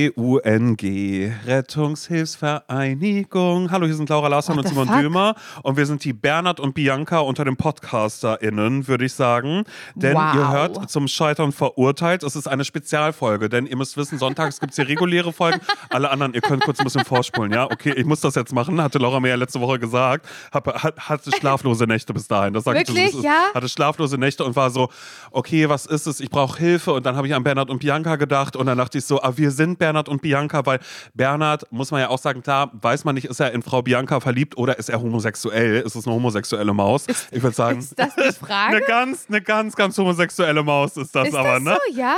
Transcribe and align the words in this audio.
R-E-T-T-U-N-G, 0.00 1.30
Rettungshilfsvereinigung. 1.44 3.70
Hallo, 3.70 3.84
hier 3.84 3.94
sind 3.94 4.08
Laura 4.08 4.28
Larsson 4.28 4.58
und 4.58 4.66
Simon 4.66 4.88
fuck? 4.88 4.98
Dömer 5.00 5.34
und 5.62 5.76
wir 5.76 5.84
sind 5.84 6.02
die 6.02 6.14
Bernhard 6.14 6.60
und 6.60 6.74
Bianca 6.74 7.18
unter 7.18 7.44
den 7.44 7.58
PodcasterInnen, 7.58 8.88
würde 8.88 9.04
ich 9.04 9.12
sagen. 9.12 9.64
Denn 9.94 10.16
Wow. 10.16 10.34
ihr 10.34 10.50
hört 10.50 10.90
zum 10.90 11.08
Scheitern 11.08 11.52
verurteilt. 11.52 12.22
Es 12.22 12.36
ist 12.36 12.48
eine 12.48 12.64
Spezialfolge, 12.64 13.50
denn 13.50 13.66
ihr 13.66 13.76
müsst 13.76 13.98
wissen, 13.98 14.18
sonntags 14.18 14.60
gibt 14.60 14.70
es 14.72 14.76
hier 14.76 14.88
reguläre 14.88 15.34
Folgen. 15.34 15.60
Alle 15.90 16.10
anderen, 16.10 16.32
ihr 16.32 16.40
könnt 16.40 16.62
kurz 16.64 16.78
ein 16.78 16.84
bisschen 16.84 17.04
vorspulen, 17.04 17.52
ja? 17.52 17.66
Okay, 17.66 17.92
ich 17.94 18.06
muss 18.06 18.22
das 18.22 18.34
jetzt 18.34 18.54
machen, 18.54 18.82
hatte 18.82 18.96
Laura 18.98 19.20
mir 19.20 19.28
ja 19.28 19.34
letzte 19.34 19.60
Woche 19.60 19.78
gesagt. 19.78 20.26
Hab, 20.52 20.82
hat, 20.82 20.98
hatte 21.06 21.30
schlaflose 21.38 21.84
Nächte 21.84 22.14
bis 22.14 22.28
dahin. 22.28 22.54
Das 22.54 22.64
sag 22.64 22.80
ich, 22.80 22.88
Wirklich? 22.88 23.12
das 23.12 23.22
Ja? 23.24 23.42
Hatte 23.52 23.68
schlaflose 23.68 24.16
Nächte 24.16 24.42
und 24.42 24.56
war 24.56 24.70
so, 24.70 24.88
okay, 25.32 25.68
was 25.68 25.84
ist 25.84 26.06
es? 26.06 26.18
Ich 26.20 26.30
brauche 26.30 26.58
Hilfe. 26.58 26.94
Und 26.94 27.04
dann 27.04 27.16
habe 27.16 27.26
ich 27.26 27.34
an 27.34 27.44
Bernhard 27.44 27.68
und 27.68 27.80
Bianca 27.80 28.16
gedacht 28.16 28.56
und 28.56 28.69
dann 28.70 28.78
dachte 28.78 28.98
ich 28.98 29.04
so, 29.04 29.20
ah, 29.22 29.32
wir 29.36 29.50
sind 29.50 29.78
Bernhard 29.78 30.08
und 30.08 30.22
Bianca, 30.22 30.64
weil 30.64 30.80
Bernhard, 31.14 31.70
muss 31.70 31.90
man 31.90 32.00
ja 32.00 32.08
auch 32.08 32.18
sagen, 32.18 32.42
klar, 32.42 32.70
weiß 32.72 33.04
man 33.04 33.14
nicht, 33.14 33.26
ist 33.26 33.40
er 33.40 33.52
in 33.52 33.62
Frau 33.62 33.82
Bianca 33.82 34.20
verliebt 34.20 34.56
oder 34.56 34.78
ist 34.78 34.88
er 34.88 35.00
homosexuell? 35.00 35.82
Ist 35.82 35.94
es 35.94 36.06
eine 36.06 36.14
homosexuelle 36.14 36.72
Maus? 36.72 37.06
Ich 37.30 37.42
würde 37.42 37.54
sagen, 37.54 37.78
Ist 37.80 37.98
das 37.98 38.14
die 38.16 38.32
Frage? 38.44 38.76
eine 38.76 38.86
ganz, 38.86 39.26
eine 39.28 39.40
ganz, 39.42 39.76
ganz 39.76 39.96
homosexuelle 39.98 40.62
Maus 40.62 40.96
ist 40.96 41.14
das 41.14 41.28
Ist 41.28 41.34
aber, 41.34 41.54
das 41.54 41.62
ne? 41.62 41.78
so, 41.88 41.96
ja? 41.96 42.16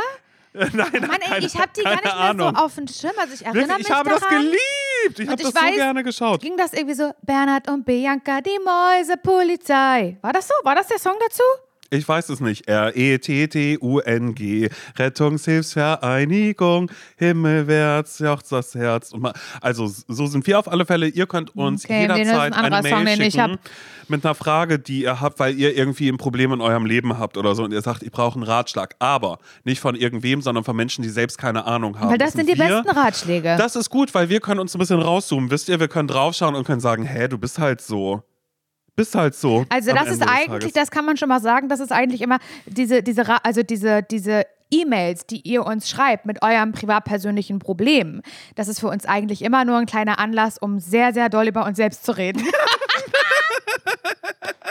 Nein, 0.54 0.70
Mann, 0.74 1.18
ey, 1.30 1.46
ich 1.46 1.56
habe 1.56 1.70
die 1.74 1.82
gar 1.82 1.92
nicht 1.92 2.04
mehr 2.04 2.14
Ahnung. 2.14 2.54
so 2.54 2.62
auf 2.62 2.74
dem 2.74 2.86
Schirm. 2.86 3.12
Also 3.18 3.32
ich 3.32 3.42
erinnere 3.46 3.68
Wirklich, 3.68 3.78
mich 3.78 3.88
ich 3.88 3.94
habe 3.94 4.10
daran. 4.10 4.20
das 4.20 4.28
geliebt. 4.38 5.18
Ich 5.20 5.28
habe 5.28 5.42
das 5.42 5.52
so 5.52 5.58
weiß, 5.60 5.74
gerne 5.76 6.04
geschaut. 6.04 6.42
Ging 6.42 6.56
das 6.58 6.74
irgendwie 6.74 6.94
so, 6.94 7.10
Bernhard 7.22 7.68
und 7.70 7.86
Bianca, 7.86 8.42
die 8.42 8.58
Mäusepolizei. 8.62 10.18
War 10.20 10.32
das 10.34 10.48
so? 10.48 10.54
War 10.62 10.74
das 10.74 10.88
der 10.88 10.98
Song 10.98 11.14
dazu? 11.26 11.42
Ich 11.92 12.08
weiß 12.08 12.30
es 12.30 12.40
nicht. 12.40 12.68
R-E-T-T-U-N-G. 12.68 14.70
Rettungshilfsvereinigung. 14.98 16.90
Himmelwärts 17.16 18.18
jauchzt 18.18 18.50
das 18.50 18.74
Herz. 18.74 19.12
Also, 19.60 19.92
so 20.08 20.26
sind 20.26 20.46
wir 20.46 20.58
auf 20.58 20.68
alle 20.68 20.86
Fälle. 20.86 21.08
Ihr 21.08 21.26
könnt 21.26 21.54
uns 21.54 21.84
Okay, 21.84 22.08
das 22.08 22.18
ist 22.18 22.28
ein 22.28 22.28
jederzeit 22.28 22.54
eine 22.54 22.82
Mail 22.82 22.92
Song, 22.92 23.06
schicken 23.30 23.58
mit 24.08 24.24
einer 24.24 24.34
Frage, 24.34 24.78
die 24.78 25.02
ihr 25.02 25.20
habt, 25.20 25.38
weil 25.38 25.58
ihr 25.58 25.76
irgendwie 25.76 26.08
ein 26.08 26.18
Problem 26.18 26.52
in 26.52 26.60
eurem 26.60 26.86
Leben 26.86 27.18
habt 27.18 27.36
oder 27.36 27.54
so 27.54 27.64
und 27.64 27.72
ihr 27.72 27.82
sagt, 27.82 28.02
ich 28.02 28.10
brauche 28.10 28.36
einen 28.36 28.44
Ratschlag. 28.44 28.94
Aber 28.98 29.38
nicht 29.64 29.80
von 29.80 29.94
irgendwem, 29.94 30.40
sondern 30.40 30.64
von 30.64 30.76
Menschen, 30.76 31.02
die 31.02 31.08
selbst 31.08 31.38
keine 31.38 31.66
Ahnung 31.66 31.98
haben. 31.98 32.10
Weil 32.10 32.18
das 32.18 32.32
sind 32.32 32.48
die 32.48 32.58
wir. 32.58 32.82
besten 32.82 32.90
Ratschläge. 32.90 33.56
Das 33.58 33.76
ist 33.76 33.90
gut, 33.90 34.14
weil 34.14 34.28
wir 34.28 34.40
können 34.40 34.60
uns 34.60 34.74
ein 34.74 34.78
bisschen 34.78 35.00
rauszoomen. 35.00 35.50
Wisst 35.50 35.68
ihr, 35.68 35.80
wir 35.80 35.88
können 35.88 36.08
draufschauen 36.08 36.54
und 36.54 36.66
können 36.66 36.80
sagen, 36.80 37.04
hä, 37.04 37.28
du 37.28 37.38
bist 37.38 37.58
halt 37.58 37.80
so. 37.80 38.22
Bist 38.94 39.14
halt 39.14 39.34
so. 39.34 39.64
Also 39.70 39.92
das 39.92 40.08
ist 40.08 40.22
eigentlich, 40.22 40.72
das 40.72 40.90
kann 40.90 41.06
man 41.06 41.16
schon 41.16 41.28
mal 41.28 41.40
sagen, 41.40 41.68
das 41.68 41.80
ist 41.80 41.92
eigentlich 41.92 42.20
immer 42.20 42.38
diese, 42.66 43.02
diese, 43.02 43.24
also 43.44 43.62
diese, 43.62 44.02
diese 44.02 44.44
E-Mails, 44.70 45.26
die 45.26 45.40
ihr 45.40 45.64
uns 45.64 45.88
schreibt 45.88 46.26
mit 46.26 46.42
eurem 46.42 46.72
privatpersönlichen 46.72 47.58
Problem. 47.58 48.22
Das 48.54 48.68
ist 48.68 48.80
für 48.80 48.88
uns 48.88 49.06
eigentlich 49.06 49.42
immer 49.42 49.64
nur 49.64 49.78
ein 49.78 49.86
kleiner 49.86 50.18
Anlass, 50.18 50.58
um 50.58 50.78
sehr, 50.78 51.12
sehr 51.14 51.28
doll 51.28 51.48
über 51.48 51.64
uns 51.66 51.76
selbst 51.76 52.04
zu 52.04 52.16
reden. 52.16 52.42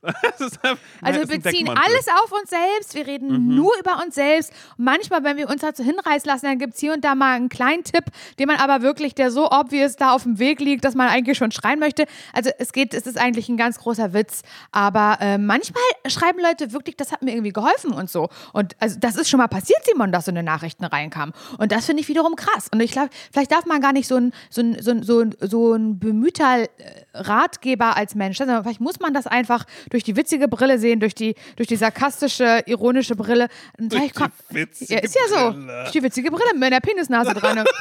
Einfach- 0.02 0.78
Also 1.02 1.20
wir 1.20 1.26
beziehen 1.50 1.66
alles 1.84 2.06
auf 2.22 2.32
uns 2.32 2.50
selbst, 2.50 2.94
wir 2.94 3.06
reden 3.06 3.54
nur 3.56 3.72
über 3.80 4.00
uns 4.04 4.14
selbst. 4.14 4.52
Manchmal, 4.76 5.24
wenn 5.24 5.36
wir 5.36 5.48
uns 5.48 5.60
dazu 5.62 5.82
hinreißen 5.82 6.28
lassen, 6.30 6.46
dann 6.46 6.58
gibt 6.58 6.74
es 6.74 6.80
hier 6.80 6.92
und 6.92 7.04
da 7.04 7.14
mal 7.14 7.34
einen 7.34 7.48
kleinen 7.48 7.82
Tipp, 7.84 8.04
den 8.38 8.46
man 8.46 8.56
aber 8.58 8.82
wirklich, 8.82 9.14
der 9.14 9.30
so 9.30 9.50
obvious 9.50 9.96
da 9.96 10.12
auf 10.12 10.22
dem 10.22 10.38
Weg 10.38 10.60
liegt, 10.60 10.84
dass 10.84 10.94
man 10.94 11.08
eigentlich 11.08 11.36
schon 11.36 11.50
schreien 11.50 11.78
möchte. 11.80 12.04
Also 12.32 12.50
es 12.58 12.72
geht, 12.72 12.94
es 12.94 13.06
ist 13.06 13.18
eigentlich 13.18 13.48
ein 13.48 13.56
ganz 13.56 13.78
großer 13.78 14.12
Witz. 14.12 14.42
Aber 14.70 15.18
äh, 15.20 15.36
manchmal 15.38 15.82
schreiben 16.06 16.38
Leute 16.40 16.72
wirklich, 16.72 16.96
das 16.96 17.10
hat 17.12 17.22
mir 17.22 17.32
irgendwie 17.32 17.52
geholfen 17.52 17.92
und 17.92 18.08
so. 18.08 18.28
Und 18.52 18.76
also 18.78 18.98
das 19.00 19.16
ist 19.16 19.28
schon 19.28 19.38
mal 19.38 19.48
passiert, 19.48 19.80
Simon, 19.84 20.12
dass 20.12 20.26
so 20.26 20.30
eine 20.30 20.42
Nachrichten 20.42 20.84
reinkam. 20.84 21.32
Und 21.58 21.72
das 21.72 21.86
finde 21.86 22.02
ich 22.02 22.08
wiederum 22.08 22.36
krass. 22.36 22.68
Und 22.72 22.80
ich 22.80 22.92
glaube, 22.92 23.10
vielleicht 23.32 23.50
darf 23.52 23.66
man 23.66 23.80
gar 23.80 23.92
nicht 23.92 24.06
so 24.06 24.16
ein, 24.16 24.32
so 24.50 24.60
ein, 24.60 24.80
so 24.80 24.90
ein, 24.92 25.02
so 25.02 25.20
ein, 25.20 25.34
so 25.40 25.74
ein 25.74 25.98
bemühter 25.98 26.62
äh, 26.62 26.68
Ratgeber 27.14 27.96
als 27.96 28.14
Mensch, 28.14 28.38
sein, 28.38 28.46
sondern 28.46 28.62
vielleicht 28.64 28.80
muss 28.80 29.00
man 29.00 29.12
das 29.12 29.26
einfach 29.26 29.64
durch 29.90 30.04
die 30.04 30.16
witzige 30.16 30.48
Brille 30.48 30.78
sehen, 30.78 31.00
durch 31.00 31.14
die, 31.14 31.34
durch 31.56 31.66
die 31.68 31.76
sarkastische, 31.76 32.62
ironische 32.66 33.14
Brille. 33.16 33.48
Und 33.78 33.92
Durch 33.92 34.00
vielleicht 34.02 34.16
die 34.16 34.20
kommt- 34.20 34.34
witzige 34.50 34.94
ja, 34.94 35.00
ist 35.00 35.14
ja 35.14 35.22
so. 35.28 35.52
Brille. 35.52 35.78
Durch 35.82 35.90
die 35.92 36.02
witzige 36.02 36.30
Brille 36.30 36.54
mit 36.58 36.72
der 36.72 36.80
Penisnase 36.80 37.34
dran. 37.34 37.64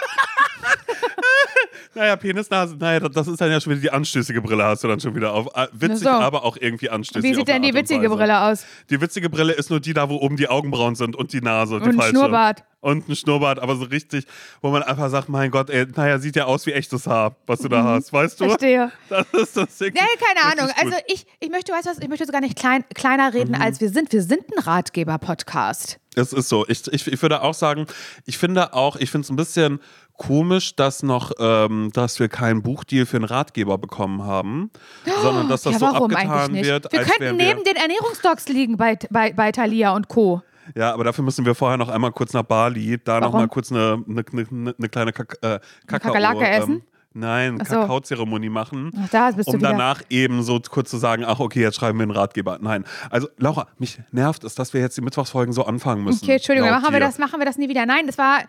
Naja, 1.94 2.16
Penisnase, 2.16 2.76
naja, 2.78 3.00
das 3.10 3.28
ist 3.28 3.42
dann 3.42 3.50
ja 3.50 3.60
schon 3.60 3.72
wieder 3.72 3.82
die 3.82 3.92
anstößige 3.92 4.42
Brille, 4.42 4.64
hast 4.64 4.84
du 4.84 4.88
dann 4.88 5.00
schon 5.00 5.16
wieder 5.16 5.34
auf. 5.34 5.48
Äh, 5.56 5.68
Witzig, 5.72 6.04
so. 6.04 6.10
aber 6.10 6.44
auch 6.44 6.56
irgendwie 6.60 6.90
anstößig. 6.90 7.24
Wie 7.24 7.34
sieht 7.36 7.48
denn 7.48 7.62
die 7.64 7.70
und 7.70 7.76
witzige. 7.76 8.08
Brille 8.10 8.40
aus? 8.42 8.66
Die 8.90 9.02
witzige 9.02 9.30
Brille 9.30 9.54
ist 9.54 9.70
nur 9.72 9.80
die 9.80 9.94
da, 9.94 10.08
wo 10.10 10.18
oben 10.18 10.38
die 10.38 10.48
Augenbrauen 10.48 10.94
sind 10.96 11.16
und 11.16 11.34
die 11.34 11.42
Nase. 11.42 11.78
Die 11.78 11.84
Und 11.84 11.90
ein 11.90 11.96
falsche. 11.96 12.12
Schnurrbart. 12.12 12.64
Und 12.88 13.10
ein 13.10 13.18
Schnurrbart, 13.18 13.60
aber 13.60 13.76
so 13.76 13.84
richtig, 13.84 14.26
wo 14.62 14.70
man 14.70 14.82
einfach 14.82 15.10
sagt, 15.10 15.28
mein 15.28 15.52
Gott, 15.52 15.70
ey, 15.70 15.86
naja, 15.94 16.20
sieht 16.20 16.38
ja 16.38 16.46
aus 16.46 16.66
wie 16.66 16.72
echtes 16.72 17.06
Haar, 17.06 17.36
was 17.46 17.60
du 17.60 17.68
da 17.68 17.84
hast, 17.84 18.14
weißt 18.14 18.40
du? 18.40 18.46
Mhm. 18.46 18.50
Verstehe. 18.52 18.92
Das 19.10 19.26
ist 19.34 19.58
das 19.58 19.80
Ja, 19.80 19.90
keine 19.94 20.62
Ahnung. 20.62 20.74
Also 20.80 20.96
ich, 21.08 21.26
ich 21.42 21.50
möchte, 21.50 21.74
weißt 21.74 21.86
du 21.86 21.90
was, 21.90 22.00
ich 22.00 22.08
möchte 22.08 22.26
sogar 22.26 22.40
nicht 22.40 22.58
klein, 22.58 22.86
kleiner 22.96 23.34
reden, 23.34 23.56
Mhm. 23.56 23.62
als 23.62 23.82
wir 23.82 23.90
sind. 23.90 24.14
Wir 24.14 24.22
sind 24.22 24.44
ein 24.56 24.64
Ratgeber-Podcast. 24.64 26.00
Es 26.16 26.32
ist 26.32 26.48
so. 26.48 26.66
Ich, 26.68 26.88
ich, 26.92 27.06
ich 27.08 27.22
würde 27.22 27.42
auch 27.42 27.54
sagen, 27.54 27.88
ich 28.26 28.38
finde 28.38 28.74
auch, 28.74 28.96
ich 28.96 29.12
finde 29.12 29.26
es 29.26 29.30
ein 29.30 29.36
bisschen 29.36 29.80
komisch, 30.16 30.76
dass 30.76 31.04
noch, 31.04 31.32
ähm, 31.40 31.92
dass 31.94 32.20
wir 32.20 32.30
keinen 32.30 32.64
Buchdeal 32.64 33.06
für 33.06 33.18
einen 33.18 33.26
Ratgeber 33.26 33.78
bekommen 33.78 34.24
haben, 34.24 34.72
sondern 35.22 35.50
dass 35.50 35.62
das 35.64 35.74
ja, 35.74 35.80
so 35.80 35.86
abgetan 35.88 36.54
wird, 36.56 36.92
wir 36.92 37.02
könnten 37.02 37.20
wären 37.22 37.36
neben 37.38 37.64
den 37.64 37.76
Ernährungsdocs 37.76 38.48
liegen 38.48 38.78
bei, 38.78 38.98
bei, 39.10 39.34
bei 39.34 39.52
Thalia 39.52 39.92
und 39.92 40.08
Co. 40.08 40.42
Ja, 40.76 40.94
aber 40.94 41.04
dafür 41.04 41.24
müssen 41.24 41.46
wir 41.46 41.56
vorher 41.56 41.78
noch 41.78 41.90
einmal 41.90 42.12
kurz 42.12 42.34
nach 42.34 42.44
Bali, 42.44 43.00
da 43.04 43.20
noch 43.20 43.28
Warum? 43.28 43.42
mal 43.42 43.48
kurz 43.48 43.72
eine, 43.72 44.04
eine, 44.08 44.24
eine, 44.32 44.76
eine 44.78 44.90
kleine 44.90 45.14
Kak 45.14 45.38
äh, 45.42 45.60
Kakao, 45.86 46.12
Kakerlake 46.12 46.46
ähm, 46.46 46.62
essen? 46.62 46.82
Nein, 47.18 47.58
so. 47.66 47.76
Kakaozeremonie 47.76 48.50
machen. 48.50 48.92
Ach, 48.96 49.10
da 49.10 49.32
bist 49.32 49.50
um 49.50 49.56
wieder. 49.56 49.72
danach 49.72 50.04
eben 50.10 50.44
so 50.44 50.60
kurz 50.70 50.92
zu 50.92 50.98
sagen, 50.98 51.24
ach 51.26 51.40
okay, 51.40 51.62
jetzt 51.62 51.78
schreiben 51.78 51.98
wir 51.98 52.04
einen 52.04 52.12
Ratgeber. 52.12 52.60
Nein, 52.62 52.86
also 53.10 53.28
Laura, 53.38 53.68
mich 53.80 54.00
nervt 54.12 54.44
es, 54.44 54.54
dass 54.54 54.74
wir 54.74 54.82
jetzt 54.82 54.98
die 54.98 55.02
Mittwochsfolgen 55.02 55.52
so 55.52 55.66
anfangen 55.66 56.04
müssen. 56.04 56.24
Okay, 56.24 56.36
Entschuldigung, 56.36 56.70
machen 56.70 56.94
wir, 56.94 57.00
das, 57.00 57.18
machen 57.18 57.40
wir 57.40 57.46
das 57.46 57.58
nie 57.58 57.70
wieder. 57.70 57.86
Nein, 57.86 58.06
das 58.06 58.18
war. 58.18 58.42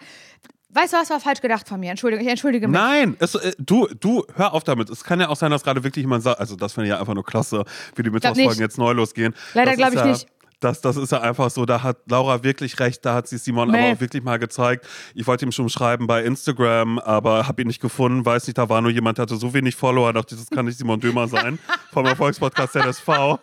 Weißt 0.70 0.92
du 0.92 0.98
was, 0.98 1.08
war 1.08 1.18
falsch 1.18 1.40
gedacht 1.40 1.66
von 1.66 1.80
mir. 1.80 1.90
Entschuldigung, 1.90 2.22
ich 2.26 2.30
entschuldige 2.30 2.68
mich. 2.68 2.78
Nein, 2.78 3.16
es, 3.20 3.34
äh, 3.36 3.52
du, 3.58 3.88
du, 3.98 4.26
hör 4.34 4.52
auf 4.52 4.64
damit. 4.64 4.90
Es 4.90 5.02
kann 5.02 5.18
ja 5.18 5.30
auch 5.30 5.36
sein, 5.36 5.50
dass 5.50 5.64
gerade 5.64 5.82
wirklich 5.82 6.02
jemand 6.02 6.22
sagt, 6.22 6.38
also 6.38 6.56
das 6.56 6.74
finde 6.74 6.88
ich 6.88 6.90
ja 6.90 7.00
einfach 7.00 7.14
nur 7.14 7.24
klasse, 7.24 7.64
wie 7.94 8.02
die 8.02 8.10
Mittwochsfolgen 8.10 8.60
jetzt 8.60 8.76
neu 8.76 8.92
losgehen. 8.92 9.34
Leider 9.54 9.70
Das 9.70 9.78
glaub 9.78 9.88
ist 9.88 9.94
ich 9.94 10.00
ja, 10.00 10.06
nicht. 10.06 10.26
Das, 10.60 10.80
das 10.80 10.96
ist 10.96 11.12
ja 11.12 11.20
einfach 11.20 11.50
so, 11.50 11.66
da 11.66 11.82
hat 11.84 11.98
Laura 12.06 12.42
wirklich 12.42 12.80
recht, 12.80 13.04
da 13.06 13.14
hat 13.14 13.28
sie 13.28 13.38
Simon 13.38 13.70
Nee. 13.70 13.78
aber 13.78 13.92
auch 13.96 14.00
wirklich 14.00 14.24
mal 14.24 14.38
gezeigt. 14.41 14.86
Ich 15.14 15.26
wollte 15.26 15.44
ihm 15.44 15.52
schon 15.52 15.69
schreiben 15.69 16.06
bei 16.08 16.24
Instagram, 16.24 16.98
aber 16.98 17.46
habe 17.46 17.62
ihn 17.62 17.69
nicht 17.69 17.80
gefunden, 17.80 18.26
weiß 18.26 18.46
nicht, 18.48 18.58
da 18.58 18.69
war 18.69 18.80
nur 18.80 18.91
jemand, 18.91 19.19
der 19.19 19.22
hatte 19.22 19.36
so 19.36 19.54
wenig 19.54 19.76
Follower, 19.76 20.12
dachte 20.12 20.34
das 20.34 20.50
kann 20.50 20.64
nicht 20.66 20.76
Simon 20.78 20.98
Dömer 20.98 21.28
sein, 21.28 21.60
vom 21.92 22.06
Erfolgspodcast 22.06 22.72
ZSV. 22.72 23.38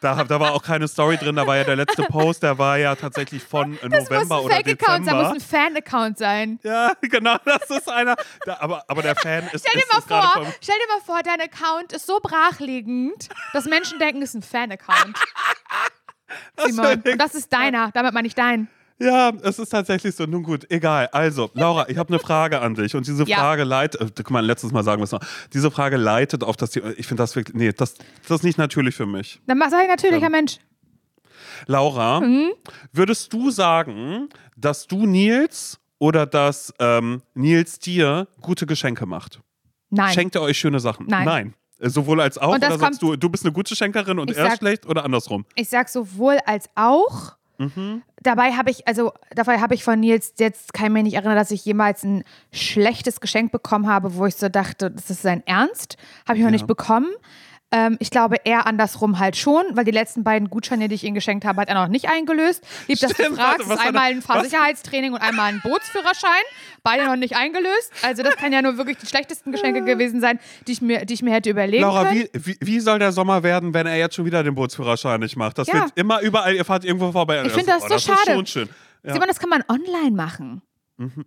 Da, 0.00 0.22
da 0.22 0.38
war 0.38 0.52
auch 0.52 0.62
keine 0.62 0.86
Story 0.86 1.16
drin, 1.16 1.34
da 1.36 1.44
war 1.46 1.56
ja 1.56 1.64
der 1.64 1.74
letzte 1.74 2.02
Post, 2.04 2.42
der 2.44 2.56
war 2.58 2.76
ja 2.78 2.94
tatsächlich 2.94 3.42
von 3.42 3.72
äh, 3.72 3.88
Das 3.88 4.00
muss 4.02 4.10
November 4.10 4.36
ein 4.36 4.44
oder 4.44 4.54
Fake-Account 4.56 4.86
sein, 4.88 5.02
Dezember. 5.04 5.22
muss 5.24 5.32
ein 5.32 5.40
Fan-Account 5.40 6.18
sein. 6.18 6.60
Ja, 6.62 6.92
genau, 7.00 7.36
das 7.44 7.68
ist 7.70 7.88
einer. 7.90 8.14
Da, 8.44 8.58
aber, 8.60 8.84
aber 8.86 9.02
der 9.02 9.16
Fan 9.16 9.48
ist. 9.52 9.66
Stell 9.66 9.80
dir 9.80 9.86
ist, 9.86 9.92
mal 9.92 9.98
ist 9.98 10.06
vor, 10.08 10.44
vom- 10.44 10.52
stell 10.60 10.76
dir 10.76 10.94
mal 10.94 11.00
vor, 11.04 11.20
dein 11.24 11.40
Account 11.40 11.92
ist 11.94 12.06
so 12.06 12.20
brachliegend, 12.22 13.28
dass 13.54 13.64
Menschen 13.64 13.98
denken, 13.98 14.22
es 14.22 14.30
ist 14.30 14.34
ein 14.36 14.42
Fan-Account. 14.42 15.18
Simon, 16.66 17.02
und 17.04 17.20
das 17.20 17.34
ist 17.34 17.52
deiner, 17.52 17.90
damit 17.92 18.12
meine 18.14 18.26
ich 18.28 18.34
dein. 18.34 18.68
Ja, 19.00 19.30
es 19.42 19.60
ist 19.60 19.68
tatsächlich 19.68 20.14
so. 20.16 20.24
Nun 20.26 20.42
gut, 20.42 20.66
egal. 20.70 21.08
Also, 21.12 21.50
Laura, 21.54 21.88
ich 21.88 21.96
habe 21.98 22.08
eine 22.08 22.18
Frage 22.18 22.60
an 22.60 22.74
dich. 22.74 22.96
Und 22.96 23.06
diese 23.06 23.22
Ja. 23.24 23.36
Frage 23.38 23.62
leitet. 23.62 24.00
Äh, 24.00 24.06
guck 24.16 24.30
mal, 24.32 24.44
letztes 24.44 24.72
Mal 24.72 24.82
sagen 24.82 25.00
wir 25.00 25.04
es 25.04 25.12
noch. 25.12 25.20
Diese 25.52 25.70
Frage 25.70 25.96
leitet 25.96 26.42
auf 26.42 26.56
das. 26.56 26.74
Ich 26.74 27.06
finde 27.06 27.22
das 27.22 27.36
wirklich. 27.36 27.56
Nee, 27.56 27.70
das, 27.72 27.94
das 28.26 28.38
ist 28.38 28.42
nicht 28.42 28.58
natürlich 28.58 28.96
für 28.96 29.06
mich. 29.06 29.40
Dann 29.46 29.56
mach- 29.58 29.70
sag 29.70 29.82
ich 29.84 29.88
natürlicher 29.88 30.26
Ähm, 30.26 30.32
Mensch. 30.32 30.58
Laura, 31.66 32.20
Mhm. 32.20 32.50
würdest 32.92 33.32
du 33.32 33.50
sagen, 33.50 34.28
dass 34.56 34.86
du 34.86 35.06
Nils 35.06 35.78
oder 35.98 36.26
dass 36.26 36.72
ähm, 36.78 37.22
Nils 37.34 37.78
dir 37.78 38.26
gute 38.40 38.66
Geschenke 38.66 39.06
macht? 39.06 39.40
Nein. 39.90 40.12
Schenkt 40.12 40.34
er 40.34 40.42
euch 40.42 40.58
schöne 40.58 40.80
Sachen? 40.80 41.06
Nein. 41.08 41.24
Nein. 41.24 41.54
Äh, 41.80 41.88
Sowohl 41.88 42.20
als 42.20 42.38
auch? 42.38 42.54
Oder 42.54 42.78
sagst 42.78 43.02
du, 43.02 43.16
du 43.16 43.28
bist 43.28 43.44
eine 43.44 43.52
gute 43.52 43.74
Schenkerin 43.76 44.18
und 44.18 44.30
er 44.30 44.48
sag- 44.48 44.58
schlecht 44.58 44.86
oder 44.86 45.04
andersrum? 45.04 45.44
Ich 45.54 45.68
sag 45.68 45.88
sowohl 45.88 46.38
als 46.46 46.68
auch. 46.74 47.36
Mhm. 47.58 48.02
Dabei 48.22 48.52
habe 48.52 48.70
ich, 48.70 48.86
also 48.86 49.12
dabei 49.34 49.60
habe 49.60 49.74
ich 49.74 49.82
von 49.82 49.98
Nils 49.98 50.34
jetzt 50.38 50.72
kein 50.74 50.92
mir 50.92 51.02
nicht 51.02 51.14
erinnert, 51.14 51.36
dass 51.36 51.50
ich 51.50 51.64
jemals 51.64 52.04
ein 52.04 52.22
schlechtes 52.52 53.20
Geschenk 53.20 53.50
bekommen 53.50 53.88
habe, 53.88 54.14
wo 54.14 54.26
ich 54.26 54.36
so 54.36 54.48
dachte, 54.48 54.90
das 54.92 55.10
ist 55.10 55.22
sein 55.22 55.44
Ernst. 55.46 55.96
Habe 56.28 56.38
ich 56.38 56.44
noch 56.44 56.52
nicht 56.52 56.66
bekommen. 56.68 57.08
Ähm, 57.70 57.96
ich 58.00 58.10
glaube 58.10 58.36
eher 58.44 58.66
andersrum 58.66 59.18
halt 59.18 59.36
schon, 59.36 59.62
weil 59.72 59.84
die 59.84 59.90
letzten 59.90 60.24
beiden 60.24 60.48
Gutscheine, 60.48 60.88
die 60.88 60.94
ich 60.94 61.04
ihm 61.04 61.12
geschenkt 61.14 61.44
habe, 61.44 61.60
hat 61.60 61.68
er 61.68 61.74
noch 61.74 61.88
nicht 61.88 62.08
eingelöst. 62.08 62.64
Lieb, 62.86 62.98
dass 62.98 63.12
du 63.12 63.22
Stimmt, 63.22 63.36
fragst. 63.38 63.68
warte, 63.68 63.82
einmal 63.82 64.04
ein 64.04 64.22
Fahrsicherheitstraining 64.22 65.12
und 65.12 65.20
einmal 65.20 65.52
ein 65.52 65.60
Bootsführerschein. 65.60 66.30
Beide 66.82 67.04
noch 67.04 67.16
nicht 67.16 67.36
eingelöst. 67.36 67.92
Also 68.02 68.22
das 68.22 68.36
kann 68.36 68.52
ja 68.54 68.62
nur 68.62 68.78
wirklich 68.78 68.96
die 68.96 69.06
schlechtesten 69.06 69.52
Geschenke 69.52 69.82
gewesen 69.84 70.20
sein, 70.22 70.38
die 70.66 70.72
ich 70.72 70.80
mir, 70.80 71.04
die 71.04 71.12
ich 71.14 71.22
mir 71.22 71.34
hätte 71.34 71.50
überlegen 71.50 71.82
Laura, 71.82 72.06
können. 72.06 72.28
wie, 72.32 72.46
wie, 72.46 72.56
wie 72.60 72.80
soll 72.80 72.98
der 72.98 73.12
Sommer 73.12 73.42
werden, 73.42 73.74
wenn 73.74 73.86
er 73.86 73.96
jetzt 73.98 74.14
schon 74.14 74.24
wieder 74.24 74.42
den 74.42 74.54
Bootsführerschein 74.54 75.20
nicht 75.20 75.36
macht? 75.36 75.58
Das 75.58 75.68
Ja. 75.68 75.74
wird 75.74 75.92
immer 75.94 76.20
überall, 76.22 76.54
ihr 76.54 76.64
fahrt 76.64 76.86
irgendwo 76.86 77.12
vorbei. 77.12 77.42
Ich 77.44 77.52
finde 77.52 77.72
das 77.72 77.82
so 77.82 77.88
das 77.88 78.02
schade. 78.02 78.18
Ist 78.22 78.32
schon 78.32 78.46
schön. 78.46 78.68
Ja. 79.02 79.12
Simon, 79.12 79.28
das 79.28 79.38
kann 79.38 79.50
man 79.50 79.62
online 79.68 80.10
machen. 80.16 80.62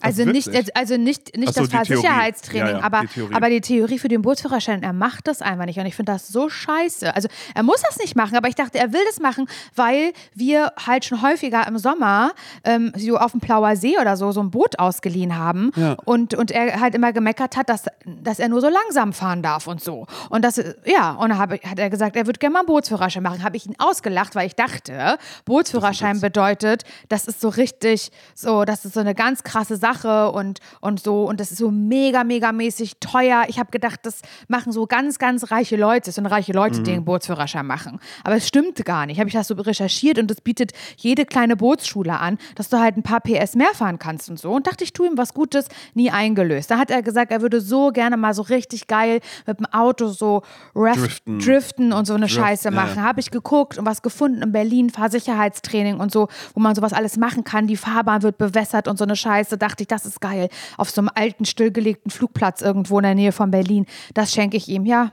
Also 0.02 0.26
nicht, 0.26 0.48
wirklich? 0.48 0.76
also 0.76 0.98
nicht, 0.98 1.38
nicht 1.38 1.54
so, 1.54 1.62
das. 1.62 1.72
Fahrsicherheitstraining, 1.72 2.68
Ja, 2.68 2.78
ja, 2.80 2.84
aber, 2.84 3.02
die 3.02 3.08
Theorie. 3.08 3.34
aber 3.36 3.50
die 3.50 3.62
Theorie 3.62 4.00
für 4.00 4.08
den 4.10 4.22
Bootsführerschein, 4.22 4.84
er 4.84 4.94
macht 4.94 5.28
das 5.28 5.42
einfach 5.42 5.66
nicht. 5.66 5.80
Und 5.80 5.86
ich 5.86 5.96
finde 5.96 6.12
das 6.12 6.28
so 6.28 6.50
scheiße. 6.50 7.16
Also 7.16 7.30
er 7.56 7.64
muss 7.64 7.82
das 7.82 7.98
nicht 7.98 8.16
machen, 8.16 8.36
aber 8.36 8.50
ich 8.50 8.56
dachte, 8.56 8.78
er 8.80 8.92
will 8.92 9.00
das 9.08 9.20
machen, 9.20 9.48
weil 9.76 10.12
wir 10.34 10.74
halt 10.86 11.06
schon 11.06 11.22
häufiger 11.22 11.66
im 11.68 11.78
Sommer 11.78 12.32
ähm, 12.66 12.92
so 12.98 13.18
auf 13.18 13.32
dem 13.32 13.40
Plauer 13.40 13.76
See 13.78 13.98
oder 14.00 14.18
so 14.18 14.32
so 14.32 14.42
ein 14.42 14.52
Boot 14.52 14.78
ausgeliehen 14.80 15.38
haben 15.38 15.72
Ja. 15.78 15.96
und, 16.06 16.34
und 16.34 16.52
er 16.52 16.80
halt 16.82 16.94
immer 16.96 17.14
gemeckert 17.14 17.56
hat, 17.56 17.70
dass, 17.70 17.86
dass 18.06 18.40
er 18.40 18.50
nur 18.50 18.60
so 18.62 18.68
langsam 18.70 19.14
fahren 19.14 19.42
darf 19.42 19.68
und 19.68 19.82
so. 19.82 20.06
Und 20.30 20.44
das, 20.44 20.62
ja, 20.86 21.12
und 21.14 21.30
dann 21.30 21.38
hab, 21.38 21.52
hat 21.52 21.80
er 21.80 21.90
gesagt, 21.90 22.16
er 22.18 22.26
würde 22.26 22.40
gerne 22.40 22.54
mal 22.54 22.60
einen 22.60 22.68
Bootsführerschein 22.68 23.24
machen. 23.24 23.44
Habe 23.44 23.56
ich 23.58 23.66
ihn 23.66 23.76
ausgelacht, 23.78 24.36
weil 24.36 24.48
ich 24.48 24.56
dachte, 24.56 25.18
Bootsführerschein 25.46 26.20
bedeutet, 26.20 26.84
das 27.10 27.26
ist 27.26 27.40
so 27.42 27.50
richtig, 27.50 28.12
so, 28.36 28.66
das 28.66 28.84
ist 28.86 28.94
so 28.96 29.00
eine 29.00 29.16
ganz 29.16 29.44
krasse 29.44 29.61
Sache 29.68 30.32
und, 30.32 30.60
und 30.80 31.02
so, 31.02 31.26
und 31.26 31.40
das 31.40 31.52
ist 31.52 31.58
so 31.58 31.72
mega, 31.72 32.24
mega 32.24 32.52
mäßig 32.52 32.98
teuer. 33.00 33.44
Ich 33.48 33.60
habe 33.60 33.72
gedacht, 33.72 34.00
das 34.04 34.22
machen 34.48 34.72
so 34.72 34.88
ganz, 34.88 35.20
ganz 35.20 35.52
reiche 35.52 35.76
Leute, 35.76 36.12
so 36.12 36.22
ein 36.22 36.26
reiche 36.26 36.54
Leute, 36.54 36.82
die 36.82 36.92
einen 36.92 37.06
Bootsführerschein 37.06 37.66
machen. 37.66 38.00
Aber 38.24 38.36
es 38.36 38.48
stimmt 38.48 38.84
gar 38.86 39.06
nicht. 39.06 39.20
Habe 39.20 39.30
ich 39.30 39.34
das 39.34 39.48
so 39.48 39.56
recherchiert 39.56 40.20
und 40.20 40.30
das 40.30 40.42
bietet 40.42 40.72
jede 40.98 41.26
kleine 41.26 41.56
Bootsschule 41.56 42.20
an, 42.20 42.38
dass 42.56 42.70
du 42.70 42.80
halt 42.80 42.98
ein 42.98 43.04
paar 43.04 43.22
PS 43.22 43.56
mehr 43.56 43.74
fahren 43.74 44.00
kannst 44.00 44.30
und 44.30 44.40
so. 44.40 44.52
Und 44.52 44.68
dachte, 44.68 44.84
ich 44.84 44.94
tue 44.94 45.08
ihm 45.08 45.18
was 45.18 45.34
Gutes, 45.34 45.68
nie 45.94 46.12
eingelöst. 46.12 46.72
Da 46.72 46.78
hat 46.78 46.92
er 46.92 47.02
gesagt, 47.02 47.32
er 47.32 47.42
würde 47.42 47.62
so 47.62 47.92
gerne 47.92 48.18
mal 48.18 48.34
so 48.34 48.42
richtig 48.44 48.88
geil 48.88 49.20
mit 49.46 49.60
dem 49.60 49.66
Auto 49.68 50.08
so 50.08 50.42
Driften. 50.74 51.40
driften 51.40 51.94
und 51.94 52.06
so 52.06 52.14
eine 52.14 52.26
Drift, 52.26 52.36
Scheiße 52.36 52.70
ja. 52.70 52.72
machen. 52.72 53.02
Habe 53.02 53.20
ich 53.20 53.32
geguckt 53.32 53.78
und 53.78 53.86
was 53.86 54.02
gefunden 54.02 54.42
in 54.42 54.52
Berlin, 54.52 54.90
Fahrsicherheitstraining 54.90 56.00
und 56.00 56.12
so, 56.12 56.28
wo 56.54 56.60
man 56.60 56.76
sowas 56.76 56.94
alles 56.94 57.18
machen 57.18 57.44
kann. 57.44 57.68
Die 57.68 57.78
Fahrbahn 57.78 58.24
wird 58.24 58.38
bewässert 58.38 58.88
und 58.88 58.98
so 58.98 59.04
eine 59.04 59.16
Scheiße. 59.16 59.51
Dachte 59.58 59.84
ich, 59.84 59.88
das 59.88 60.06
ist 60.06 60.22
geil. 60.22 60.50
Auf 60.78 60.90
so 60.90 61.02
einem 61.02 61.10
alten, 61.14 61.46
stillgelegten 61.46 62.12
Flugplatz 62.12 62.62
irgendwo 62.62 63.00
in 63.00 63.04
der 63.04 63.16
Nähe 63.16 63.32
von 63.32 63.52
Berlin. 63.52 63.86
Das 64.14 64.34
schenke 64.34 64.58
ich 64.58 64.68
ihm, 64.68 64.86
ja. 64.86 65.12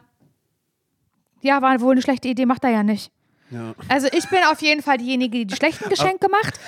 Ja, 1.40 1.62
war 1.62 1.80
wohl 1.80 1.92
eine 1.92 2.02
schlechte 2.02 2.28
Idee, 2.28 2.46
macht 2.46 2.64
er 2.64 2.70
ja 2.70 2.82
nicht. 2.82 3.12
Ja. 3.50 3.74
Also 3.88 4.08
ich 4.08 4.28
bin 4.28 4.40
auf 4.50 4.60
jeden 4.60 4.82
Fall 4.82 4.98
diejenige, 4.98 5.38
die 5.38 5.46
die 5.46 5.56
schlechten 5.56 5.88
Geschenke 5.88 6.28
macht. 6.28 6.58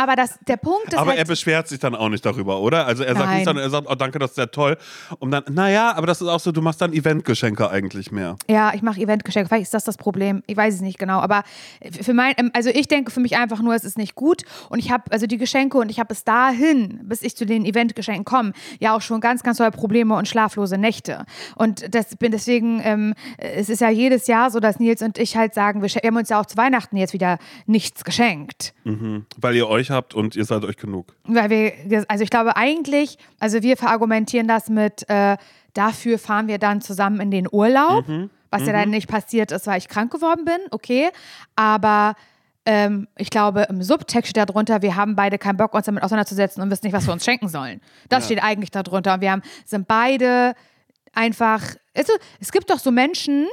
Aber 0.00 0.16
das, 0.16 0.38
der 0.48 0.56
Punkt 0.56 0.88
ist 0.88 0.98
Aber 0.98 1.10
halt, 1.10 1.18
er 1.18 1.26
beschwert 1.26 1.68
sich 1.68 1.78
dann 1.78 1.94
auch 1.94 2.08
nicht 2.08 2.24
darüber, 2.24 2.60
oder? 2.60 2.86
Also 2.86 3.02
er 3.02 3.14
sagt 3.14 3.26
Nein. 3.26 3.36
nicht, 3.36 3.44
sondern 3.44 3.64
er 3.64 3.68
sagt, 3.68 3.86
oh 3.86 3.94
danke, 3.94 4.18
das 4.18 4.30
ist 4.30 4.36
sehr 4.36 4.50
toll. 4.50 4.78
Und 5.18 5.30
dann, 5.30 5.44
naja, 5.50 5.92
aber 5.94 6.06
das 6.06 6.22
ist 6.22 6.28
auch 6.28 6.40
so, 6.40 6.52
du 6.52 6.62
machst 6.62 6.80
dann 6.80 6.94
Eventgeschenke 6.94 7.68
eigentlich 7.68 8.10
mehr. 8.10 8.36
Ja, 8.48 8.72
ich 8.72 8.80
mache 8.80 8.98
Eventgeschenke. 8.98 9.48
Vielleicht 9.48 9.64
ist 9.64 9.74
das 9.74 9.84
das 9.84 9.98
Problem. 9.98 10.42
Ich 10.46 10.56
weiß 10.56 10.76
es 10.76 10.80
nicht 10.80 10.98
genau. 10.98 11.18
Aber 11.20 11.42
für 12.00 12.14
mein, 12.14 12.32
ähm, 12.38 12.50
also 12.54 12.70
ich 12.70 12.88
denke 12.88 13.10
für 13.10 13.20
mich 13.20 13.36
einfach 13.36 13.60
nur, 13.60 13.74
es 13.74 13.84
ist 13.84 13.98
nicht 13.98 14.14
gut. 14.14 14.44
Und 14.70 14.78
ich 14.78 14.90
habe 14.90 15.04
also 15.10 15.26
die 15.26 15.36
Geschenke 15.36 15.76
und 15.76 15.90
ich 15.90 15.98
habe 15.98 16.08
bis 16.08 16.24
dahin, 16.24 17.00
bis 17.02 17.20
ich 17.20 17.36
zu 17.36 17.44
den 17.44 17.66
Eventgeschenken 17.66 18.24
komme, 18.24 18.52
ja 18.78 18.96
auch 18.96 19.02
schon 19.02 19.20
ganz, 19.20 19.42
ganz 19.42 19.58
tolle 19.58 19.70
Probleme 19.70 20.14
und 20.14 20.28
schlaflose 20.28 20.78
Nächte. 20.78 21.26
Und 21.56 21.94
das 21.94 22.16
bin 22.16 22.32
deswegen, 22.32 22.80
ähm, 22.82 23.12
es 23.36 23.68
ist 23.68 23.82
ja 23.82 23.90
jedes 23.90 24.28
Jahr 24.28 24.50
so, 24.50 24.60
dass 24.60 24.80
Nils 24.80 25.02
und 25.02 25.18
ich 25.18 25.36
halt 25.36 25.52
sagen, 25.52 25.82
wir, 25.82 25.90
wir 25.90 26.08
haben 26.08 26.16
uns 26.16 26.30
ja 26.30 26.40
auch 26.40 26.46
zu 26.46 26.56
Weihnachten 26.56 26.96
jetzt 26.96 27.12
wieder 27.12 27.38
nichts 27.66 28.02
geschenkt. 28.02 28.72
Weil 29.36 29.56
ihr 29.56 29.68
euch 29.68 29.89
habt 29.90 30.14
und 30.14 30.36
ihr 30.36 30.44
seid 30.44 30.64
euch 30.64 30.76
genug. 30.76 31.14
Weil 31.24 31.50
wir, 31.50 32.04
also 32.08 32.24
ich 32.24 32.30
glaube 32.30 32.56
eigentlich, 32.56 33.18
also 33.38 33.62
wir 33.62 33.76
verargumentieren 33.76 34.48
das 34.48 34.68
mit, 34.68 35.08
äh, 35.08 35.36
dafür 35.74 36.18
fahren 36.18 36.48
wir 36.48 36.58
dann 36.58 36.80
zusammen 36.80 37.20
in 37.20 37.30
den 37.30 37.46
Urlaub, 37.50 38.04
was 38.50 38.66
ja 38.66 38.72
dann 38.72 38.90
nicht 38.90 39.08
passiert 39.08 39.52
ist, 39.52 39.66
weil 39.66 39.78
ich 39.78 39.88
krank 39.88 40.12
geworden 40.12 40.44
bin, 40.44 40.58
okay. 40.70 41.10
Aber 41.54 42.14
ähm, 42.66 43.08
ich 43.16 43.30
glaube, 43.30 43.66
im 43.70 43.82
Subtext 43.82 44.30
steht 44.30 44.48
darunter, 44.48 44.82
wir 44.82 44.96
haben 44.96 45.16
beide 45.16 45.38
keinen 45.38 45.56
Bock, 45.56 45.74
uns 45.74 45.86
damit 45.86 46.02
auseinanderzusetzen 46.02 46.62
und 46.62 46.70
wissen 46.70 46.86
nicht, 46.86 46.94
was 46.94 47.06
wir 47.06 47.12
uns 47.12 47.24
schenken 47.24 47.48
sollen. 47.48 47.80
Das 48.08 48.26
steht 48.26 48.42
eigentlich 48.42 48.70
darunter. 48.70 49.14
Und 49.14 49.20
wir 49.20 49.30
haben, 49.30 49.42
sind 49.64 49.88
beide 49.88 50.54
einfach, 51.12 51.62
also, 51.96 52.12
es 52.38 52.52
gibt 52.52 52.70
doch 52.70 52.78
so 52.78 52.90
Menschen, 52.90 53.46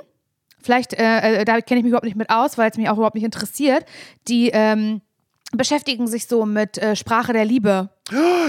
vielleicht, 0.61 0.93
äh, 0.93 1.41
äh, 1.41 1.45
da 1.45 1.61
kenne 1.61 1.79
ich 1.79 1.83
mich 1.83 1.91
überhaupt 1.91 2.05
nicht 2.05 2.17
mit 2.17 2.29
aus, 2.29 2.57
weil 2.57 2.69
es 2.69 2.77
mich 2.77 2.89
auch 2.89 2.97
überhaupt 2.97 3.15
nicht 3.15 3.23
interessiert, 3.23 3.85
die 4.27 4.49
ähm, 4.53 5.01
beschäftigen 5.53 6.07
sich 6.07 6.27
so 6.27 6.45
mit 6.45 6.77
äh, 6.77 6.95
Sprache 6.95 7.33
der 7.33 7.45
Liebe. 7.45 7.89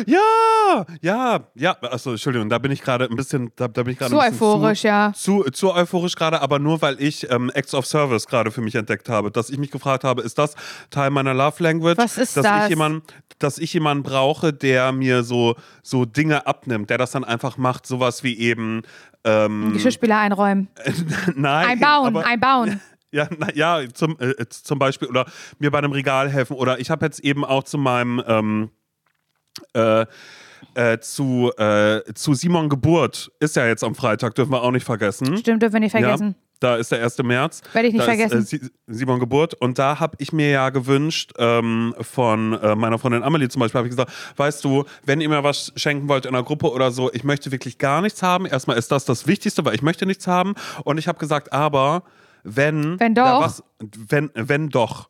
Ja, 0.06 0.86
ja, 1.00 1.40
ja. 1.54 1.76
Achso, 1.82 2.10
Entschuldigung, 2.10 2.48
da 2.48 2.58
bin 2.58 2.70
ich 2.70 2.82
gerade 2.82 3.06
ein 3.06 3.16
bisschen, 3.16 3.50
da, 3.56 3.66
da 3.66 3.82
bin 3.82 3.92
ich 3.92 3.98
gerade 3.98 4.12
Zu 4.12 4.20
euphorisch, 4.20 4.82
zu, 4.82 4.86
ja. 4.86 5.12
Zu, 5.14 5.42
zu 5.52 5.74
euphorisch 5.74 6.14
gerade, 6.14 6.40
aber 6.40 6.58
nur 6.58 6.80
weil 6.80 7.00
ich 7.00 7.28
ähm, 7.30 7.50
Acts 7.54 7.74
of 7.74 7.86
Service 7.86 8.26
gerade 8.26 8.50
für 8.50 8.60
mich 8.60 8.76
entdeckt 8.76 9.08
habe, 9.08 9.30
dass 9.30 9.50
ich 9.50 9.58
mich 9.58 9.70
gefragt 9.70 10.04
habe, 10.04 10.22
ist 10.22 10.38
das 10.38 10.54
Teil 10.90 11.10
meiner 11.10 11.34
Love 11.34 11.62
Language? 11.62 11.98
Was 11.98 12.18
ist 12.18 12.36
dass 12.36 12.44
das? 12.44 12.64
Ich 12.64 12.70
jemanden, 12.70 13.02
dass 13.38 13.58
ich 13.58 13.72
jemanden 13.72 14.04
brauche, 14.04 14.52
der 14.52 14.92
mir 14.92 15.24
so, 15.24 15.56
so 15.82 16.04
Dinge 16.04 16.46
abnimmt, 16.46 16.90
der 16.90 16.98
das 16.98 17.10
dann 17.10 17.24
einfach 17.24 17.56
macht, 17.56 17.86
sowas 17.86 18.22
wie 18.22 18.38
eben 18.38 18.82
ähm, 19.24 19.72
Geschirrspüler 19.72 20.18
einräumen. 20.18 20.68
Nein, 21.34 21.68
Einbauen, 21.68 22.16
aber, 22.16 22.26
einbauen. 22.26 22.80
Ja, 23.12 23.28
na, 23.38 23.48
ja 23.54 23.80
zum, 23.92 24.16
äh, 24.20 24.34
zum 24.48 24.78
Beispiel 24.78 25.08
oder 25.08 25.24
mir 25.58 25.70
bei 25.70 25.78
einem 25.78 25.92
Regal 25.92 26.28
helfen. 26.30 26.54
Oder 26.56 26.78
ich 26.80 26.90
habe 26.90 27.06
jetzt 27.06 27.20
eben 27.20 27.44
auch 27.44 27.64
zu 27.64 27.78
meinem 27.78 28.22
ähm, 28.26 28.70
äh, 29.74 30.06
äh, 30.74 30.98
zu, 31.00 31.50
äh, 31.56 32.02
zu 32.14 32.34
Simon 32.34 32.68
Geburt, 32.68 33.30
ist 33.40 33.56
ja 33.56 33.66
jetzt 33.66 33.84
am 33.84 33.94
Freitag, 33.94 34.34
dürfen 34.34 34.52
wir 34.52 34.62
auch 34.62 34.70
nicht 34.70 34.84
vergessen. 34.84 35.36
Stimmt, 35.38 35.62
dürfen 35.62 35.74
wir 35.74 35.80
nicht 35.80 35.92
vergessen. 35.92 36.28
Ja, 36.28 36.34
da 36.60 36.76
ist 36.76 36.90
der 36.90 37.02
1. 37.02 37.18
März. 37.22 37.62
Werde 37.72 37.88
ich 37.88 37.94
nicht 37.94 38.02
da 38.02 38.06
vergessen. 38.06 38.38
Ist, 38.40 38.52
äh, 38.52 38.58
Si- 38.58 38.70
Simon 38.88 39.20
Geburt. 39.20 39.54
Und 39.54 39.78
da 39.78 40.00
habe 40.00 40.16
ich 40.18 40.32
mir 40.32 40.50
ja 40.50 40.70
gewünscht, 40.70 41.32
ähm, 41.38 41.94
von 42.00 42.54
äh, 42.54 42.74
meiner 42.74 42.98
Freundin 42.98 43.22
Amelie 43.22 43.48
zum 43.48 43.60
Beispiel, 43.60 43.78
habe 43.78 43.88
ich 43.88 43.92
gesagt, 43.92 44.12
weißt 44.36 44.64
du, 44.64 44.84
wenn 45.04 45.20
ihr 45.20 45.28
mir 45.28 45.44
was 45.44 45.72
schenken 45.76 46.08
wollt 46.08 46.26
in 46.26 46.34
einer 46.34 46.44
Gruppe 46.44 46.70
oder 46.70 46.90
so, 46.90 47.10
ich 47.12 47.22
möchte 47.24 47.52
wirklich 47.52 47.78
gar 47.78 48.02
nichts 48.02 48.22
haben. 48.22 48.44
Erstmal 48.46 48.76
ist 48.76 48.90
das 48.90 49.04
das 49.04 49.26
Wichtigste, 49.28 49.64
weil 49.64 49.74
ich 49.76 49.82
möchte 49.82 50.06
nichts 50.06 50.26
haben. 50.26 50.54
Und 50.84 50.98
ich 50.98 51.06
habe 51.08 51.18
gesagt, 51.18 51.52
aber 51.52 52.02
wenn... 52.56 52.98
Wenn 53.00 53.14
doch. 53.14 53.40
Was, 53.40 53.62
wenn, 53.80 54.30
wenn 54.34 54.68
doch. 54.68 55.08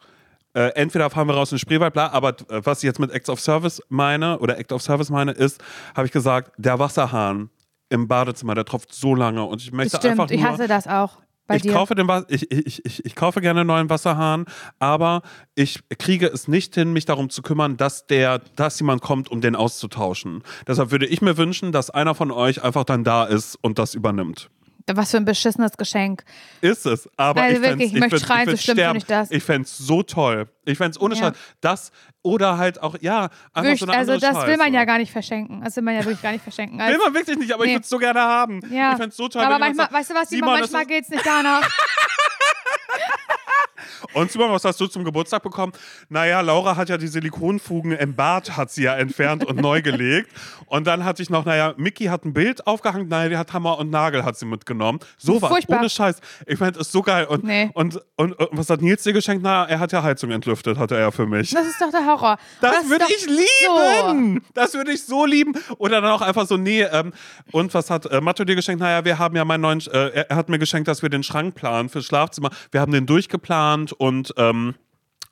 Äh, 0.55 0.71
entweder 0.75 1.11
fahren 1.11 1.29
wir 1.29 1.35
raus 1.35 1.53
in 1.53 1.57
den 1.57 1.61
Spreewald, 1.61 1.93
bla, 1.93 2.09
aber 2.11 2.31
äh, 2.31 2.65
was 2.65 2.79
ich 2.79 2.85
jetzt 2.85 2.99
mit 2.99 3.11
Act 3.11 3.29
of 3.29 3.39
Service 3.41 3.83
meine 3.91 4.39
oder 4.39 4.59
Act 4.59 4.73
of 4.73 4.83
Service 4.83 5.11
meine, 5.11 5.33
ist, 5.33 5.63
habe 5.95 6.07
ich 6.07 6.13
gesagt, 6.13 6.53
der 6.57 6.79
Wasserhahn 6.79 7.51
im 7.91 8.09
Badezimmer, 8.09 8.55
der 8.55 8.65
tropft 8.65 8.95
so 8.95 9.15
lange 9.15 9.45
und 9.45 9.63
ich 9.63 9.73
möchte 9.73 9.99
stimmt, 9.99 10.13
einfach 10.13 10.29
nur... 10.31 10.39
ich 10.39 10.45
hasse 10.45 10.67
das 10.67 10.87
auch. 10.87 11.19
Bei 11.47 11.57
Ich 11.57 11.63
dir. 11.63 11.73
kaufe, 11.73 11.95
den, 11.95 12.09
Wa- 12.09 12.25
ich, 12.29 12.51
ich, 12.51 12.85
ich, 12.85 13.05
ich 13.07 13.15
kaufe 13.15 13.41
gerne 13.41 13.61
einen 13.61 13.69
neuen 13.69 13.89
Wasserhahn, 13.89 14.45
aber 14.79 15.23
ich 15.55 15.81
kriege 15.99 16.27
es 16.27 16.49
nicht 16.49 16.75
hin, 16.75 16.93
mich 16.93 17.07
darum 17.07 17.31
zu 17.31 17.41
kümmern, 17.41 17.79
dass, 17.79 18.07
der, 18.07 18.41
dass 18.57 18.79
jemand 18.81 19.01
kommt, 19.01 19.31
um 19.31 19.41
den 19.41 19.57
auszutauschen. 19.57 20.43
Deshalb 20.67 20.91
würde 20.91 21.07
ich 21.07 21.23
mir 21.23 21.39
wünschen, 21.39 21.73
dass 21.73 21.89
einer 21.89 22.15
von 22.15 22.31
euch 22.31 22.63
einfach 22.63 22.85
dann 22.85 23.05
da 23.05 23.25
ist 23.25 23.57
und 23.63 23.79
das 23.79 23.95
übernimmt. 23.95 24.51
Was 24.95 25.11
für 25.11 25.17
ein 25.19 25.25
beschissenes 25.25 25.77
Geschenk. 25.77 26.25
Ist 26.61 26.87
es, 26.87 27.09
aber 27.17 27.43
Also 27.43 27.57
ich 27.57 27.63
wirklich, 27.63 27.93
ich 27.95 28.01
möchte 28.01 28.19
schreien, 28.19 28.47
so 28.47 28.53
würd 28.53 28.61
schlimm 28.63 28.77
sterben. 28.77 29.01
finde 29.01 29.05
ich 29.05 29.07
das. 29.29 29.31
Ich 29.31 29.43
fände 29.45 29.67
es 29.67 29.77
so 29.79 30.03
toll. 30.03 30.49
Ich 30.65 30.79
fände 30.79 30.91
es 30.93 31.01
ohne 31.01 31.15
Ja. 31.15 31.21
Scheiß. 31.21 31.33
Das 31.61 31.93
oder 32.23 32.59
halt 32.59 32.83
auch, 32.83 32.97
ja, 33.01 33.25
einfach 33.53 33.63
Wirklich, 33.63 33.81
so 33.81 33.87
eine 33.87 33.97
also 33.97 34.13
das 34.19 34.35
will 34.47 34.57
man 34.57 34.67
Scheiße. 34.67 34.75
ja 34.75 34.85
gar 34.85 34.99
nicht 34.99 35.13
verschenken. 35.13 35.61
Das 35.65 35.77
will 35.77 35.83
man 35.85 35.95
ja 35.95 36.01
wirklich 36.05 36.21
gar 36.23 36.33
nicht 36.33 36.43
verschenken. 36.43 36.79
Will 36.79 36.85
Also, 36.87 36.99
man 37.05 37.15
wirklich 37.15 37.39
nicht, 37.39 37.53
aber 37.53 37.65
ich 37.65 37.69
Nee. 37.69 37.75
würde 37.77 37.85
es 37.85 37.89
so 37.89 37.99
gerne 37.99 38.21
haben. 38.21 38.61
ja. 38.71 38.91
Ich 38.93 38.97
fände 38.97 39.09
es 39.11 39.17
so 39.17 39.29
toll. 39.29 39.43
Aber 39.43 39.59
manchmal, 39.59 39.89
weißt 39.91 40.11
du 40.11 40.15
was, 40.15 40.29
Simon, 40.29 40.59
manchmal 40.61 40.85
geht 40.87 41.05
es 41.05 41.11
nicht 41.11 41.25
danach. 41.27 41.63
Und 44.13 44.31
Simon, 44.33 44.51
was 44.51 44.65
hast 44.65 44.81
du 44.81 44.87
zum 44.87 45.05
Geburtstag 45.05 45.43
bekommen? 45.43 45.73
Naja, 46.09 46.41
Laura 46.41 46.77
hat 46.77 46.89
ja 46.89 46.97
die 46.99 47.09
Silikonfugen 47.09 47.93
im 47.93 48.15
Bad, 48.15 48.57
hat 48.57 48.71
sie 48.71 48.85
ja 48.85 48.95
entfernt 48.97 49.45
und 49.45 49.61
neu 49.61 49.83
gelegt. 49.83 50.31
Und 50.67 50.87
dann 50.87 51.05
hatte 51.05 51.23
ich 51.23 51.31
noch, 51.31 51.45
naja, 51.45 51.75
Mickey 51.77 52.07
hat 52.07 52.25
ein 52.25 52.33
Bild 52.33 52.67
aufgehangen, 52.67 53.09
naja, 53.09 53.29
die 53.29 53.37
hat 53.37 53.53
Hammer 53.53 53.79
und 53.79 53.91
Nagel 53.91 54.25
hat 54.25 54.37
sie 54.39 54.47
mitgenommen. 54.47 54.99
So 55.17 55.41
was, 55.41 55.51
Furchtbar. 55.51 55.79
ohne 55.81 55.91
Scheiß. 55.91 56.21
Ich 56.47 56.59
fand 56.59 56.77
es 56.77 56.91
so 56.93 57.03
geil. 57.03 57.27
Und, 57.27 57.45
Nee. 57.45 57.71
und, 57.75 58.01
und, 58.17 58.33
und 58.35 58.49
was 58.53 58.69
hat 58.71 58.83
Nils 58.83 59.03
dir 59.03 59.13
geschenkt? 59.13 59.43
Na, 59.43 59.65
er 59.67 59.81
hat 59.81 59.93
ja 59.93 60.03
Heizung 60.03 60.31
entlüftet, 60.31 60.79
hatte 60.79 60.97
er 60.97 61.13
für 61.13 61.27
mich. 61.27 61.51
Das 61.51 61.67
ist 61.67 61.81
doch 61.81 61.91
der 61.91 62.05
Horror. 62.07 62.37
Das, 62.61 62.83
ist 62.85 62.91
würde 62.91 63.05
ich 63.09 63.27
lieben. 63.27 64.45
Das 64.55 64.75
würde 64.75 64.93
ich 64.93 65.05
so 65.05 65.25
lieben. 65.25 65.53
Oder 65.79 66.01
dann 66.01 66.11
auch 66.11 66.21
einfach 66.23 66.47
so, 66.47 66.57
nee, 66.57 66.83
ähm, 66.83 67.13
und 67.53 67.73
was 67.75 67.91
hat 67.91 68.07
äh, 68.07 68.21
Matto 68.21 68.45
dir 68.45 68.55
geschenkt? 68.57 68.81
Naja, 68.81 69.05
wir 69.05 69.19
haben 69.19 69.37
ja 69.37 69.45
meinen 69.45 69.61
neuen, 69.63 69.81
äh, 69.93 70.09
er- 70.11 70.31
er 70.31 70.37
hat 70.37 70.49
mir 70.49 70.59
geschenkt, 70.59 70.89
dass 70.89 71.03
wir 71.03 71.09
den 71.09 71.23
Schrank 71.23 71.55
planen 71.55 71.89
fürs 71.89 72.05
Schlafzimmer. 72.07 72.51
Wir 72.71 72.81
haben 72.81 72.93
den 72.93 73.07
durchgeplant 73.07 73.78
und 73.87 74.35
ähm, 74.37 74.75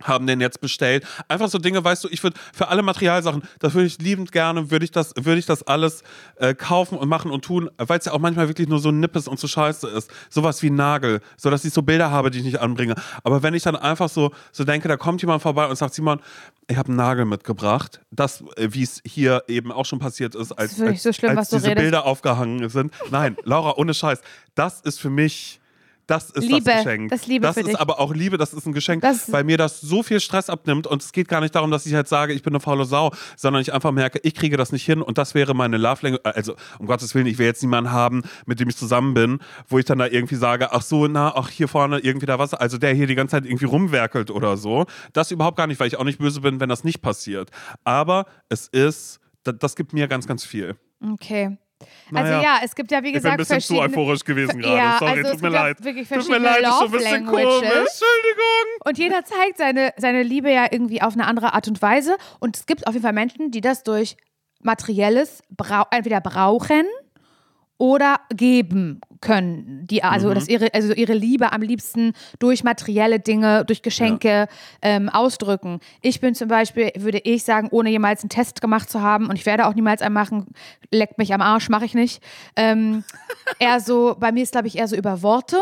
haben 0.02 0.26
den 0.26 0.40
jetzt 0.40 0.60
bestellt. 0.60 1.06
Einfach 1.28 1.48
so 1.48 1.58
Dinge, 1.58 1.82
weißt 1.82 2.04
du, 2.04 2.08
ich 2.10 2.22
würde 2.22 2.38
für 2.52 2.68
alle 2.68 2.82
Materialsachen, 2.82 3.42
das 3.60 3.74
würde 3.74 3.86
ich 3.86 3.98
liebend 3.98 4.32
gerne, 4.32 4.70
würde 4.70 4.84
ich 4.84 4.90
das, 4.90 5.14
würde 5.16 5.38
ich 5.38 5.46
das 5.46 5.62
alles 5.62 6.02
äh, 6.36 6.54
kaufen 6.54 6.98
und 6.98 7.08
machen 7.08 7.30
und 7.30 7.44
tun, 7.44 7.70
weil 7.78 7.98
es 7.98 8.04
ja 8.04 8.12
auch 8.12 8.18
manchmal 8.18 8.48
wirklich 8.48 8.68
nur 8.68 8.78
so 8.78 8.90
nippes 8.90 9.28
und 9.28 9.38
so 9.38 9.48
scheiße 9.48 9.88
ist. 9.88 10.10
Sowas 10.28 10.62
wie 10.62 10.70
Nagel, 10.70 11.20
so 11.36 11.50
dass 11.50 11.64
ich 11.64 11.72
so 11.72 11.82
Bilder 11.82 12.10
habe, 12.10 12.30
die 12.30 12.38
ich 12.38 12.44
nicht 12.44 12.60
anbringe. 12.60 12.94
Aber 13.24 13.42
wenn 13.42 13.54
ich 13.54 13.62
dann 13.62 13.76
einfach 13.76 14.08
so, 14.08 14.32
so 14.52 14.64
denke, 14.64 14.88
da 14.88 14.96
kommt 14.96 15.22
jemand 15.22 15.42
vorbei 15.42 15.66
und 15.66 15.76
sagt, 15.76 15.94
Simon, 15.94 16.20
ich 16.68 16.76
habe 16.76 16.88
einen 16.88 16.96
Nagel 16.96 17.24
mitgebracht, 17.24 18.00
das, 18.10 18.42
äh, 18.56 18.68
wie 18.70 18.82
es 18.82 19.00
hier 19.06 19.44
eben 19.48 19.72
auch 19.72 19.86
schon 19.86 19.98
passiert 19.98 20.34
ist, 20.34 20.52
als, 20.52 20.78
wirklich 20.78 20.96
als, 20.96 21.02
so 21.02 21.12
schlimm, 21.12 21.38
als 21.38 21.48
diese. 21.48 21.74
Bilder 21.74 22.04
aufgehangen 22.04 22.68
sind. 22.68 22.92
Nein, 23.10 23.36
Laura, 23.44 23.74
ohne 23.76 23.94
Scheiß, 23.94 24.20
das 24.54 24.80
ist 24.80 25.00
für 25.00 25.10
mich 25.10 25.60
Das 26.08 26.30
ist 26.30 26.44
Liebe, 26.44 26.62
das 26.62 26.84
Geschenk. 26.84 27.10
das 27.10 27.22
ist 27.22 27.26
Liebe 27.26 27.46
Das 27.46 27.56
ist 27.56 27.66
dich. 27.66 27.80
aber 27.80 27.98
auch 27.98 28.14
Liebe, 28.14 28.38
das 28.38 28.52
ist 28.54 28.64
ein 28.64 28.72
Geschenk, 28.72 29.02
Das- 29.02 29.32
weil 29.32 29.42
mir 29.42 29.58
das 29.58 29.80
so 29.80 30.04
viel 30.04 30.20
Stress 30.20 30.48
abnimmt 30.48 30.86
und 30.86 31.02
es 31.02 31.10
geht 31.10 31.26
gar 31.26 31.40
nicht 31.40 31.54
darum, 31.54 31.70
dass 31.72 31.84
ich 31.84 31.94
halt 31.94 32.06
sage, 32.06 32.32
ich 32.32 32.42
bin 32.44 32.52
eine 32.52 32.60
faule 32.60 32.84
Sau, 32.84 33.10
sondern 33.36 33.60
ich 33.60 33.74
einfach 33.74 33.90
merke, 33.90 34.20
ich 34.22 34.34
kriege 34.34 34.56
das 34.56 34.70
nicht 34.70 34.84
hin 34.84 35.02
und 35.02 35.18
das 35.18 35.34
wäre 35.34 35.52
meine 35.54 35.78
Love 35.78 36.02
Language. 36.02 36.22
Also, 36.24 36.54
um 36.78 36.86
Gottes 36.86 37.12
Willen, 37.16 37.26
ich 37.26 37.38
will 37.38 37.46
jetzt 37.46 37.62
niemanden 37.62 37.90
haben, 37.90 38.22
mit 38.46 38.60
dem 38.60 38.68
ich 38.68 38.76
zusammen 38.76 39.14
bin, 39.14 39.40
wo 39.68 39.78
ich 39.80 39.84
dann 39.84 39.98
da 39.98 40.06
irgendwie 40.06 40.36
sage, 40.36 40.72
ach 40.72 40.82
so, 40.82 41.08
na, 41.08 41.34
ach, 41.34 41.48
hier 41.48 41.66
vorne 41.66 41.98
irgendwie 41.98 42.26
da 42.26 42.38
was, 42.38 42.54
also 42.54 42.78
der 42.78 42.94
hier 42.94 43.08
die 43.08 43.16
ganze 43.16 43.32
Zeit 43.32 43.44
irgendwie 43.44 43.64
rumwerkelt 43.66 44.30
oder 44.30 44.56
so. 44.56 44.86
Das 45.12 45.32
überhaupt 45.32 45.56
gar 45.56 45.66
nicht, 45.66 45.80
weil 45.80 45.88
ich 45.88 45.96
auch 45.98 46.04
nicht 46.04 46.20
böse 46.20 46.40
bin, 46.40 46.60
wenn 46.60 46.68
das 46.68 46.84
nicht 46.84 47.02
passiert. 47.02 47.50
Aber 47.82 48.26
es 48.48 48.68
ist, 48.68 49.18
das, 49.42 49.56
das 49.58 49.74
gibt 49.74 49.92
mir 49.92 50.06
ganz, 50.06 50.28
ganz 50.28 50.44
viel. 50.44 50.76
Okay. 51.02 51.58
Naja. 52.10 52.36
Also 52.36 52.44
ja, 52.44 52.58
es 52.64 52.74
gibt 52.74 52.90
ja 52.90 53.02
wie 53.02 53.08
Ich 53.08 53.14
bin 53.14 53.26
ein 53.26 53.36
gesagt 53.36 53.58
bisschen 53.58 53.76
zu 53.76 53.80
euphorisch 53.80 54.24
gewesen 54.24 54.60
gerade. 54.60 54.76
Ja, 54.76 54.96
Sorry, 54.98 55.18
also 55.18 55.32
tut 55.32 55.42
mir 55.42 55.48
leid. 55.48 55.84
wirklich 55.84 56.08
Tut 56.08 56.28
mir 56.28 56.38
leid, 56.38 56.62
ist 56.62 56.68
schon 56.68 56.84
ein 56.84 56.90
bisschen 56.92 57.26
komisch. 57.26 57.44
Entschuldigung. 57.44 58.66
Und 58.84 58.98
jeder 58.98 59.24
zeigt 59.24 59.58
seine, 59.58 59.92
seine 59.96 60.22
Liebe 60.22 60.50
ja 60.50 60.66
irgendwie 60.70 61.02
auf 61.02 61.14
eine 61.14 61.26
andere 61.26 61.52
Art 61.52 61.68
und 61.68 61.82
Weise. 61.82 62.16
Und 62.40 62.56
es 62.56 62.66
gibt 62.66 62.86
auf 62.86 62.94
jeden 62.94 63.02
Fall 63.02 63.12
Menschen, 63.12 63.50
die 63.50 63.60
das 63.60 63.82
durch 63.82 64.16
materielles 64.62 65.42
brau 65.50 65.84
entweder 65.90 66.20
brauchen 66.20 66.86
oder 67.78 68.20
geben 68.34 69.00
können. 69.20 69.86
Die, 69.86 70.02
also, 70.02 70.32
dass 70.32 70.48
ihre, 70.48 70.72
also 70.72 70.92
ihre 70.94 71.12
Liebe 71.12 71.52
am 71.52 71.62
liebsten 71.62 72.12
durch 72.38 72.64
materielle 72.64 73.20
Dinge, 73.20 73.64
durch 73.64 73.82
Geschenke 73.82 74.48
ähm, 74.82 75.08
ausdrücken. 75.08 75.80
Ich 76.00 76.20
bin 76.20 76.34
zum 76.34 76.48
Beispiel, 76.48 76.92
würde 76.96 77.18
ich 77.18 77.44
sagen, 77.44 77.68
ohne 77.70 77.90
jemals 77.90 78.22
einen 78.22 78.30
Test 78.30 78.60
gemacht 78.60 78.88
zu 78.90 79.02
haben, 79.02 79.26
und 79.26 79.36
ich 79.36 79.46
werde 79.46 79.66
auch 79.66 79.74
niemals 79.74 80.02
einen 80.02 80.14
machen, 80.14 80.46
leckt 80.90 81.18
mich 81.18 81.34
am 81.34 81.40
Arsch, 81.40 81.68
mache 81.68 81.84
ich 81.84 81.94
nicht. 81.94 82.22
Ähm, 82.56 83.04
eher 83.58 83.80
so, 83.80 84.16
bei 84.18 84.32
mir 84.32 84.42
ist, 84.42 84.52
glaube 84.52 84.68
ich, 84.68 84.78
eher 84.78 84.88
so 84.88 84.96
über 84.96 85.22
Worte. 85.22 85.58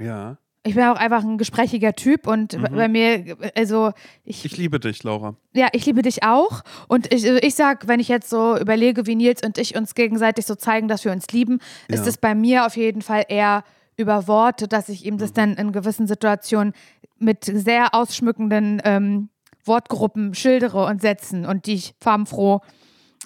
Ja. 0.00 0.38
Ich 0.66 0.74
bin 0.74 0.84
auch 0.84 0.96
einfach 0.96 1.22
ein 1.22 1.38
gesprächiger 1.38 1.94
Typ 1.94 2.26
und 2.26 2.60
bei 2.72 2.88
mir, 2.88 3.36
also 3.54 3.92
ich, 4.24 4.44
Ich 4.44 4.56
liebe 4.56 4.80
dich, 4.80 5.02
Laura. 5.04 5.34
ja, 5.54 5.68
ich 5.72 5.86
liebe 5.86 6.02
dich 6.02 6.22
auch. 6.24 6.62
Und 6.88 7.12
ich, 7.12 7.24
also 7.26 7.38
ich 7.42 7.54
sag, 7.54 7.86
wenn 7.88 8.00
ich 8.00 8.08
jetzt 8.08 8.28
so 8.28 8.58
überlege, 8.58 9.06
wie 9.06 9.14
Nils 9.14 9.42
und 9.44 9.58
ich 9.58 9.76
uns 9.76 9.94
gegenseitig 9.94 10.44
so 10.46 10.54
zeigen, 10.54 10.88
dass 10.88 11.04
wir 11.04 11.12
uns 11.12 11.28
lieben, 11.28 11.60
ist 11.88 12.00
Ja. 12.02 12.06
es 12.08 12.18
bei 12.18 12.34
mir 12.34 12.66
auf 12.66 12.76
jeden 12.76 13.02
Fall 13.02 13.24
eher 13.28 13.64
über 13.96 14.26
Worte, 14.28 14.68
dass 14.68 14.88
ich 14.88 15.06
ihm 15.06 15.18
das 15.18 15.32
dann 15.32 15.54
in 15.54 15.72
gewissen 15.72 16.06
Situationen 16.06 16.74
mit 17.18 17.44
sehr 17.44 17.94
ausschmückenden 17.94 18.82
ähm, 18.84 19.28
Wortgruppen 19.64 20.34
schildere 20.34 20.84
und 20.86 21.00
Sätzen 21.00 21.46
und 21.46 21.66
die 21.66 21.74
ich 21.74 21.94
farbenfroh 22.00 22.60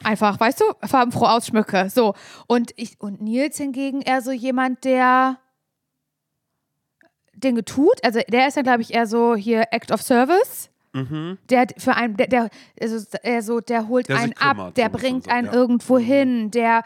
einfach, 0.05 0.39
weißt 0.39 0.61
du, 0.61 0.65
farbenfroh 0.87 1.27
ausschmücke. 1.27 1.89
So. 1.91 2.15
Und 2.47 2.71
ich, 2.77 3.01
und 3.01 3.21
Nils 3.21 3.57
hingegen 3.57 4.01
eher 4.01 4.23
so 4.23 4.31
jemand, 4.31 4.85
der 4.85 5.39
Dinge 7.41 7.65
tut. 7.65 8.03
Also 8.05 8.21
der 8.29 8.49
ist 8.49 8.57
ja, 8.57 8.63
glaube 8.63 8.83
ich, 8.83 8.95
eher 8.95 9.07
so 9.07 9.35
hier 9.35 9.65
Act 9.71 9.91
of 9.91 10.03
Service. 10.03 10.71
Der 10.93 11.61
hat 11.61 11.75
für 11.79 11.95
einen, 11.95 12.17
der, 12.17 12.27
der, 12.27 12.51
also, 12.81 13.07
er 13.23 13.43
so, 13.43 13.61
der 13.61 13.87
holt 13.87 14.09
Der 14.09 14.19
einen 14.19 14.33
ab, 14.33 14.57
kümmert, 14.57 14.77
der 14.77 14.91
so, 14.91 14.99
bringt 14.99 15.25
so, 15.25 15.31
einen 15.31 15.47
ja. 15.47 15.53
irgendwo 15.53 15.99
hin, 15.99 16.51
der, 16.51 16.83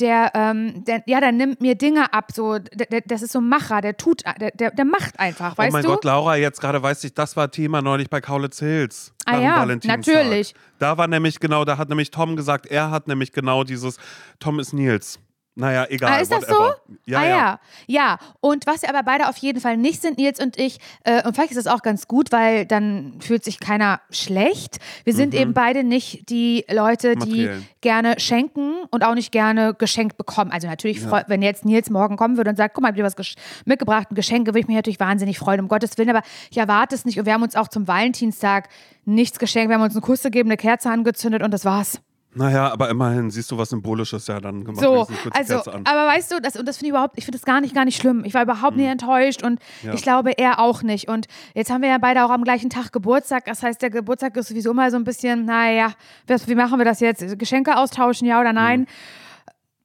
der, 0.00 0.30
ähm, 0.34 0.82
der, 0.86 1.02
ja, 1.06 1.20
der 1.20 1.32
nimmt 1.32 1.60
mir 1.60 1.74
Dinge 1.74 2.12
ab, 2.14 2.32
so, 2.32 2.58
der, 2.58 2.86
der, 2.86 3.02
das 3.02 3.20
ist 3.20 3.32
so 3.32 3.40
ein 3.40 3.48
Macher, 3.48 3.82
der 3.82 3.98
tut, 3.98 4.22
der, 4.40 4.50
der, 4.52 4.70
der 4.70 4.84
macht 4.86 5.20
einfach, 5.20 5.58
weißt 5.58 5.70
oh 5.70 5.72
mein 5.72 5.82
du? 5.82 5.90
Gott, 5.90 6.04
Laura, 6.04 6.36
jetzt 6.36 6.60
gerade 6.60 6.82
weiß 6.82 7.04
ich, 7.04 7.12
das 7.12 7.36
war 7.36 7.50
Thema 7.50 7.82
neulich 7.82 8.08
bei 8.08 8.22
Kaulitz 8.22 8.60
Hills. 8.60 9.12
Ah 9.26 9.38
ja, 9.38 9.66
natürlich. 9.66 10.54
Da 10.78 10.96
war 10.96 11.06
nämlich 11.06 11.38
genau, 11.38 11.66
da 11.66 11.76
hat 11.76 11.90
nämlich 11.90 12.10
Tom 12.10 12.36
gesagt, 12.36 12.66
er 12.66 12.90
hat 12.90 13.08
nämlich 13.08 13.32
genau 13.32 13.62
dieses, 13.62 13.98
Tom 14.40 14.58
ist 14.58 14.72
Nils. 14.72 15.20
Naja, 15.56 15.86
egal. 15.88 16.10
Ah, 16.12 16.16
ist 16.18 16.32
das 16.32 16.42
whatever. 16.48 16.76
so? 16.88 16.94
Ja, 17.06 17.18
ah, 17.20 17.24
ja. 17.24 17.28
ja. 17.36 17.60
Ja, 17.86 18.18
und 18.40 18.66
was 18.66 18.82
wir 18.82 18.88
aber 18.88 19.04
beide 19.04 19.28
auf 19.28 19.36
jeden 19.36 19.60
Fall 19.60 19.76
nicht 19.76 20.02
sind, 20.02 20.18
Nils 20.18 20.40
und 20.40 20.58
ich, 20.58 20.78
äh, 21.04 21.22
und 21.24 21.34
vielleicht 21.34 21.52
ist 21.52 21.64
das 21.64 21.68
auch 21.72 21.82
ganz 21.82 22.08
gut, 22.08 22.32
weil 22.32 22.66
dann 22.66 23.14
fühlt 23.20 23.44
sich 23.44 23.60
keiner 23.60 24.00
schlecht. 24.10 24.78
Wir 25.04 25.12
sind 25.14 25.32
eben 25.32 25.54
beide 25.54 25.84
nicht 25.84 26.28
die 26.28 26.64
Leute, 26.68 27.14
die 27.14 27.20
Mhm. 27.24 27.30
Materiell. 27.46 27.62
gerne 27.82 28.18
schenken 28.18 28.74
und 28.90 29.04
auch 29.04 29.14
nicht 29.14 29.30
gerne 29.30 29.74
geschenkt 29.74 30.16
bekommen. 30.16 30.50
Also 30.50 30.66
natürlich, 30.66 31.00
freu- 31.00 31.22
wenn 31.28 31.40
jetzt 31.42 31.64
Nils 31.64 31.88
morgen 31.88 32.16
kommen 32.16 32.36
würde 32.36 32.50
und 32.50 32.56
sagt, 32.56 32.74
guck 32.74 32.82
mal, 32.82 32.88
ich 32.88 33.00
habe 33.00 33.08
dir 33.12 33.16
was 33.16 33.34
mitgebracht, 33.64 34.08
ein 34.10 34.14
Geschenk, 34.16 34.46
würde 34.48 34.58
ich 34.58 34.66
mich 34.66 34.76
natürlich 34.76 34.98
wahnsinnig 34.98 35.38
freuen, 35.38 35.60
um 35.60 35.68
Gottes 35.68 35.96
Willen, 35.98 36.10
aber 36.10 36.22
ich 36.50 36.56
erwarte 36.58 36.94
es 36.96 37.04
nicht. 37.04 37.18
Und 37.20 37.26
wir 37.26 37.32
haben 37.32 37.42
uns 37.44 37.54
auch 37.54 37.68
zum 37.68 37.86
Valentinstag 37.86 38.68
nichts 39.04 39.38
geschenkt. 39.38 39.68
Wir 39.68 39.76
haben 39.76 39.82
uns 39.82 39.94
einen 39.94 40.02
Kuss 40.02 40.22
gegeben, 40.22 40.48
eine 40.48 40.56
Kerze 40.56 40.90
angezündet 40.90 41.42
und 41.42 41.52
das 41.52 41.64
war's. 41.64 42.00
Naja, 42.34 42.72
aber 42.72 42.88
immerhin 42.90 43.30
siehst 43.30 43.50
du 43.50 43.58
was 43.58 43.70
Symbolisches 43.70 44.26
ja 44.26 44.40
dann 44.40 44.64
gemacht. 44.64 44.80
So, 44.80 45.06
also, 45.30 45.54
aber 45.70 46.06
weißt 46.08 46.32
du, 46.32 46.40
das, 46.40 46.56
und 46.56 46.66
das 46.66 46.76
finde 46.78 46.86
ich 46.86 46.90
überhaupt, 46.90 47.16
ich 47.16 47.24
finde 47.24 47.38
das 47.38 47.44
gar 47.44 47.60
nicht, 47.60 47.74
gar 47.74 47.84
nicht 47.84 48.00
schlimm. 48.00 48.24
Ich 48.24 48.34
war 48.34 48.42
überhaupt 48.42 48.76
nicht 48.76 48.88
enttäuscht 48.88 49.42
und 49.42 49.54
Mhm. 49.82 49.88
Ja. 49.88 49.94
ich 49.94 50.02
glaube, 50.02 50.32
er 50.36 50.58
auch 50.58 50.82
nicht. 50.82 51.08
Und 51.08 51.26
jetzt 51.54 51.70
haben 51.70 51.82
wir 51.82 51.88
ja 51.88 51.98
beide 51.98 52.24
auch 52.24 52.30
am 52.30 52.44
gleichen 52.44 52.70
Tag 52.70 52.92
Geburtstag. 52.92 53.44
Das 53.44 53.62
heißt, 53.62 53.80
der 53.82 53.90
Geburtstag 53.90 54.36
ist 54.36 54.48
sowieso 54.48 54.72
immer 54.72 54.90
so 54.90 54.96
ein 54.96 55.04
bisschen, 55.04 55.44
naja, 55.44 55.92
wie 56.26 56.54
machen 56.54 56.78
wir 56.78 56.84
das 56.84 57.00
jetzt? 57.00 57.38
Geschenke 57.38 57.76
austauschen, 57.76 58.26
ja 58.26 58.40
oder 58.40 58.52
nein? 58.52 58.80
Mhm. 58.80 58.86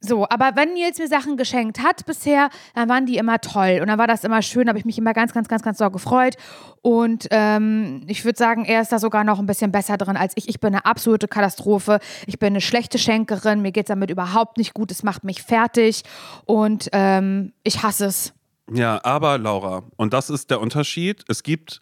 So, 0.02 0.26
aber 0.30 0.52
wenn 0.56 0.74
Nils 0.76 0.98
mir 0.98 1.10
Sachen 1.10 1.36
geschenkt 1.36 1.84
hat 1.84 2.06
bisher, 2.06 2.50
dann 2.74 2.88
waren 2.88 3.06
die 3.06 3.18
immer 3.18 3.42
toll 3.42 3.80
und 3.82 3.88
dann 3.88 4.00
war 4.00 4.08
das 4.08 4.24
immer 4.24 4.42
schön, 4.42 4.70
habe 4.70 4.80
ich 4.80 4.86
mich 4.86 4.98
immer 4.98 5.14
ganz, 5.14 5.34
ganz, 5.34 5.50
ganz, 5.50 5.62
ganz 5.62 5.78
doll 5.78 5.92
gefreut 5.92 6.36
und 6.82 7.28
ähm, 7.32 8.04
ich 8.08 8.24
würde 8.24 8.38
sagen, 8.38 8.64
er 8.64 8.82
ist 8.82 8.94
da 8.94 9.00
sogar 9.00 9.26
noch 9.26 9.40
ein 9.40 9.46
bisschen 9.46 9.74
besser 9.74 9.98
drin 9.98 10.16
als 10.16 10.34
ich. 10.38 10.48
Ich 10.48 10.62
bin 10.62 10.74
eine 10.74 10.86
absolute 10.86 11.28
Katastrophe, 11.28 12.00
ich 12.28 12.40
bin 12.40 12.54
eine 12.54 12.62
schlechte 12.62 12.98
Schenkerin, 12.98 13.62
mir 13.62 13.74
geht 13.74 13.86
es 13.86 13.90
damit 13.90 14.10
überhaupt 14.10 14.58
nicht 14.58 14.74
gut, 14.74 14.90
es 14.90 15.04
macht 15.04 15.26
mich 15.26 15.44
fertig 15.44 16.04
und 16.46 16.90
ähm, 16.94 17.52
ich 17.64 17.84
hasse 17.84 18.06
es. 18.06 18.34
Ja, 18.72 19.04
aber 19.04 19.38
Laura, 19.38 19.84
und 19.98 20.14
das 20.14 20.30
ist 20.30 20.50
der 20.50 20.62
Unterschied. 20.62 21.26
Es 21.28 21.44
gibt 21.44 21.82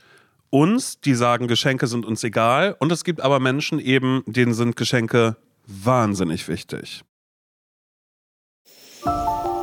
uns, 0.49 1.01
die 1.01 1.13
sagen, 1.13 1.47
Geschenke 1.47 1.85
sind 1.85 2.05
uns 2.05 2.23
egal, 2.23 2.75
und 2.79 2.91
es 2.91 3.03
gibt 3.03 3.21
aber 3.21 3.39
Menschen 3.39 3.79
eben, 3.79 4.23
denen 4.25 4.53
sind 4.53 4.75
Geschenke 4.75 5.35
wahnsinnig 5.67 6.47
wichtig. 6.47 7.03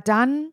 dann 0.00 0.52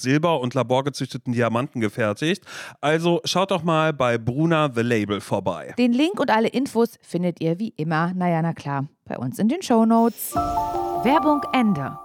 Silber 0.00 0.40
und 0.40 0.54
laborgezüchteten 0.54 1.32
Diamanten 1.32 1.80
gefertigt. 1.80 2.44
Also 2.80 3.20
schaut 3.24 3.50
doch 3.50 3.62
mal 3.62 3.92
bei 3.92 4.18
Bruna 4.18 4.70
The 4.74 4.82
Label 4.82 5.20
vorbei. 5.20 5.74
Den 5.78 5.92
Link 5.92 6.18
und 6.20 6.30
alle 6.30 6.48
Infos 6.48 6.98
findet 7.02 7.40
ihr 7.40 7.58
wie 7.58 7.74
immer, 7.76 8.12
naja, 8.14 8.42
na 8.42 8.52
klar, 8.52 8.86
bei 9.04 9.16
uns 9.18 9.38
in 9.38 9.48
den 9.48 9.62
Shownotes. 9.62 10.34
Werbung 10.34 11.42
Ende. 11.52 11.98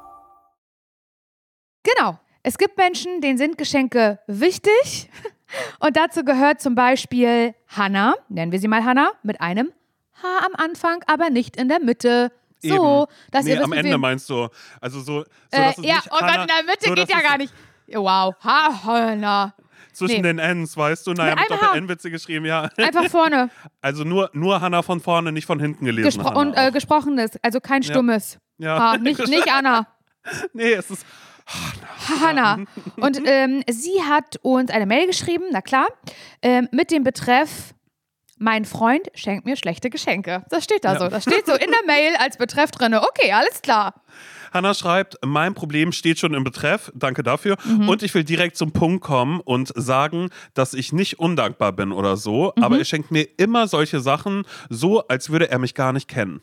Genau. 1.84 2.20
Es 2.44 2.58
gibt 2.58 2.78
Menschen, 2.78 3.22
denen 3.22 3.38
sind 3.38 3.58
Geschenke 3.58 4.20
wichtig. 4.28 5.10
Und 5.80 5.98
dazu 5.98 6.24
gehört 6.24 6.62
zum 6.62 6.76
Beispiel 6.76 7.56
Hannah, 7.68 8.16
nennen 8.30 8.52
wir 8.52 8.60
sie 8.60 8.68
mal 8.68 8.84
Hannah, 8.84 9.12
mit 9.24 9.42
einem 9.42 9.72
Haar 10.22 10.46
am 10.46 10.56
Anfang, 10.56 11.04
aber 11.08 11.30
nicht 11.30 11.58
in 11.58 11.68
der 11.68 11.80
Mitte. 11.80 12.32
So, 12.60 13.04
Eben. 13.04 13.32
dass 13.32 13.46
nee, 13.46 13.52
ihr 13.52 13.58
wisst, 13.58 13.66
am 13.66 13.74
Ende 13.74 13.98
meinst 13.98 14.30
du. 14.30 14.48
Also 14.82 15.00
so, 15.00 15.22
so 15.22 15.26
Äh, 15.52 15.66
dass 15.66 15.78
es 15.78 15.86
ja, 15.86 15.96
nicht 15.96 16.10
oh 16.12 16.20
Gott, 16.20 16.36
in 16.42 16.48
der 16.48 16.64
Mitte 16.66 16.86
so, 16.86 16.94
geht 16.94 17.10
ja 17.10 17.22
gar 17.22 17.38
nicht. 17.38 17.54
Wow, 17.88 18.36
ha, 18.44 18.84
Hannah. 18.84 19.54
Zwischen 19.94 20.22
Nee. 20.22 20.34
den 20.34 20.40
Ns, 20.40 20.76
weißt 20.76 21.08
du? 21.08 21.14
Naja, 21.14 21.36
Mit 21.36 21.50
mit. 21.50 21.62
Doppel-N-Witze 21.62 22.12
geschrieben, 22.12 22.46
ja. 22.46 22.70
Einfach 22.78 23.10
vorne. 23.10 23.50
Also 23.82 24.04
nur, 24.04 24.30
nur 24.34 24.60
Hannah 24.60 24.82
von 24.82 25.00
vorne, 25.00 25.32
nicht 25.32 25.46
von 25.46 25.60
hinten 25.60 25.86
gelesen. 25.86 26.06
Gespro 26.08 26.26
Hannah 26.32 26.40
und 26.40 26.54
äh, 26.56 26.72
gesprochenes, 26.72 27.32
also 27.44 27.60
kein 27.62 27.84
stummes. 27.84 28.40
Ja. 28.58 28.78
Haar. 28.80 28.98
Nicht, 28.98 29.20
nicht 29.28 29.50
Anna. 29.52 29.88
nee, 30.54 30.74
es 30.74 30.90
ist. 30.90 31.06
Hanna. 32.22 32.60
Und 32.98 33.22
ähm, 33.26 33.64
sie 33.70 34.02
hat 34.04 34.38
uns 34.42 34.72
eine 34.72 34.86
Mail 34.88 35.06
geschrieben, 35.08 35.46
na 35.52 35.62
klar, 35.62 35.88
ähm, 36.42 36.68
mit 36.72 36.92
dem 36.92 37.04
Betreff. 37.04 37.74
Mein 38.38 38.66
Freund 38.66 39.08
schenkt 39.14 39.46
mir 39.46 39.56
schlechte 39.56 39.90
Geschenke. 39.90 40.44
Das 40.50 40.66
steht 40.66 40.84
da 40.84 40.94
Ja. 40.94 41.00
so. 41.00 41.08
Das 41.08 41.24
steht 41.24 41.46
so 41.46 41.54
in 41.54 41.72
der 41.72 41.86
Mail 41.86 42.16
als 42.18 42.36
Betreff 42.36 42.70
drin. 42.72 42.94
Okay, 42.94 43.32
alles 43.32 43.62
klar. 43.62 43.94
Hannah 44.56 44.74
schreibt, 44.74 45.18
mein 45.24 45.54
Problem 45.54 45.92
steht 45.92 46.18
schon 46.18 46.34
im 46.34 46.44
Betreff, 46.44 46.92
danke 46.96 47.22
dafür. 47.22 47.58
Mhm. 47.66 47.88
Und 47.90 48.02
ich 48.02 48.14
will 48.16 48.24
direkt 48.24 48.58
zum 48.58 48.72
Punkt 48.72 49.04
kommen 49.04 49.40
und 49.42 49.72
sagen, 49.76 50.30
dass 50.56 50.74
ich 50.74 50.94
nicht 50.94 51.20
undankbar 51.20 51.74
bin 51.74 51.92
oder 51.92 52.18
so, 52.18 52.54
Mhm. 52.56 52.64
aber 52.64 52.78
er 52.80 52.86
schenkt 52.86 53.12
mir 53.12 53.28
immer 53.38 53.68
solche 53.68 54.00
Sachen, 54.00 54.44
so 54.70 55.08
als 55.08 55.30
würde 55.30 55.50
er 55.52 55.60
mich 55.60 55.76
gar 55.76 55.94
nicht 55.94 56.08
kennen. 56.08 56.42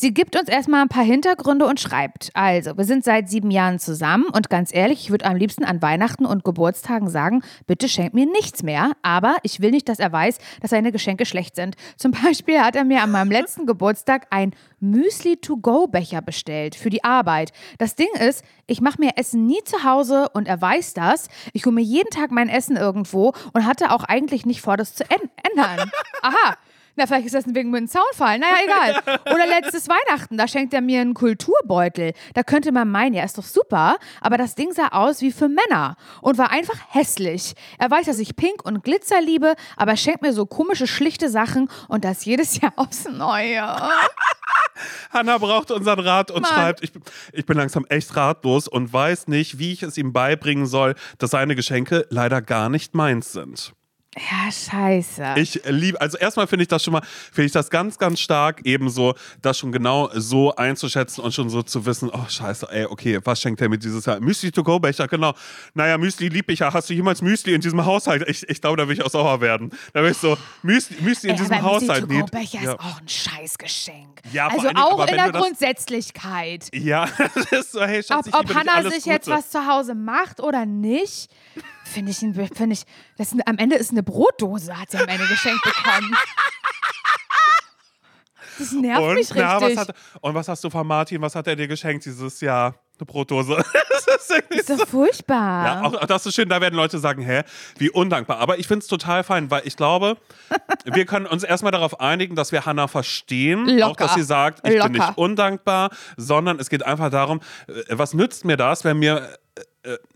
Sie 0.00 0.14
gibt 0.14 0.38
uns 0.38 0.48
erstmal 0.48 0.82
ein 0.82 0.88
paar 0.88 1.02
Hintergründe 1.02 1.66
und 1.66 1.80
schreibt. 1.80 2.30
Also, 2.32 2.76
wir 2.76 2.84
sind 2.84 3.02
seit 3.02 3.28
sieben 3.28 3.50
Jahren 3.50 3.80
zusammen 3.80 4.26
und 4.26 4.48
ganz 4.48 4.72
ehrlich, 4.72 5.00
ich 5.00 5.10
würde 5.10 5.24
am 5.24 5.34
liebsten 5.34 5.64
an 5.64 5.82
Weihnachten 5.82 6.24
und 6.24 6.44
Geburtstagen 6.44 7.08
sagen, 7.10 7.42
bitte 7.66 7.88
schenk 7.88 8.14
mir 8.14 8.24
nichts 8.26 8.62
mehr, 8.62 8.92
aber 9.02 9.38
ich 9.42 9.60
will 9.60 9.72
nicht, 9.72 9.88
dass 9.88 9.98
er 9.98 10.12
weiß, 10.12 10.38
dass 10.60 10.70
seine 10.70 10.92
Geschenke 10.92 11.26
schlecht 11.26 11.56
sind. 11.56 11.74
Zum 11.96 12.12
Beispiel 12.12 12.60
hat 12.60 12.76
er 12.76 12.84
mir 12.84 13.02
an 13.02 13.10
meinem 13.10 13.32
letzten 13.32 13.66
Geburtstag 13.66 14.28
ein 14.30 14.52
Müsli-to-go-Becher 14.78 16.22
bestellt 16.22 16.76
für 16.76 16.90
die 16.90 17.02
Arbeit. 17.02 17.50
Das 17.78 17.96
Ding 17.96 18.06
ist, 18.20 18.44
ich 18.68 18.80
mache 18.80 19.00
mir 19.00 19.16
Essen 19.16 19.46
nie 19.46 19.64
zu 19.64 19.82
Hause 19.82 20.28
und 20.32 20.46
er 20.46 20.60
weiß 20.62 20.94
das. 20.94 21.26
Ich 21.52 21.66
hole 21.66 21.74
mir 21.74 21.82
jeden 21.82 22.10
Tag 22.10 22.30
mein 22.30 22.48
Essen 22.48 22.76
irgendwo 22.76 23.32
und 23.52 23.66
hatte 23.66 23.90
auch 23.90 24.04
eigentlich 24.04 24.46
nicht 24.46 24.60
vor, 24.60 24.76
das 24.76 24.94
zu 24.94 25.02
änd- 25.02 25.30
ändern. 25.50 25.90
Aha. 26.22 26.54
Na, 26.98 27.06
vielleicht 27.06 27.26
ist 27.26 27.34
das 27.36 27.44
wegen 27.46 27.70
mit 27.70 27.82
dem 27.82 27.86
Zaunfall. 27.86 28.40
Naja, 28.40 28.56
egal. 28.64 29.20
Oder 29.32 29.46
letztes 29.46 29.88
Weihnachten, 29.88 30.36
da 30.36 30.48
schenkt 30.48 30.74
er 30.74 30.80
mir 30.80 31.00
einen 31.00 31.14
Kulturbeutel. 31.14 32.12
Da 32.34 32.42
könnte 32.42 32.72
man 32.72 32.90
meinen, 32.90 33.14
ja, 33.14 33.22
ist 33.22 33.38
doch 33.38 33.44
super. 33.44 33.98
Aber 34.20 34.36
das 34.36 34.56
Ding 34.56 34.72
sah 34.72 34.88
aus 34.88 35.20
wie 35.20 35.30
für 35.30 35.48
Männer 35.48 35.96
und 36.22 36.38
war 36.38 36.50
einfach 36.50 36.76
hässlich. 36.88 37.54
Er 37.78 37.88
weiß, 37.88 38.06
dass 38.06 38.18
ich 38.18 38.34
Pink 38.34 38.64
und 38.64 38.82
Glitzer 38.82 39.20
liebe, 39.20 39.54
aber 39.76 39.92
er 39.92 39.96
schenkt 39.96 40.22
mir 40.22 40.32
so 40.32 40.44
komische, 40.44 40.88
schlichte 40.88 41.28
Sachen 41.30 41.70
und 41.86 42.04
das 42.04 42.24
jedes 42.24 42.60
Jahr 42.60 42.72
aufs 42.76 43.08
Neue. 43.08 43.62
Hannah 45.12 45.38
braucht 45.38 45.70
unseren 45.70 46.00
Rat 46.00 46.32
und 46.32 46.42
Mann. 46.42 46.52
schreibt, 46.52 46.82
ich, 46.82 46.90
ich 47.32 47.46
bin 47.46 47.56
langsam 47.56 47.86
echt 47.88 48.16
ratlos 48.16 48.66
und 48.66 48.92
weiß 48.92 49.28
nicht, 49.28 49.60
wie 49.60 49.72
ich 49.72 49.84
es 49.84 49.96
ihm 49.98 50.12
beibringen 50.12 50.66
soll, 50.66 50.96
dass 51.18 51.30
seine 51.30 51.54
Geschenke 51.54 52.06
leider 52.10 52.42
gar 52.42 52.68
nicht 52.68 52.96
meins 52.96 53.30
sind. 53.32 53.72
Ja, 54.16 54.50
scheiße. 54.50 55.34
Ich 55.36 55.60
liebe, 55.66 56.00
also 56.00 56.16
erstmal 56.18 56.46
finde 56.46 56.62
ich 56.62 56.68
das 56.68 56.82
schon 56.82 56.92
mal, 56.92 57.02
finde 57.30 57.46
ich 57.46 57.52
das 57.52 57.68
ganz, 57.70 57.98
ganz 57.98 58.18
stark, 58.18 58.62
ebenso 58.64 59.14
das 59.42 59.58
schon 59.58 59.70
genau 59.70 60.08
so 60.14 60.56
einzuschätzen 60.56 61.20
und 61.22 61.32
schon 61.34 61.50
so 61.50 61.62
zu 61.62 61.84
wissen, 61.86 62.10
oh 62.12 62.24
scheiße, 62.26 62.66
ey, 62.70 62.86
okay, 62.86 63.20
was 63.22 63.40
schenkt 63.40 63.60
er 63.60 63.68
mir 63.68 63.78
dieses 63.78 64.06
Jahr? 64.06 64.18
Müsli-to-go-Becher, 64.18 65.06
genau. 65.08 65.34
Naja, 65.74 65.98
Müsli 65.98 66.28
lieb 66.30 66.50
ich 66.50 66.60
ja. 66.60 66.72
Hast 66.72 66.88
du 66.88 66.94
jemals 66.94 67.20
Müsli 67.22 67.52
in 67.54 67.60
diesem 67.60 67.84
Haushalt? 67.84 68.24
Ich, 68.28 68.48
ich 68.48 68.60
glaube, 68.60 68.78
da 68.78 68.88
will 68.88 68.94
ich 68.96 69.04
auch 69.04 69.10
sauer 69.10 69.40
werden. 69.42 69.70
Da 69.92 70.02
will 70.02 70.10
ich 70.10 70.16
so, 70.18 70.36
Müsli, 70.62 70.96
Müsli 71.00 71.28
in 71.28 71.34
Ey, 71.36 71.40
diesem 71.42 71.54
aber 71.56 71.62
Haushalt 71.64 72.08
nicht. 72.08 72.30
Becher 72.30 72.62
Ja. 72.62 72.72
ist 72.72 72.80
auch 72.80 73.00
ein 73.00 73.08
Scheißgeschenk. 73.08 74.20
Ja, 74.32 74.48
also 74.48 74.62
Dingen, 74.68 74.78
auch 74.78 75.06
in 75.06 75.14
der 75.16 75.26
du 75.26 75.32
das- 75.32 75.42
Grundsätzlichkeit. 75.42 76.68
Ja, 76.74 77.06
das 77.34 77.52
ist 77.52 77.72
so, 77.72 77.82
hey 77.82 78.02
Schatz, 78.02 78.26
Ob, 78.32 78.34
ob 78.40 78.54
Hannah 78.54 78.82
sich 78.84 79.04
Gute. 79.04 79.10
jetzt 79.10 79.28
was 79.28 79.50
zu 79.50 79.66
Hause 79.66 79.94
macht 79.94 80.40
oder 80.40 80.66
nicht, 80.66 81.30
finde 81.84 82.10
ich, 82.10 82.20
ein- 82.22 82.34
finde 82.34 82.74
ich, 82.74 82.82
das 83.16 83.32
ein- 83.32 83.42
am 83.46 83.58
Ende 83.58 83.76
ist 83.76 83.90
eine 83.90 83.97
Brotdose, 84.02 84.78
hat 84.78 84.90
sie 84.90 84.98
am 84.98 85.08
Ende 85.08 85.26
geschenkt 85.26 85.62
bekommen. 85.62 86.16
Das 88.58 88.72
nervt 88.72 89.02
und, 89.02 89.14
mich 89.14 89.30
na, 89.34 89.56
was 89.56 89.62
richtig. 89.62 89.78
hat, 89.78 89.94
und 90.20 90.34
was 90.34 90.48
hast 90.48 90.64
du 90.64 90.70
von 90.70 90.86
Martin? 90.86 91.22
Was 91.22 91.34
hat 91.34 91.46
er 91.46 91.54
dir 91.54 91.68
geschenkt 91.68 92.04
dieses 92.04 92.40
Jahr? 92.40 92.74
Eine 92.98 93.06
Brotdose. 93.06 93.54
das 93.88 94.06
ist 94.08 94.28
ist 94.50 94.70
doch 94.70 94.88
furchtbar. 94.88 95.64
Ja, 95.64 95.82
auch, 95.82 95.94
auch 95.94 96.06
das 96.06 96.26
ist 96.26 96.34
schön, 96.34 96.48
da 96.48 96.60
werden 96.60 96.74
Leute 96.74 96.98
sagen, 96.98 97.22
hä, 97.22 97.42
wie 97.76 97.90
undankbar. 97.90 98.38
Aber 98.38 98.58
ich 98.58 98.66
finde 98.66 98.82
es 98.82 98.88
total 98.88 99.22
fein, 99.22 99.52
weil 99.52 99.62
ich 99.64 99.76
glaube, 99.76 100.16
wir 100.84 101.06
können 101.06 101.26
uns 101.26 101.44
erstmal 101.44 101.70
darauf 101.70 102.00
einigen, 102.00 102.34
dass 102.34 102.50
wir 102.50 102.66
Hannah 102.66 102.88
verstehen. 102.88 103.68
Auch, 103.68 103.90
Locker. 103.90 104.04
dass 104.04 104.14
sie 104.14 104.24
sagt, 104.24 104.66
ich 104.66 104.72
bin 104.72 104.78
Locker. 104.78 104.90
nicht 104.90 105.16
undankbar, 105.16 105.90
sondern 106.16 106.58
es 106.58 106.68
geht 106.68 106.84
einfach 106.84 107.10
darum, 107.10 107.40
äh, 107.68 107.72
was 107.90 108.14
nützt 108.14 108.44
mir 108.44 108.56
das, 108.56 108.82
wenn 108.82 108.98
mir 108.98 109.38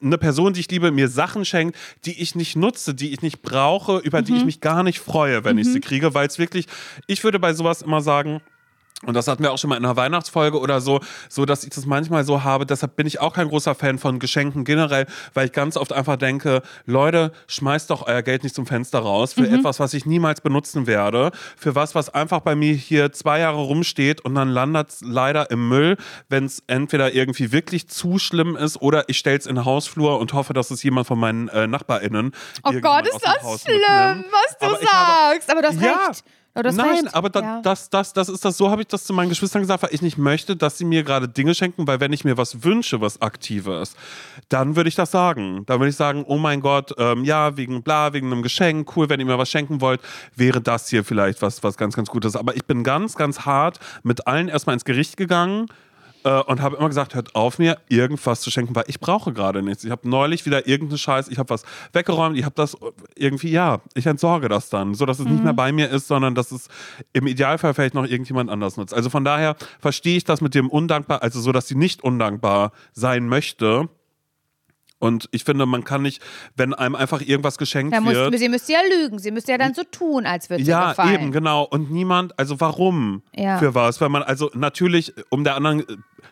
eine 0.02 0.18
Person, 0.18 0.52
die 0.52 0.60
ich 0.60 0.70
liebe, 0.70 0.90
mir 0.90 1.08
Sachen 1.08 1.44
schenkt, 1.44 1.76
die 2.04 2.20
ich 2.20 2.34
nicht 2.34 2.56
nutze, 2.56 2.94
die 2.94 3.12
ich 3.12 3.22
nicht 3.22 3.42
brauche, 3.42 3.98
über 3.98 4.22
die 4.22 4.36
ich 4.36 4.44
mich 4.44 4.60
gar 4.60 4.82
nicht 4.82 5.00
freue, 5.00 5.44
wenn 5.44 5.58
ich 5.58 5.68
sie 5.68 5.80
kriege, 5.80 6.14
weil 6.14 6.26
es 6.26 6.38
wirklich, 6.38 6.66
ich 7.06 7.24
würde 7.24 7.38
bei 7.38 7.54
sowas 7.54 7.82
immer 7.82 8.00
sagen, 8.00 8.40
und 9.04 9.14
das 9.14 9.26
hatten 9.28 9.42
wir 9.42 9.52
auch 9.52 9.58
schon 9.58 9.70
mal 9.70 9.76
in 9.76 9.84
einer 9.84 9.96
Weihnachtsfolge 9.96 10.58
oder 10.60 10.80
so, 10.80 11.00
so 11.28 11.44
dass 11.44 11.64
ich 11.64 11.70
das 11.70 11.86
manchmal 11.86 12.24
so 12.24 12.44
habe. 12.44 12.66
Deshalb 12.66 12.96
bin 12.96 13.06
ich 13.06 13.20
auch 13.20 13.34
kein 13.34 13.48
großer 13.48 13.74
Fan 13.74 13.98
von 13.98 14.18
Geschenken 14.18 14.64
generell, 14.64 15.06
weil 15.34 15.46
ich 15.46 15.52
ganz 15.52 15.76
oft 15.76 15.92
einfach 15.92 16.16
denke, 16.16 16.62
Leute, 16.86 17.32
schmeißt 17.48 17.90
doch 17.90 18.06
euer 18.06 18.22
Geld 18.22 18.42
nicht 18.44 18.54
zum 18.54 18.66
Fenster 18.66 19.00
raus 19.00 19.32
für 19.32 19.48
etwas, 19.48 19.80
was 19.80 19.92
ich 19.94 20.06
niemals 20.06 20.40
benutzen 20.40 20.86
werde, 20.86 21.30
für 21.56 21.74
was, 21.74 21.94
was 21.94 22.08
einfach 22.10 22.40
bei 22.40 22.54
mir 22.54 22.74
hier 22.74 23.12
zwei 23.12 23.40
Jahre 23.40 23.58
rumsteht 23.58 24.20
und 24.24 24.34
dann 24.34 24.48
landet 24.48 24.90
es 24.90 25.00
leider 25.02 25.50
im 25.50 25.68
Müll, 25.68 25.96
wenn 26.28 26.44
es 26.44 26.62
entweder 26.66 27.12
irgendwie 27.14 27.52
wirklich 27.52 27.88
zu 27.88 28.18
schlimm 28.18 28.56
ist 28.56 28.80
oder 28.80 29.08
ich 29.08 29.18
stelle 29.18 29.38
es 29.38 29.46
in 29.46 29.56
den 29.56 29.64
Hausflur 29.64 30.18
und 30.18 30.32
hoffe, 30.32 30.52
dass 30.52 30.70
es 30.70 30.82
jemand 30.82 31.06
von 31.06 31.18
meinen 31.18 31.48
äh, 31.48 31.66
NachbarInnen 31.66 32.32
oh 32.64 32.72
Gott, 32.80 33.06
ist 33.08 33.20
das 33.24 33.62
schlimm, 33.62 34.24
was 34.30 34.58
du 34.60 34.66
Aber 34.66 34.80
ich 34.80 34.88
habe- 34.92 35.32
sagst. 35.34 35.50
Aber 35.50 35.62
du 35.62 35.68
hast 35.68 35.80
Ja. 35.80 36.06
recht. 36.06 36.24
Hast 36.54 36.76
Nein, 36.76 37.04
recht. 37.04 37.14
aber 37.14 37.30
da, 37.30 37.40
ja. 37.40 37.60
das, 37.62 37.88
das, 37.88 38.12
das 38.12 38.28
ist 38.28 38.44
das, 38.44 38.58
so 38.58 38.70
habe 38.70 38.82
ich 38.82 38.88
das 38.88 39.04
zu 39.04 39.14
meinen 39.14 39.30
Geschwistern 39.30 39.62
gesagt, 39.62 39.82
weil 39.82 39.94
ich 39.94 40.02
nicht 40.02 40.18
möchte, 40.18 40.54
dass 40.54 40.76
sie 40.76 40.84
mir 40.84 41.02
gerade 41.02 41.26
Dinge 41.26 41.54
schenken, 41.54 41.86
weil 41.86 41.98
wenn 42.00 42.12
ich 42.12 42.24
mir 42.24 42.36
was 42.36 42.62
wünsche, 42.62 43.00
was 43.00 43.22
Aktives, 43.22 43.96
dann 44.50 44.76
würde 44.76 44.88
ich 44.88 44.94
das 44.94 45.10
sagen. 45.10 45.64
Dann 45.64 45.80
würde 45.80 45.88
ich 45.88 45.96
sagen, 45.96 46.24
oh 46.26 46.36
mein 46.36 46.60
Gott, 46.60 46.94
ähm, 46.98 47.24
ja, 47.24 47.56
wegen 47.56 47.82
bla, 47.82 48.12
wegen 48.12 48.30
einem 48.30 48.42
Geschenk, 48.42 48.94
cool, 48.96 49.08
wenn 49.08 49.18
ihr 49.18 49.24
mir 49.24 49.38
was 49.38 49.50
schenken 49.50 49.80
wollt, 49.80 50.02
wäre 50.36 50.60
das 50.60 50.90
hier 50.90 51.04
vielleicht 51.04 51.40
was, 51.40 51.62
was 51.62 51.78
ganz, 51.78 51.96
ganz 51.96 52.10
Gutes. 52.10 52.36
Aber 52.36 52.54
ich 52.54 52.66
bin 52.66 52.84
ganz, 52.84 53.16
ganz 53.16 53.40
hart 53.40 53.80
mit 54.02 54.26
allen 54.26 54.48
erstmal 54.48 54.74
ins 54.74 54.84
Gericht 54.84 55.16
gegangen 55.16 55.68
äh, 56.24 56.40
und 56.42 56.60
habe 56.60 56.76
immer 56.76 56.88
gesagt, 56.88 57.14
hört 57.14 57.34
auf 57.34 57.58
mir 57.58 57.78
irgendwas 57.88 58.40
zu 58.40 58.50
schenken, 58.50 58.74
weil 58.74 58.84
ich 58.86 59.00
brauche 59.00 59.32
gerade 59.32 59.62
nichts. 59.62 59.84
Ich 59.84 59.90
habe 59.90 60.08
neulich 60.08 60.46
wieder 60.46 60.66
irgendeinen 60.66 60.98
Scheiß, 60.98 61.28
ich 61.28 61.38
habe 61.38 61.50
was 61.50 61.64
weggeräumt, 61.92 62.36
ich 62.36 62.44
habe 62.44 62.54
das 62.54 62.76
irgendwie, 63.14 63.50
ja, 63.50 63.80
ich 63.94 64.06
entsorge 64.06 64.48
das 64.48 64.70
dann, 64.70 64.94
so 64.94 65.06
dass 65.06 65.18
es 65.18 65.26
nicht 65.26 65.42
mehr 65.42 65.54
bei 65.54 65.72
mir 65.72 65.90
ist, 65.90 66.08
sondern 66.08 66.34
dass 66.34 66.52
es 66.52 66.68
im 67.12 67.26
Idealfall 67.26 67.74
vielleicht 67.74 67.94
noch 67.94 68.06
irgendjemand 68.06 68.50
anders 68.50 68.76
nutzt. 68.76 68.94
Also 68.94 69.10
von 69.10 69.24
daher 69.24 69.56
verstehe 69.80 70.16
ich 70.16 70.24
das 70.24 70.40
mit 70.40 70.54
dem 70.54 70.68
undankbar, 70.68 71.22
also 71.22 71.40
so, 71.40 71.52
dass 71.52 71.68
sie 71.68 71.76
nicht 71.76 72.02
undankbar 72.02 72.72
sein 72.92 73.28
möchte. 73.28 73.88
Und 75.02 75.28
ich 75.32 75.42
finde, 75.42 75.66
man 75.66 75.82
kann 75.82 76.02
nicht, 76.02 76.22
wenn 76.56 76.72
einem 76.74 76.94
einfach 76.94 77.20
irgendwas 77.20 77.58
geschenkt 77.58 77.92
Da 77.92 78.00
muss, 78.00 78.14
wird. 78.14 78.38
sie 78.38 78.48
müsste 78.48 78.72
ja 78.72 78.78
lügen. 79.00 79.18
Sie 79.18 79.32
müsste 79.32 79.50
ja 79.50 79.58
dann 79.58 79.74
so 79.74 79.82
tun, 79.82 80.26
als 80.26 80.48
würde 80.48 80.62
Ja, 80.62 80.84
ihr 80.84 80.88
gefallen. 80.90 81.14
eben, 81.14 81.32
genau. 81.32 81.64
Und 81.64 81.90
niemand, 81.90 82.38
also 82.38 82.60
warum? 82.60 83.22
Ja. 83.34 83.58
Für 83.58 83.74
was? 83.74 84.00
Weil 84.00 84.10
man, 84.10 84.22
also 84.22 84.48
natürlich, 84.54 85.12
um 85.28 85.42
der 85.42 85.56
anderen 85.56 85.84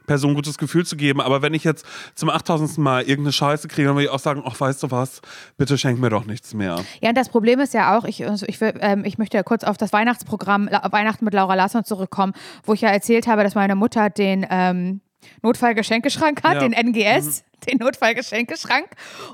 Person 0.06 0.30
ein 0.30 0.34
gutes 0.36 0.56
Gefühl 0.56 0.86
zu 0.86 0.96
geben, 0.96 1.20
aber 1.20 1.42
wenn 1.42 1.52
ich 1.52 1.64
jetzt 1.64 1.84
zum 2.14 2.30
8000. 2.30 2.78
Mal 2.78 3.02
irgendeine 3.02 3.32
Scheiße 3.32 3.66
kriege, 3.66 3.88
dann 3.88 3.96
will 3.96 4.04
ich 4.04 4.10
auch 4.10 4.20
sagen, 4.20 4.44
ach, 4.46 4.60
weißt 4.60 4.84
du 4.84 4.92
was, 4.92 5.20
bitte 5.58 5.76
schenk 5.76 5.98
mir 5.98 6.08
doch 6.10 6.24
nichts 6.24 6.54
mehr. 6.54 6.76
Ja, 7.00 7.08
und 7.08 7.16
das 7.18 7.28
Problem 7.28 7.58
ist 7.58 7.74
ja 7.74 7.98
auch, 7.98 8.04
ich, 8.04 8.24
also 8.24 8.46
ich, 8.48 8.60
will, 8.60 8.72
ähm, 8.80 9.04
ich 9.04 9.18
möchte 9.18 9.36
ja 9.36 9.42
kurz 9.42 9.64
auf 9.64 9.78
das 9.78 9.92
Weihnachtsprogramm 9.92 10.68
Weihnachten 10.90 11.24
mit 11.24 11.34
Laura 11.34 11.56
Larsson 11.56 11.84
zurückkommen, 11.84 12.34
wo 12.64 12.72
ich 12.74 12.82
ja 12.82 12.90
erzählt 12.90 13.26
habe, 13.26 13.42
dass 13.42 13.56
meine 13.56 13.74
Mutter 13.74 14.10
den 14.10 14.46
ähm, 14.48 15.00
Notfallgeschenkeschrank 15.42 16.42
hat, 16.44 16.54
Ja. 16.62 16.68
Mhm. 16.68 16.72
den 16.72 16.94
NGS. 16.94 17.44
Den 17.68 17.78
Notfallgeschenkeschrank. 17.78 18.86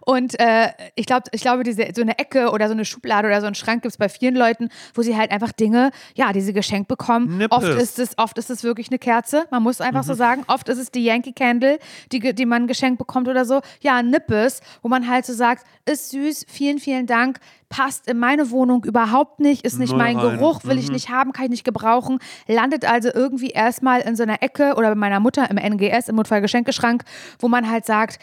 Und 0.04 0.38
äh, 0.40 0.68
ich 0.94 1.06
glaube, 1.06 1.24
ich 1.32 1.40
glaube, 1.42 1.62
diese, 1.62 1.88
so 1.94 2.02
eine 2.02 2.18
Ecke 2.18 2.50
oder 2.50 2.66
so 2.68 2.72
eine 2.72 2.84
Schublade 2.84 3.28
oder 3.28 3.40
so 3.40 3.46
einen 3.46 3.54
Schrank 3.54 3.82
gibt 3.82 3.92
es 3.92 3.98
bei 3.98 4.08
vielen 4.08 4.34
Leuten, 4.36 4.68
wo 4.94 5.02
sie 5.02 5.16
halt 5.16 5.30
einfach 5.30 5.52
Dinge, 5.52 5.90
ja, 6.14 6.32
die 6.32 6.40
sie 6.40 6.52
geschenkt 6.52 6.88
bekommen. 6.88 7.38
Nippes. 7.38 7.56
Oft 7.56 7.68
ist 7.68 7.98
es, 7.98 8.18
oft 8.18 8.38
ist 8.38 8.50
es 8.50 8.62
wirklich 8.64 8.88
eine 8.90 8.98
Kerze. 8.98 9.46
Man 9.50 9.62
muss 9.62 9.80
einfach 9.80 10.02
Mhm. 10.02 10.06
so 10.06 10.14
sagen. 10.14 10.44
Oft 10.48 10.68
ist 10.68 10.78
es 10.78 10.90
die 10.90 11.04
Yankee 11.04 11.32
Candle, 11.32 11.78
die, 12.12 12.34
die 12.34 12.46
man 12.46 12.66
geschenkt 12.66 12.98
bekommt 12.98 13.28
oder 13.28 13.44
so. 13.44 13.60
Ja, 13.80 13.96
ein 13.96 14.10
Nippes, 14.10 14.60
wo 14.82 14.88
man 14.88 15.08
halt 15.08 15.26
so 15.26 15.32
sagt, 15.32 15.64
ist 15.84 16.10
süß, 16.10 16.46
vielen, 16.48 16.78
vielen 16.78 17.06
Dank. 17.06 17.38
Passt 17.68 18.08
in 18.08 18.18
meine 18.20 18.50
Wohnung 18.52 18.84
überhaupt 18.84 19.40
nicht, 19.40 19.64
ist 19.64 19.80
nicht 19.80 19.90
Null 19.90 19.98
mein 19.98 20.16
rein. 20.16 20.38
Geruch, 20.38 20.60
will 20.64 20.78
ich 20.78 20.88
nicht 20.92 21.08
haben, 21.10 21.32
kann 21.32 21.46
ich 21.46 21.50
nicht 21.50 21.64
gebrauchen. 21.64 22.20
Landet 22.46 22.84
also 22.88 23.08
irgendwie 23.12 23.50
erstmal 23.50 24.02
in 24.02 24.14
so 24.14 24.22
einer 24.22 24.40
Ecke 24.40 24.74
oder 24.76 24.90
bei 24.90 24.94
meiner 24.94 25.18
Mutter 25.18 25.50
im 25.50 25.56
NGS, 25.58 26.08
im 26.08 26.14
Notfallgeschenkeschrank, 26.14 27.02
wo 27.40 27.48
man 27.48 27.68
halt 27.68 27.84
sagt, 27.84 28.15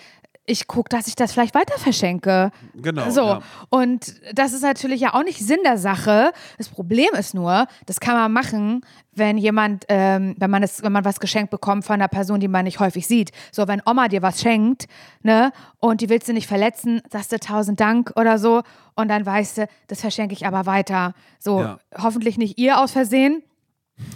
ich 0.46 0.68
gucke, 0.68 0.90
dass 0.90 1.08
ich 1.08 1.16
das 1.16 1.32
vielleicht 1.32 1.56
weiter 1.56 1.78
verschenke. 1.80 2.52
Genau, 2.74 3.10
So. 3.10 3.22
ja. 3.22 3.42
Und 3.70 4.14
das 4.34 4.52
ist 4.52 4.62
natürlich 4.62 5.00
ja 5.00 5.14
auch 5.14 5.24
nicht 5.24 5.40
Sinn 5.40 5.60
der 5.64 5.78
Sache. 5.78 6.34
Das 6.58 6.68
Problem 6.68 7.14
ist 7.18 7.34
nur, 7.34 7.66
das 7.86 8.02
kann 8.02 8.16
man 8.16 8.32
machen, 8.34 8.82
wenn 9.14 9.38
jemand, 9.38 9.86
ähm, 9.88 10.36
wenn 10.38 10.50
man 10.52 10.62
es, 10.62 10.84
wenn 10.84 10.92
man 10.92 11.06
was 11.06 11.22
geschenkt 11.22 11.50
bekommt 11.50 11.86
von 11.86 11.94
einer 11.94 12.10
Person, 12.10 12.42
die 12.42 12.50
man 12.50 12.66
nicht 12.66 12.80
häufig 12.82 13.08
sieht. 13.08 13.32
So, 13.54 13.70
wenn 13.70 13.82
Oma 13.86 14.10
dir 14.10 14.22
was 14.22 14.42
schenkt, 14.42 14.88
ne, 15.22 15.54
und 15.80 16.02
die 16.02 16.10
willst 16.10 16.28
du 16.28 16.34
nicht 16.34 16.48
verletzen, 16.48 17.02
sagst 17.10 17.32
du 17.32 17.40
tausend 17.40 17.80
Dank 17.80 18.12
oder 18.18 18.38
so, 18.38 18.64
und 18.96 19.08
dann 19.08 19.26
weißt 19.26 19.60
du, 19.60 19.68
das 19.88 20.02
verschenke 20.02 20.34
ich 20.34 20.46
aber 20.46 20.66
weiter. 20.66 21.14
So, 21.40 21.62
Ja. 21.62 21.78
hoffentlich 21.98 22.38
nicht 22.38 22.58
ihr 22.60 22.80
aus 22.80 22.92
Versehen 22.92 23.44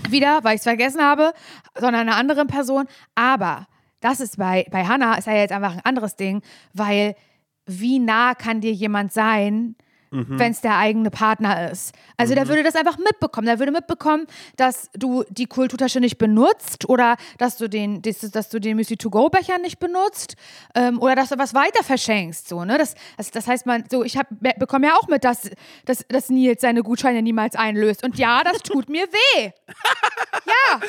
wieder, 0.10 0.44
weil 0.44 0.56
ich 0.56 0.60
es 0.60 0.64
vergessen 0.64 1.02
habe, 1.02 1.32
sondern 1.76 2.08
einer 2.10 2.18
anderen 2.18 2.48
Person. 2.48 2.86
Aber 3.16 3.68
das 4.00 4.20
ist 4.20 4.38
bei, 4.38 4.66
bei 4.72 4.86
Hannah 4.86 5.16
ist 5.16 5.28
ja 5.28 5.34
jetzt 5.34 5.52
einfach 5.52 5.74
ein 5.74 5.82
anderes 5.84 6.16
Ding, 6.16 6.42
weil 6.74 7.16
wie 7.66 8.00
nah 8.00 8.34
kann 8.34 8.62
dir 8.62 8.72
jemand 8.72 9.12
sein, 9.12 9.76
wenn 10.12 10.52
es 10.52 10.62
der 10.62 10.78
eigene 10.78 11.10
Partner 11.10 11.70
ist. 11.70 11.94
Also 12.16 12.34
der 12.34 12.48
würde 12.48 12.64
das 12.64 12.76
einfach 12.76 12.98
mitbekommen. 12.98 13.46
Der 13.46 13.60
würde 13.60 13.72
mitbekommen, 13.72 14.26
dass 14.56 14.90
du 14.94 15.24
die 15.30 15.48
Kulturtasche 15.48 16.00
nicht 16.00 16.18
benutzt 16.18 16.88
oder 16.88 17.18
dass 17.38 17.58
du 17.58 17.68
den, 17.68 18.02
dass, 18.02 18.20
dass 18.20 18.50
du 18.50 18.60
den 18.60 18.78
Müsli-to-go-Becher 18.78 19.58
nicht 19.60 19.80
benutzt 19.80 20.36
ähm, 20.76 21.00
oder 21.02 21.16
dass 21.16 21.30
du 21.30 21.38
was 21.38 21.54
weiter 21.54 21.84
verschenkst. 21.84 22.48
So, 22.48 22.64
ne? 22.64 22.78
das, 22.78 22.96
das, 23.18 23.32
das 23.32 23.48
heißt, 23.48 23.66
man, 23.66 23.84
so, 23.92 24.04
ich 24.04 24.18
bekomme 24.58 24.88
ja 24.88 24.96
auch 24.96 25.08
mit, 25.08 25.24
dass, 25.24 25.50
dass, 25.86 26.06
dass 26.08 26.30
Nils 26.30 26.62
seine 26.62 26.84
Gutscheine 26.84 27.22
niemals 27.22 27.56
einlöst. 27.56 28.04
Und 28.04 28.18
ja, 28.18 28.44
das 28.44 28.60
tut 28.60 28.90
mir 28.90 29.08
weh. 29.08 29.52
Ja. 30.46 30.80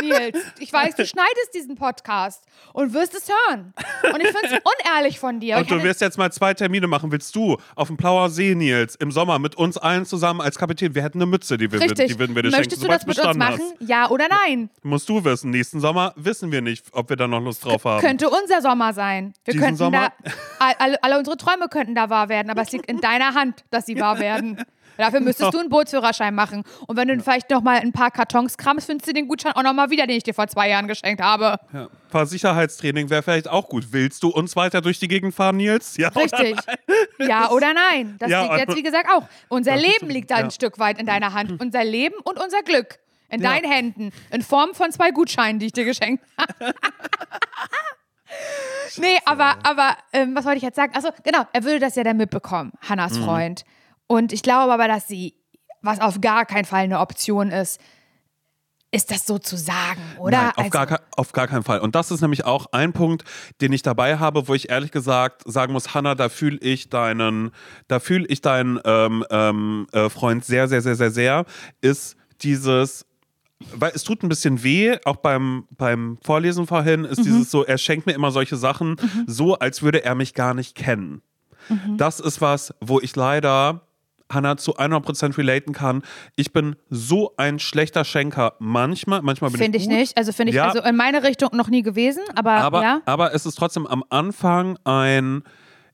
Nils, 0.00 0.36
ich 0.58 0.72
weiß, 0.72 0.96
du 0.96 1.06
schneidest 1.06 1.54
diesen 1.54 1.76
Podcast 1.76 2.42
und 2.72 2.92
wirst 2.92 3.14
es 3.14 3.28
hören. 3.28 3.72
Und 4.12 4.20
ich 4.20 4.28
finde 4.28 4.56
es 4.56 4.62
unehrlich 4.84 5.20
von 5.20 5.38
dir. 5.38 5.58
Und 5.58 5.70
du 5.70 5.80
wirst 5.82 6.00
jetzt 6.00 6.18
mal 6.18 6.32
zwei 6.32 6.54
Termine 6.54 6.88
machen. 6.88 7.12
Willst 7.12 7.36
du 7.36 7.58
auf 7.76 7.86
dem 7.86 7.96
Plauer 7.96 8.28
See, 8.30 8.54
Nils, 8.56 8.96
im 8.96 9.12
Sommer 9.12 9.38
mit 9.38 9.54
uns 9.54 9.78
allen 9.78 10.04
zusammen 10.04 10.40
als 10.40 10.58
Kapitän? 10.58 10.94
Wir 10.96 11.02
hätten 11.04 11.18
eine 11.18 11.26
Mütze, 11.26 11.56
die, 11.56 11.70
wir, 11.70 11.80
Richtig. 11.80 12.08
die 12.12 12.18
würden 12.18 12.34
wir 12.34 12.42
dir 12.42 12.50
Möchtest 12.50 12.80
schenken, 12.82 12.86
du 12.86 13.06
das 13.06 13.06
mit 13.06 13.18
uns 13.24 13.36
machen? 13.36 13.60
Ja 13.80 14.10
oder 14.10 14.26
nein? 14.28 14.70
Hast. 14.74 14.84
Musst 14.84 15.08
du 15.08 15.24
wissen. 15.24 15.50
Nächsten 15.50 15.78
Sommer 15.78 16.14
wissen 16.16 16.50
wir 16.50 16.62
nicht, 16.62 16.86
ob 16.92 17.08
wir 17.08 17.16
da 17.16 17.28
noch 17.28 17.40
Lust 17.40 17.64
drauf 17.64 17.84
haben. 17.84 18.00
Könnte 18.00 18.28
unser 18.28 18.60
Sommer 18.60 18.92
sein. 18.94 19.34
Wir 19.44 19.52
Diesen 19.52 19.60
könnten 19.64 19.76
Sommer? 19.78 20.10
da, 20.24 20.32
all- 20.58 20.74
alle, 20.78 21.02
alle 21.04 21.18
unsere 21.18 21.36
Träume 21.36 21.68
könnten 21.68 21.94
da 21.94 22.10
wahr 22.10 22.28
werden, 22.28 22.50
aber 22.50 22.62
es 22.62 22.72
liegt 22.72 22.86
in 22.86 23.00
deiner 23.00 23.34
Hand, 23.34 23.62
dass 23.70 23.86
sie 23.86 24.00
wahr 24.00 24.18
werden. 24.18 24.64
Dafür 25.02 25.20
müsstest 25.20 25.52
du 25.52 25.58
einen 25.58 25.68
Bootsführerschein 25.68 26.34
machen. 26.34 26.62
Und 26.86 26.96
wenn 26.96 27.08
du 27.08 27.18
vielleicht 27.20 27.50
noch 27.50 27.62
mal 27.62 27.78
ein 27.80 27.92
paar 27.92 28.10
Kartons 28.10 28.56
kramst, 28.56 28.86
findest 28.86 29.08
du 29.08 29.12
den 29.12 29.28
Gutschein 29.28 29.52
auch 29.52 29.62
noch 29.62 29.74
mal 29.74 29.90
wieder, 29.90 30.06
den 30.06 30.16
ich 30.16 30.22
dir 30.22 30.34
vor 30.34 30.46
zwei 30.48 30.68
Jahren 30.68 30.88
geschenkt 30.88 31.20
habe. 31.20 31.56
Ja. 31.72 31.82
Ein 31.84 31.88
paar 32.10 32.26
Sicherheitstraining 32.26 33.10
wäre 33.10 33.22
vielleicht 33.22 33.48
auch 33.48 33.68
gut. 33.68 33.88
Willst 33.90 34.22
du 34.22 34.28
uns 34.28 34.54
weiter 34.56 34.80
durch 34.80 34.98
die 35.00 35.08
Gegend 35.08 35.34
fahren, 35.34 35.56
Nils? 35.56 35.96
Ja, 35.96 36.10
oder 36.12 36.22
Richtig. 36.22 36.56
Ja 37.18 37.50
oder 37.50 37.72
nein? 37.74 38.16
Das 38.18 38.30
Ja, 38.30 38.42
liegt 38.42 38.54
jetzt, 38.54 38.68
also- 38.68 38.78
wie 38.78 38.82
gesagt, 38.82 39.08
auch. 39.10 39.24
Unser 39.48 39.76
Leben 39.76 40.08
liegt 40.08 40.30
da 40.30 40.38
ja. 40.38 40.44
ein 40.44 40.50
Stück 40.50 40.78
weit 40.78 40.98
in 41.00 41.06
deiner 41.06 41.32
Hand. 41.32 41.60
Unser 41.60 41.84
Leben 41.84 42.14
und 42.24 42.38
unser 42.42 42.62
Glück. 42.62 42.98
In 43.28 43.42
Ja. 43.42 43.50
deinen 43.52 43.70
Händen. 43.70 44.10
In 44.30 44.42
Form 44.42 44.74
von 44.74 44.92
zwei 44.92 45.10
Gutscheinen, 45.10 45.58
die 45.58 45.66
ich 45.66 45.72
dir 45.72 45.84
geschenkt 45.86 46.22
habe. 46.38 46.74
nee, 48.98 49.18
aber, 49.24 49.56
aber 49.62 49.96
ähm, 50.12 50.34
was 50.34 50.44
wollte 50.44 50.58
ich 50.58 50.62
jetzt 50.62 50.76
sagen? 50.76 50.94
Achso, 50.94 51.08
genau, 51.24 51.46
er 51.52 51.64
würde 51.64 51.80
das 51.80 51.94
ja 51.96 52.04
dann 52.04 52.16
mitbekommen, 52.18 52.72
Hannas 52.88 53.18
Mhm. 53.18 53.24
Freund. 53.24 53.64
Und 54.12 54.34
ich 54.34 54.42
glaube 54.42 54.70
aber, 54.70 54.88
dass 54.88 55.08
sie, 55.08 55.32
was 55.80 55.98
auf 55.98 56.20
gar 56.20 56.44
keinen 56.44 56.66
Fall 56.66 56.84
eine 56.84 57.00
Option 57.00 57.50
ist, 57.50 57.80
ist 58.90 59.10
das 59.10 59.24
so 59.24 59.38
zu 59.38 59.56
sagen, 59.56 60.02
oder? 60.18 60.36
Nein, 60.36 60.50
auf, 60.50 60.64
Also- 60.64 60.70
gar, 60.70 61.00
auf 61.16 61.32
gar 61.32 61.48
keinen 61.48 61.62
Fall. 61.62 61.80
Und 61.80 61.94
das 61.94 62.10
ist 62.10 62.20
nämlich 62.20 62.44
auch 62.44 62.66
ein 62.72 62.92
Punkt, 62.92 63.24
den 63.62 63.72
ich 63.72 63.80
dabei 63.80 64.18
habe, 64.18 64.48
wo 64.48 64.54
ich 64.54 64.68
ehrlich 64.68 64.90
gesagt 64.90 65.50
sagen 65.50 65.72
muss, 65.72 65.94
Hanna, 65.94 66.14
da 66.14 66.28
fühle 66.28 66.58
ich 66.58 66.90
deinen, 66.90 67.52
da 67.88 68.00
fühle 68.00 68.26
ich 68.26 68.42
deinen 68.42 68.78
ähm, 68.84 69.24
ähm, 69.30 69.86
äh, 69.92 70.10
Freund 70.10 70.44
sehr, 70.44 70.68
sehr, 70.68 70.82
sehr, 70.82 70.94
sehr, 70.94 71.10
sehr, 71.10 71.46
ist 71.80 72.16
dieses 72.42 73.06
weil 73.74 73.92
es 73.94 74.02
tut 74.02 74.24
ein 74.24 74.28
bisschen 74.28 74.62
weh, 74.64 74.98
auch 75.04 75.16
beim, 75.16 75.68
beim 75.70 76.18
Vorlesen 76.24 76.66
vorhin, 76.66 77.04
ist 77.04 77.24
dieses 77.24 77.48
so, 77.48 77.64
er 77.64 77.78
schenkt 77.78 78.06
mir 78.06 78.12
immer 78.12 78.32
solche 78.32 78.56
Sachen, 78.56 78.96
so 79.28 79.56
als 79.56 79.82
würde 79.82 80.04
er 80.04 80.16
mich 80.16 80.34
gar 80.34 80.52
nicht 80.52 80.74
kennen. 80.74 81.22
Das 81.96 82.18
ist 82.18 82.40
was, 82.40 82.74
wo 82.80 83.00
ich 83.00 83.14
leider 83.14 83.82
Hannah 84.32 84.56
zu 84.56 84.76
100% 84.76 85.36
relaten 85.38 85.72
kann. 85.72 86.02
Ich 86.36 86.52
bin 86.52 86.76
so 86.90 87.34
ein 87.36 87.58
schlechter 87.58 88.04
Schenker. 88.04 88.54
Manchmal, 88.58 89.22
manchmal 89.22 89.50
bin 89.50 89.60
Finde 89.60 89.78
ich 89.78 89.84
ich 89.84 89.88
gut. 89.90 89.98
nicht. 89.98 90.16
Also 90.16 90.32
finde 90.32 90.50
ich 90.50 90.56
Ja. 90.56 90.68
also 90.68 90.82
in 90.82 90.96
meine 90.96 91.22
Richtung 91.22 91.50
noch 91.52 91.68
nie 91.68 91.82
gewesen, 91.82 92.22
aber, 92.34 92.52
Aber, 92.52 92.82
ja. 92.82 93.00
aber 93.06 93.34
es 93.34 93.46
ist 93.46 93.54
trotzdem 93.56 93.86
am 93.86 94.04
Anfang 94.10 94.78
ein. 94.84 95.42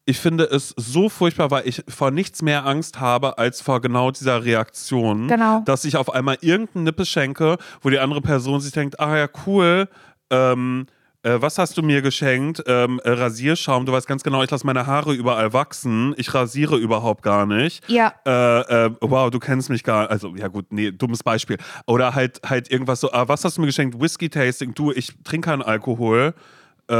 Ich 0.04 0.18
finde 0.18 0.44
es 0.44 0.72
so 0.78 1.10
furchtbar, 1.10 1.50
weil 1.50 1.68
ich 1.68 1.82
vor 1.86 2.10
nichts 2.10 2.40
mehr 2.40 2.64
Angst 2.64 2.98
habe, 2.98 3.36
als 3.36 3.60
vor 3.60 3.82
genau 3.82 4.10
dieser 4.10 4.42
Reaktion. 4.42 5.28
Genau. 5.28 5.60
Dass 5.66 5.84
ich 5.84 5.96
auf 5.98 6.10
einmal 6.14 6.38
irgendeinen 6.40 6.84
Nippes 6.84 7.10
schenke, 7.10 7.58
wo 7.82 7.90
die 7.90 7.98
andere 7.98 8.22
Person 8.22 8.60
sich 8.60 8.72
denkt, 8.72 8.98
ah 9.00 9.16
ja, 9.18 9.28
cool, 9.46 9.86
ähm, 10.30 10.86
äh, 11.22 11.40
was 11.40 11.58
hast 11.58 11.76
du 11.76 11.82
mir 11.82 12.00
geschenkt? 12.02 12.62
Ähm, 12.66 13.00
äh, 13.04 13.10
Rasierschaum, 13.10 13.84
du 13.86 13.92
weißt 13.92 14.06
ganz 14.06 14.22
genau, 14.22 14.42
ich 14.42 14.50
lasse 14.50 14.64
meine 14.66 14.86
Haare 14.86 15.12
überall 15.14 15.52
wachsen. 15.52 16.14
Ich 16.16 16.32
rasiere 16.32 16.76
überhaupt 16.76 17.22
gar 17.22 17.44
nicht. 17.46 17.82
Ja. 17.88 18.12
Äh, 18.24 18.86
äh, 18.86 18.90
wow, 19.00 19.30
du 19.30 19.38
kennst 19.38 19.68
mich 19.70 19.82
gar 19.84 20.10
Also, 20.10 20.34
ja 20.36 20.48
gut, 20.48 20.66
nee, 20.72 20.90
dummes 20.92 21.22
Beispiel. 21.22 21.56
Oder 21.86 22.14
halt, 22.14 22.40
halt 22.46 22.70
irgendwas 22.70 23.00
so, 23.00 23.12
ah, 23.12 23.26
was 23.28 23.44
hast 23.44 23.56
du 23.56 23.60
mir 23.62 23.66
geschenkt? 23.66 24.00
Whisky-Tasting. 24.00 24.74
Du, 24.74 24.92
ich 24.92 25.12
trinke 25.24 25.48
keinen 25.50 25.62
Alkohol. 25.62 26.34
Äh, 26.88 26.94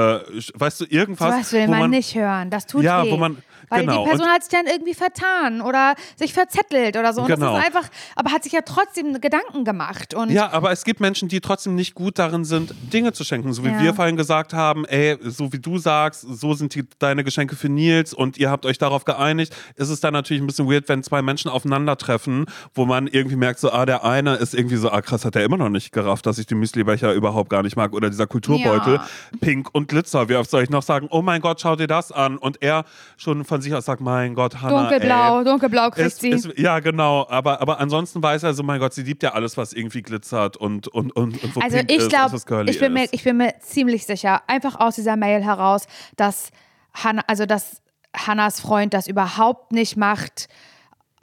weißt 0.55 0.83
du, 0.83 0.85
irgendwas. 0.85 1.35
Was 1.41 1.53
will 1.53 1.67
wo 1.67 1.71
man, 1.73 1.91
nicht 1.91 2.15
hören? 2.15 2.51
Das 2.51 2.67
tut 2.67 2.83
Ja, 2.83 3.05
weh. 3.05 3.11
wo 3.11 3.17
man- 3.17 3.39
Weil 3.71 3.81
genau, 3.83 4.05
die 4.05 4.11
Person 4.11 4.27
und- 4.29 4.33
hat 4.35 4.43
sich 4.45 4.53
dann 4.53 4.67
irgendwie 4.67 4.95
vertan 4.95 5.61
oder 5.61 5.95
sich 6.17 6.33
verzettelt 6.33 6.97
oder 6.97 7.13
so. 7.13 7.23
Und 7.23 7.29
Genau. 7.29 7.57
das 7.57 7.61
ist 7.61 7.67
einfach, 7.77 7.89
aber 8.17 8.33
hat 8.33 8.43
sich 8.45 8.53
ja 8.53 8.61
trotzdem 8.63 9.21
Gedanken 9.21 9.65
gemacht. 9.65 10.15
Und 10.15 10.31
Ja, 10.31 10.51
aber 10.53 10.71
es 10.73 10.85
gibt 10.85 11.01
Menschen, 11.01 11.29
die 11.29 11.41
trotzdem 11.41 11.75
nicht 11.75 11.95
gut 11.95 12.19
darin 12.19 12.45
sind, 12.45 12.75
Dinge 12.93 13.13
zu 13.13 13.25
schenken. 13.25 13.53
So 13.53 13.65
wie 13.65 13.69
Ja. 13.69 13.81
wir 13.81 13.95
vorhin 13.95 14.17
gesagt 14.17 14.53
haben, 14.55 14.85
ey, 14.87 15.17
so 15.23 15.53
wie 15.53 15.59
du 15.59 15.79
sagst, 15.79 16.23
so 16.23 16.55
sind 16.55 16.75
die, 16.75 16.85
deine 16.99 17.25
Geschenke 17.25 17.57
für 17.57 17.69
Nils 17.69 18.15
und 18.15 18.39
ihr 18.39 18.51
habt 18.51 18.65
euch 18.67 18.79
darauf 18.79 19.05
geeinigt, 19.05 19.55
ist 19.77 19.89
es 19.91 20.01
dann 20.01 20.13
natürlich 20.13 20.43
ein 20.43 20.47
bisschen 20.47 20.69
weird, 20.71 20.89
wenn 20.89 21.03
zwei 21.03 21.23
Menschen 21.23 21.51
aufeinandertreffen, 21.51 22.47
wo 22.75 22.85
man 22.87 23.07
irgendwie 23.07 23.37
merkt, 23.37 23.61
so, 23.61 23.71
ah, 23.73 23.87
der 23.87 24.05
eine 24.05 24.35
ist 24.37 24.55
irgendwie 24.55 24.77
so, 24.77 24.91
ah, 24.91 25.01
krass, 25.03 25.25
hat 25.25 25.35
der 25.35 25.45
immer 25.45 25.57
noch 25.57 25.69
nicht 25.69 25.93
gerafft, 25.93 26.27
dass 26.27 26.39
ich 26.39 26.47
den 26.47 26.59
Müslibecher 26.59 27.13
überhaupt 27.13 27.51
gar 27.51 27.63
nicht 27.63 27.77
mag 27.77 27.93
oder 27.93 28.11
dieser 28.11 28.27
Kulturbeutel, 28.27 28.95
Ja. 28.95 29.07
pink 29.41 29.69
und 29.73 29.89
Glitzer. 29.89 30.29
Wie 30.29 30.37
oft 30.37 30.51
soll 30.51 30.63
ich 30.63 30.71
noch 30.71 30.83
sagen, 30.83 31.09
oh 31.11 31.23
mein 31.23 31.41
Gott, 31.41 31.61
schau 31.61 31.77
dir 31.77 31.87
das 31.87 32.13
an 32.13 32.39
und 32.39 32.63
er 32.63 32.85
schon 33.17 33.45
von 33.45 33.58
von 33.59 33.63
sich 33.63 33.75
aus 33.75 33.85
sagt, 33.85 34.01
mein 34.01 34.35
Gott, 34.35 34.61
Hannah, 34.61 34.83
Dunkelblau, 34.83 35.39
ey, 35.39 35.45
dunkelblau 35.45 35.91
kriegt 35.91 36.07
ist, 36.07 36.21
sie. 36.21 36.31
ist, 36.31 36.49
ja, 36.57 36.79
genau. 36.79 37.27
Aber, 37.29 37.61
aber 37.61 37.81
ansonsten 37.81 38.23
weiß 38.23 38.45
er 38.45 38.55
so, 38.55 38.63
mein 38.63 38.79
Gott, 38.79 38.95
sie 38.95 39.03
liebt 39.03 39.23
ja 39.23 39.33
alles, 39.35 39.57
was 39.57 39.73
irgendwie 39.73 40.03
glitzert 40.03 40.57
und, 40.57 40.89
und, 40.89 41.15
und, 41.15 41.43
und 41.43 41.57
wo 41.57 41.61
also 41.61 41.79
ich 41.79 42.09
glaube, 42.09 42.37
ich 42.71 42.79
bin, 42.79 42.93
mir, 42.93 43.09
ich 43.11 43.25
bin 43.25 43.37
mir 43.37 43.55
ziemlich 43.61 44.07
sicher, 44.07 44.43
einfach 44.47 44.79
aus 44.79 44.95
dieser 44.95 45.17
Mail 45.17 45.43
heraus, 45.43 45.87
dass 46.17 46.51
Hannah, 46.95 47.23
also 47.27 47.47
dass 47.47 47.83
Hannas 48.17 48.61
Freund 48.61 48.95
das 48.95 49.07
überhaupt 49.07 49.73
nicht 49.73 49.97
macht, 49.97 50.49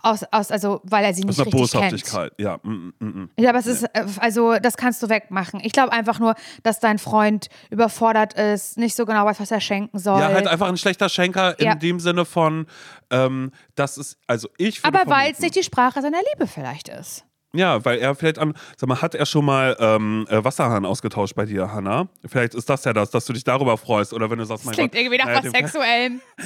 aus, 0.06 0.22
aus, 0.32 0.52
also 0.52 0.82
weil 0.84 1.04
er 1.04 1.14
sie 1.14 1.24
Aus 1.24 1.38
nicht 1.38 1.40
einer 1.40 1.46
richtig 1.48 1.72
kennt. 1.72 1.92
Boshaftigkeit, 1.92 2.32
ja. 2.38 2.60
Mm, 2.64 2.94
mm, 3.00 3.06
mm. 3.06 3.30
Ja, 3.40 3.50
aber 3.50 3.60
es 3.60 3.66
ist, 3.66 3.84
äh, 3.84 4.06
also 4.20 4.58
das 4.60 4.78
kannst 4.78 5.02
du 5.02 5.10
wegmachen. 5.10 5.60
Ich 5.64 5.72
glaube 5.72 5.92
einfach 5.92 6.20
nur, 6.20 6.36
dass 6.64 6.80
dein 6.80 7.00
Freund 7.00 7.48
überfordert 7.72 8.34
ist, 8.36 8.78
nicht 8.78 8.96
so 8.96 9.06
genau 9.06 9.26
weiß, 9.26 9.40
was 9.40 9.50
er 9.52 9.60
schenken 9.62 9.98
soll. 9.98 10.20
Ja, 10.20 10.28
halt 10.28 10.48
einfach 10.48 10.68
ein 10.68 10.78
schlechter 10.78 11.10
Schenker 11.10 11.58
in 11.60 11.66
Ja. 11.66 11.76
dem 11.76 12.00
Sinne 12.00 12.26
von, 12.26 12.68
ähm, 13.10 13.52
das 13.76 13.98
ist, 13.98 14.18
also 14.28 14.48
ich 14.58 14.86
aber 14.86 15.04
weil 15.08 15.32
es 15.32 15.40
nicht 15.40 15.56
die 15.56 15.64
Sprache 15.64 16.02
seiner 16.02 16.20
Liebe 16.34 16.46
vielleicht 16.48 16.88
ist. 16.90 17.26
Ja, 17.54 17.84
weil 17.86 18.00
er 18.00 18.14
vielleicht 18.16 18.38
an, 18.38 18.54
sag 18.78 18.90
mal, 18.90 19.02
hat 19.02 19.16
er 19.16 19.26
schon 19.26 19.46
mal 19.46 19.76
ähm, 19.80 20.28
äh, 20.30 20.44
Wasserhahn 20.44 20.86
ausgetauscht 20.86 21.36
bei 21.36 21.46
dir, 21.46 21.72
Hanna? 21.72 22.10
Vielleicht 22.28 22.54
ist 22.54 22.70
das 22.70 22.84
ja 22.84 22.92
das, 22.94 23.12
dass 23.12 23.24
du 23.26 23.34
dich 23.34 23.46
darüber 23.46 23.78
freust 23.78 24.14
oder 24.14 24.30
wenn 24.30 24.38
du 24.40 24.46
sagst, 24.46 24.66
mein 24.66 24.76
Klingt 24.76 24.92
Gott, 24.92 25.00
irgendwie 25.02 25.18
nach 25.18 25.26
naja, 25.26 25.42
was 25.44 25.52
Sexuellem. 25.52 26.20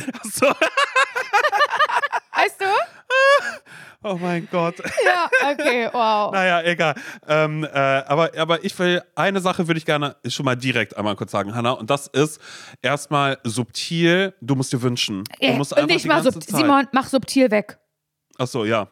Weißt 2.32 2.62
du? 2.62 2.66
Oh 4.02 4.16
mein 4.16 4.48
Gott. 4.50 4.76
Ja, 5.06 5.30
okay, 5.52 5.90
wow. 5.92 6.32
Naja, 6.34 6.62
egal. 6.64 6.96
Ähm, 7.28 7.66
äh, 7.66 7.68
aber, 7.78 8.32
aber 8.38 8.64
ich 8.64 8.78
will, 8.80 9.02
eine 9.14 9.42
Sache 9.42 9.68
würde 9.68 9.78
ich 9.78 9.86
gerne 9.86 10.16
schon 10.26 10.46
mal 10.46 10.56
direkt 10.56 10.96
einmal 10.96 11.18
kurz 11.18 11.32
sagen, 11.32 11.54
Hanna, 11.54 11.72
und 11.72 11.90
das 11.90 12.08
ist 12.08 12.40
erstmal 12.82 13.38
subtil, 13.44 14.34
du 14.40 14.56
musst 14.56 14.72
dir 14.72 14.82
wünschen. 14.82 15.26
Du 15.42 15.48
musst 15.52 15.76
einfach 15.76 15.90
nicht 15.94 16.06
mal 16.06 16.16
ganze 16.24 16.32
sub 16.32 16.44
Zeit. 16.44 16.56
Simon, 16.62 16.88
mach 16.94 17.08
subtil 17.10 17.52
weg. 17.52 17.78
Achso, 18.38 18.64
ja. 18.64 18.88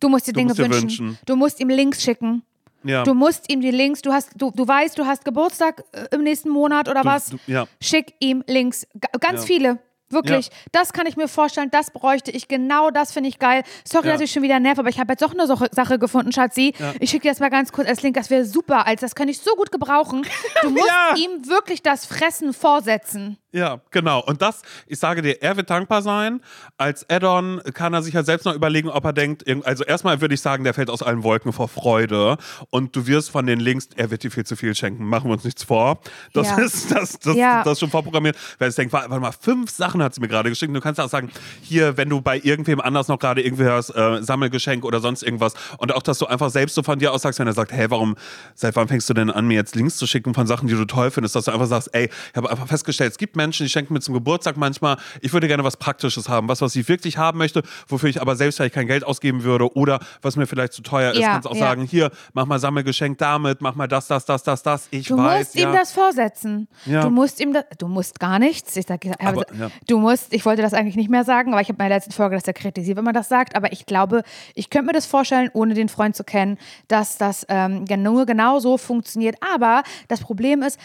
Du 0.00 0.08
musst 0.08 0.26
dir 0.26 0.32
Du 0.32 0.38
Dinge 0.40 0.48
musst 0.48 0.58
dir 0.58 0.64
wünschen. 0.64 0.82
wünschen. 0.82 1.18
Du 1.26 1.36
musst 1.36 1.60
ihm 1.60 1.68
Links 1.68 2.02
schicken. 2.02 2.42
ja. 2.82 3.04
Du 3.04 3.14
musst 3.14 3.52
ihm 3.52 3.60
die 3.60 3.70
Links, 3.70 4.02
du 4.02 4.12
hast, 4.12 4.30
du, 4.34 4.50
du 4.50 4.66
weißt, 4.66 4.98
du 4.98 5.06
hast 5.06 5.24
Geburtstag 5.24 5.84
äh, 5.92 6.06
im 6.10 6.24
nächsten 6.24 6.48
Monat 6.48 6.88
oder 6.88 7.02
Du- 7.02 7.08
was? 7.08 7.26
du- 7.30 7.38
ja. 7.46 7.66
Schick 7.80 8.14
ihm 8.18 8.42
Links. 8.48 8.84
G 8.94 9.06
ganz 9.20 9.42
Ja. 9.42 9.46
viele. 9.46 9.78
Wirklich. 10.10 10.46
Ja. 10.46 10.52
Das 10.72 10.92
kann 10.92 11.06
ich 11.06 11.16
mir 11.16 11.28
vorstellen, 11.28 11.70
das 11.70 11.90
bräuchte 11.90 12.30
ich. 12.30 12.48
Genau 12.48 12.90
das 12.90 13.12
finde 13.12 13.28
ich 13.28 13.38
geil. 13.38 13.62
Sorry, 13.84 14.06
Ja. 14.08 14.12
dass 14.14 14.20
ich 14.20 14.32
schon 14.32 14.42
wieder 14.42 14.58
nerv, 14.60 14.78
aber 14.78 14.88
ich 14.88 14.98
habe 15.00 15.12
jetzt 15.12 15.22
doch 15.22 15.32
eine 15.32 15.46
Sache, 15.46 15.68
Sache 15.72 15.98
gefunden, 15.98 16.32
Schatzi. 16.32 16.74
Ja. 16.78 16.92
Ich 17.00 17.10
schicke 17.10 17.22
dir 17.22 17.30
das 17.30 17.40
mal 17.40 17.48
ganz 17.50 17.72
kurz 17.72 17.88
als 17.88 18.02
Link. 18.02 18.16
Das 18.16 18.28
wäre 18.30 18.44
super, 18.44 18.86
als 18.86 19.00
das 19.00 19.14
könnte 19.14 19.30
ich 19.30 19.38
so 19.40 19.54
gut 19.56 19.70
gebrauchen. 19.72 20.26
Du 20.62 20.70
musst 20.70 20.90
ihm 21.16 21.48
wirklich 21.48 21.82
das 21.82 22.06
Fressen 22.06 22.52
vorsetzen. 22.52 23.38
Ja, 23.52 23.80
genau. 23.90 24.20
Und 24.24 24.42
das, 24.42 24.62
ich 24.86 24.98
sage 24.98 25.22
dir, 25.22 25.42
er 25.42 25.56
wird 25.56 25.70
dankbar 25.70 26.02
sein. 26.02 26.40
Als 26.76 27.08
Add-on 27.10 27.60
kann 27.74 27.92
er 27.92 28.02
sich 28.02 28.14
ja 28.14 28.22
selbst 28.22 28.44
noch 28.44 28.54
überlegen, 28.54 28.88
ob 28.88 29.04
er 29.04 29.12
denkt, 29.12 29.44
also 29.64 29.82
erstmal 29.84 30.20
würde 30.20 30.34
ich 30.34 30.40
sagen, 30.40 30.62
der 30.62 30.72
fällt 30.72 30.88
aus 30.88 31.02
allen 31.02 31.24
Wolken 31.24 31.52
vor 31.52 31.68
Freude. 31.68 32.36
Und 32.70 32.94
du 32.94 33.06
wirst 33.08 33.30
von 33.30 33.46
den 33.46 33.58
Links, 33.58 33.88
er 33.96 34.10
wird 34.12 34.22
dir 34.22 34.30
viel 34.30 34.44
zu 34.46 34.54
viel 34.54 34.74
schenken, 34.76 35.04
machen 35.04 35.28
wir 35.28 35.32
uns 35.32 35.42
nichts 35.44 35.64
vor. 35.64 36.00
Das 36.32 36.48
Ja. 36.48 36.58
ist 36.58 36.92
das, 36.92 37.18
das, 37.18 37.36
Ja. 37.36 37.64
das 37.64 37.72
ist 37.74 37.80
schon 37.80 37.90
vorprogrammiert. 37.90 38.36
Weil 38.58 38.70
ich 38.70 38.76
denke, 38.76 38.92
warte 38.92 39.08
mal, 39.18 39.32
fünf 39.32 39.70
Sachen 39.70 40.00
hat 40.02 40.14
sie 40.14 40.20
mir 40.20 40.28
gerade 40.28 40.48
geschickt. 40.48 40.74
Du 40.74 40.80
kannst 40.80 41.00
auch 41.00 41.08
sagen, 41.08 41.30
hier, 41.60 41.96
wenn 41.96 42.08
du 42.08 42.20
bei 42.20 42.38
irgendwem 42.42 42.80
anders 42.80 43.08
noch 43.08 43.18
gerade 43.18 43.42
irgendwie 43.42 43.64
hörst, 43.64 43.94
äh, 43.96 44.22
Sammelgeschenk 44.22 44.84
oder 44.84 45.00
sonst 45.00 45.22
irgendwas. 45.24 45.54
Und 45.78 45.92
auch, 45.92 46.02
dass 46.02 46.18
du 46.18 46.26
einfach 46.26 46.50
selbst 46.50 46.74
so 46.76 46.84
von 46.84 47.00
dir 47.00 47.12
aus 47.12 47.22
sagst, 47.22 47.40
wenn 47.40 47.48
er 47.48 47.52
sagt, 47.52 47.72
hey, 47.72 47.90
warum, 47.90 48.14
seit 48.54 48.76
wann 48.76 48.86
fängst 48.86 49.10
du 49.10 49.14
denn 49.14 49.28
an, 49.30 49.46
mir 49.48 49.54
jetzt 49.54 49.74
Links 49.74 49.96
zu 49.96 50.06
schicken 50.06 50.34
von 50.34 50.46
Sachen, 50.46 50.68
die 50.68 50.74
du 50.74 50.84
toll 50.84 51.10
findest, 51.10 51.34
dass 51.34 51.46
du 51.46 51.50
einfach 51.50 51.66
sagst, 51.66 51.90
ey, 51.92 52.04
ich 52.30 52.36
habe 52.36 52.48
einfach 52.48 52.68
festgestellt, 52.68 53.10
es 53.10 53.18
gibt 53.18 53.34
Menschen, 53.40 53.64
die 53.64 53.70
schenken 53.70 53.94
mir 53.94 54.00
zum 54.00 54.12
Geburtstag 54.12 54.58
manchmal, 54.58 54.98
ich 55.22 55.32
würde 55.32 55.48
gerne 55.48 55.64
was 55.64 55.78
Praktisches 55.78 56.28
haben, 56.28 56.48
was, 56.48 56.60
was 56.60 56.76
ich 56.76 56.88
wirklich 56.88 57.16
haben 57.16 57.38
möchte, 57.38 57.62
wofür 57.88 58.10
ich 58.10 58.20
aber 58.20 58.36
selbst 58.36 58.56
vielleicht 58.56 58.74
kein 58.74 58.86
Geld 58.86 59.02
ausgeben 59.02 59.44
würde 59.44 59.74
oder 59.74 59.98
was 60.20 60.36
mir 60.36 60.46
vielleicht 60.46 60.74
zu 60.74 60.82
teuer 60.82 61.12
ist. 61.12 61.20
Ja, 61.20 61.32
kannst 61.32 61.48
auch 61.48 61.54
ja. 61.54 61.60
sagen, 61.60 61.82
hier, 61.82 62.10
mach 62.34 62.44
mal 62.44 62.58
Sammelgeschenk 62.58 63.16
damit, 63.18 63.62
mach 63.62 63.74
mal 63.74 63.88
das, 63.88 64.06
das, 64.08 64.26
das, 64.26 64.42
das, 64.42 64.62
das. 64.62 64.88
Ich 64.90 65.06
Du 65.06 65.16
weiß, 65.16 65.38
musst 65.38 65.54
ja. 65.54 65.68
ihm 65.68 65.74
das 65.74 65.92
vorsetzen. 65.92 66.68
Du 66.84 67.10
musst 67.10 67.40
ihm 67.40 67.52
das, 67.54 67.64
du 67.78 67.88
musst 67.88 68.20
gar 68.20 68.38
nichts. 68.38 68.76
Ich 68.76 68.86
sag, 68.86 69.00
Aber. 69.18 69.46
Du 69.86 69.98
musst, 69.98 70.32
ich 70.32 70.44
wollte 70.44 70.62
das 70.62 70.74
eigentlich 70.74 70.96
nicht 70.96 71.10
mehr 71.10 71.24
sagen, 71.24 71.52
aber 71.52 71.62
ich 71.62 71.68
habe 71.68 71.82
in 71.82 71.88
der 71.88 71.96
letzten 71.96 72.12
Folge 72.12 72.36
das 72.36 72.46
ja 72.46 72.52
kritisiert, 72.52 72.96
wenn 72.96 73.04
man 73.04 73.14
das 73.14 73.28
sagt. 73.28 73.56
Aber 73.56 73.72
ich 73.72 73.86
glaube, 73.86 74.22
ich 74.54 74.70
könnte 74.70 74.86
mir 74.86 74.92
das 74.92 75.06
vorstellen, 75.06 75.50
ohne 75.54 75.74
den 75.74 75.88
Freund 75.88 76.14
zu 76.14 76.24
kennen, 76.24 76.58
dass 76.88 77.16
das 77.16 77.46
ähm, 77.48 77.84
nur 77.84 78.26
genau 78.26 78.58
so 78.58 78.76
funktioniert. 78.76 79.36
Aber 79.40 79.82
das 80.08 80.20
Problem 80.20 80.62
ist, 80.62 80.78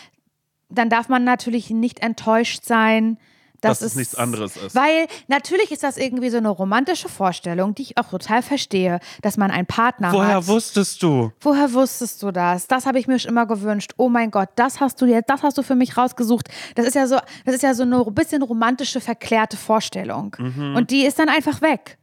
dann 0.78 0.90
darf 0.90 1.10
man 1.10 1.24
natürlich 1.24 1.70
nicht 1.70 2.00
enttäuscht 2.00 2.64
sein. 2.64 3.18
Dass, 3.62 3.80
Dass 3.80 3.88
es 3.88 3.96
nichts 3.96 4.16
anderes 4.16 4.58
ist. 4.58 4.76
Weil 4.76 5.08
natürlich 5.28 5.72
ist 5.72 5.82
das 5.82 5.98
irgendwie 5.98 6.30
so 6.30 6.38
eine 6.38 6.50
romantische 6.50 7.10
Vorstellung, 7.10 7.74
die 7.74 7.82
ich 7.82 7.98
auch 7.98 8.10
total 8.10 8.44
verstehe, 8.44 9.00
dass 9.22 9.38
man 9.38 9.50
einen 9.50 9.66
Partner 9.66 10.12
Woher 10.12 10.36
hat. 10.36 10.48
wusstest 10.48 11.02
du? 11.02 11.32
Woher 11.40 11.74
wusstest 11.74 12.22
du 12.22 12.32
das? 12.32 12.68
Das 12.68 12.86
habe 12.86 13.00
ich 13.00 13.08
mir 13.08 13.18
schon 13.18 13.32
immer 13.32 13.48
gewünscht. 13.48 13.94
Oh 13.98 14.10
mein 14.10 14.30
Gott, 14.30 14.50
das 14.56 14.82
hast 14.82 15.02
du 15.02 15.08
jetzt, 15.08 15.30
das 15.32 15.42
hast 15.42 15.58
du 15.58 15.64
für 15.64 15.74
mich 15.74 15.98
rausgesucht. 15.98 16.50
Das 16.76 16.86
ist 16.86 16.94
ja 16.94 17.08
so, 17.08 17.18
das 17.46 17.56
ist 17.56 17.64
ja 17.64 17.74
so 17.74 17.84
eine 17.84 18.04
bisschen 18.12 18.44
romantische, 18.44 19.02
verklärte 19.02 19.58
Vorstellung. 19.58 20.36
Mhm. 20.38 20.76
Und 20.76 20.92
die 20.92 21.06
ist 21.06 21.18
dann 21.18 21.30
einfach 21.30 21.62
weg. 21.62 21.98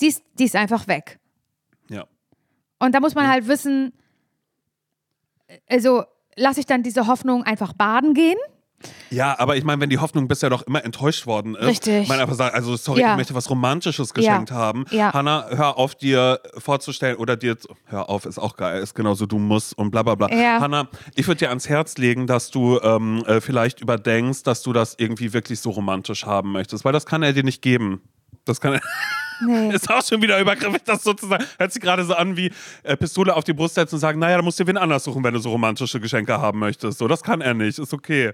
Die 0.00 0.06
ist, 0.06 0.22
die 0.38 0.44
ist 0.44 0.56
einfach 0.56 0.86
weg. 0.86 1.18
Ja. 1.90 2.06
Und 2.78 2.94
da 2.94 3.00
muss 3.00 3.14
man 3.14 3.28
halt 3.28 3.48
wissen, 3.48 3.92
also 5.68 6.04
lasse 6.36 6.60
ich 6.60 6.66
dann 6.66 6.82
diese 6.82 7.06
Hoffnung 7.06 7.42
einfach 7.44 7.72
baden 7.72 8.14
gehen? 8.14 8.38
Ja, 9.10 9.38
aber 9.38 9.56
ich 9.56 9.62
meine, 9.62 9.80
wenn 9.80 9.90
die 9.90 9.98
Hoffnung 9.98 10.26
bisher 10.26 10.50
doch 10.50 10.62
immer 10.62 10.84
enttäuscht 10.84 11.26
worden 11.26 11.54
ist, 11.54 11.68
Richtig. 11.68 12.08
man 12.08 12.18
einfach 12.18 12.34
sagt, 12.34 12.54
also 12.54 12.74
sorry, 12.76 13.00
Ja. 13.02 13.12
ich 13.12 13.16
möchte 13.16 13.32
was 13.34 13.48
Romantisches 13.48 14.12
geschenkt 14.12 14.50
haben. 14.50 14.86
Ja. 14.90 15.12
Hanna, 15.12 15.46
hör 15.50 15.78
auf, 15.78 15.94
dir 15.94 16.40
vorzustellen 16.58 17.16
oder 17.16 17.36
dir, 17.36 17.56
hör 17.84 18.10
auf, 18.10 18.26
ist 18.26 18.38
auch 18.38 18.56
geil, 18.56 18.82
ist 18.82 18.94
genauso, 18.94 19.26
du 19.26 19.38
musst 19.38 19.78
und 19.78 19.92
bla 19.92 20.02
bla 20.02 20.16
bla. 20.16 20.32
Ja. 20.32 20.60
Hanna, 20.60 20.88
ich 21.14 21.28
würde 21.28 21.38
dir 21.38 21.50
ans 21.50 21.68
Herz 21.68 21.96
legen, 21.96 22.26
dass 22.26 22.50
du 22.50 22.80
ähm, 22.82 23.22
äh, 23.26 23.40
vielleicht 23.40 23.80
überdenkst, 23.80 24.42
dass 24.42 24.62
du 24.62 24.72
das 24.72 24.94
irgendwie 24.98 25.32
wirklich 25.32 25.60
so 25.60 25.70
romantisch 25.70 26.26
haben 26.26 26.50
möchtest, 26.50 26.84
weil 26.84 26.92
das 26.92 27.06
kann 27.06 27.22
er 27.22 27.32
dir 27.32 27.44
nicht 27.44 27.62
geben. 27.62 28.02
Das 28.44 28.60
kann 28.60 28.72
er. 28.74 28.80
Nee. 29.44 29.74
Ist 29.74 29.90
auch 29.90 30.02
schon 30.04 30.22
wieder 30.22 30.38
übergriffig, 30.40 30.82
das 30.84 31.02
sozusagen. 31.02 31.44
Hört 31.58 31.72
sich 31.72 31.82
gerade 31.82 32.04
so 32.04 32.14
an 32.14 32.36
wie 32.36 32.52
äh, 32.82 32.96
Pistole 32.96 33.34
auf 33.34 33.44
die 33.44 33.52
Brust 33.52 33.74
setzen 33.74 33.96
und 33.96 34.00
sagen, 34.00 34.18
naja, 34.18 34.36
da 34.36 34.42
musst 34.42 34.60
du 34.60 34.66
wen 34.66 34.76
anders 34.76 35.04
suchen, 35.04 35.22
wenn 35.24 35.34
du 35.34 35.40
so 35.40 35.50
romantische 35.50 36.00
Geschenke 36.00 36.40
haben 36.40 36.58
möchtest. 36.58 36.98
So, 36.98 37.08
das 37.08 37.22
kann 37.22 37.40
er 37.40 37.54
nicht, 37.54 37.78
ist 37.78 37.92
okay. 37.92 38.32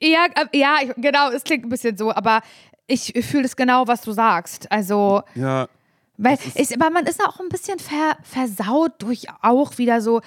Ja, 0.00 0.26
äh, 0.34 0.58
ja, 0.58 0.76
ich, 0.82 0.92
genau, 0.96 1.30
es 1.30 1.44
klingt 1.44 1.64
ein 1.64 1.68
bisschen 1.70 1.96
so, 1.96 2.12
aber 2.12 2.40
ich 2.86 3.12
fühle 3.22 3.44
das 3.44 3.56
genau, 3.56 3.86
was 3.86 4.02
du 4.02 4.12
sagst. 4.12 4.70
Also, 4.70 5.22
Ja, 5.34 5.68
Weil, 6.16 6.38
ist, 6.54 6.74
aber 6.74 6.90
man 6.90 7.06
ist 7.06 7.24
auch 7.24 7.40
ein 7.40 7.48
bisschen 7.48 7.78
ver, 7.78 8.16
versaut 8.22 8.92
durch 8.98 9.26
auch 9.42 9.78
wieder 9.78 10.00
so 10.00 10.20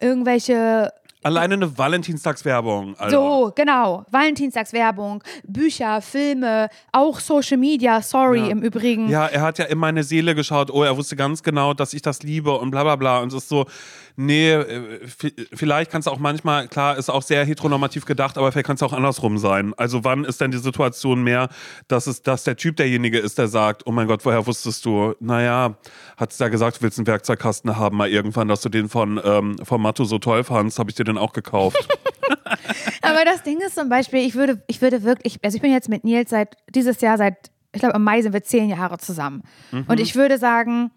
irgendwelche. 0.00 0.92
Alleine 1.22 1.54
eine 1.54 1.78
Valentinstagswerbung. 1.78 2.96
Alter. 2.98 3.10
So, 3.10 3.52
genau. 3.54 4.04
Valentinstagswerbung, 4.10 5.22
Bücher, 5.44 6.00
Filme, 6.02 6.68
auch 6.90 7.20
Social 7.20 7.58
Media, 7.58 8.02
sorry 8.02 8.40
Ja. 8.40 8.46
im 8.48 8.62
Übrigen. 8.62 9.08
Ja, 9.08 9.26
er 9.26 9.42
hat 9.42 9.58
ja 9.58 9.66
in 9.66 9.78
meine 9.78 10.02
Seele 10.02 10.34
geschaut. 10.34 10.70
Oh, 10.70 10.82
er 10.82 10.96
wusste 10.96 11.14
ganz 11.16 11.42
genau, 11.42 11.74
dass 11.74 11.94
ich 11.94 12.02
das 12.02 12.22
liebe 12.22 12.52
und 12.58 12.70
bla 12.70 12.82
bla 12.82 12.96
bla. 12.96 13.20
Und 13.20 13.28
es 13.28 13.34
ist 13.34 13.48
so, 13.48 13.66
nee, 14.16 14.52
äh, 14.52 15.00
vi- 15.06 15.46
vielleicht 15.54 15.90
kann 15.90 16.00
es 16.00 16.06
auch 16.08 16.18
manchmal, 16.18 16.68
klar, 16.68 16.96
ist 16.96 17.08
auch 17.10 17.22
sehr 17.22 17.44
heteronormativ 17.44 18.04
gedacht, 18.04 18.38
aber 18.38 18.52
vielleicht 18.52 18.66
kann 18.66 18.76
es 18.76 18.82
auch 18.82 18.92
andersrum 18.92 19.38
sein. 19.38 19.72
Also 19.76 20.04
wann 20.04 20.24
ist 20.24 20.40
denn 20.40 20.50
die 20.50 20.58
Situation 20.58 21.22
mehr, 21.22 21.48
dass 21.88 22.06
es, 22.06 22.22
dass 22.22 22.44
der 22.44 22.56
Typ 22.56 22.76
derjenige 22.76 23.18
ist, 23.18 23.38
der 23.38 23.48
sagt, 23.48 23.82
oh 23.86 23.92
mein 23.92 24.06
Gott, 24.06 24.24
woher 24.24 24.46
wusstest 24.46 24.84
du? 24.84 25.14
Naja, 25.20 25.76
hat 26.16 26.32
es 26.32 26.38
ja 26.38 26.48
gesagt, 26.48 26.78
du 26.78 26.82
willst 26.82 26.98
einen 26.98 27.06
Werkzeugkasten 27.06 27.76
haben, 27.76 27.96
mal 27.96 28.08
irgendwann, 28.08 28.48
dass 28.48 28.60
du 28.60 28.68
den 28.68 28.88
von, 28.88 29.20
ähm, 29.24 29.56
von 29.62 29.80
Matto 29.80 30.04
so 30.04 30.18
toll 30.18 30.44
fandst, 30.44 30.78
habe 30.78 30.90
ich 30.90 30.96
dir 30.96 31.04
den 31.04 31.18
auch 31.18 31.32
gekauft. 31.32 31.88
Aber 33.02 33.24
das 33.24 33.42
Ding 33.42 33.58
ist 33.60 33.74
zum 33.74 33.88
Beispiel, 33.88 34.20
ich 34.20 34.34
würde, 34.34 34.62
ich 34.66 34.80
würde 34.80 35.02
wirklich, 35.02 35.38
also 35.42 35.56
ich 35.56 35.62
bin 35.62 35.72
jetzt 35.72 35.88
mit 35.88 36.04
Nils 36.04 36.30
seit 36.30 36.56
dieses 36.74 37.00
Jahr, 37.00 37.18
seit, 37.18 37.50
ich 37.72 37.80
glaube 37.80 37.96
im 37.96 38.04
Mai 38.04 38.22
sind 38.22 38.32
wir 38.32 38.42
zehn 38.42 38.68
Jahre 38.68 38.98
zusammen. 38.98 39.42
Mhm. 39.70 39.84
Und 39.88 40.00
ich 40.00 40.14
würde 40.14 40.38
sagen, 40.38 40.90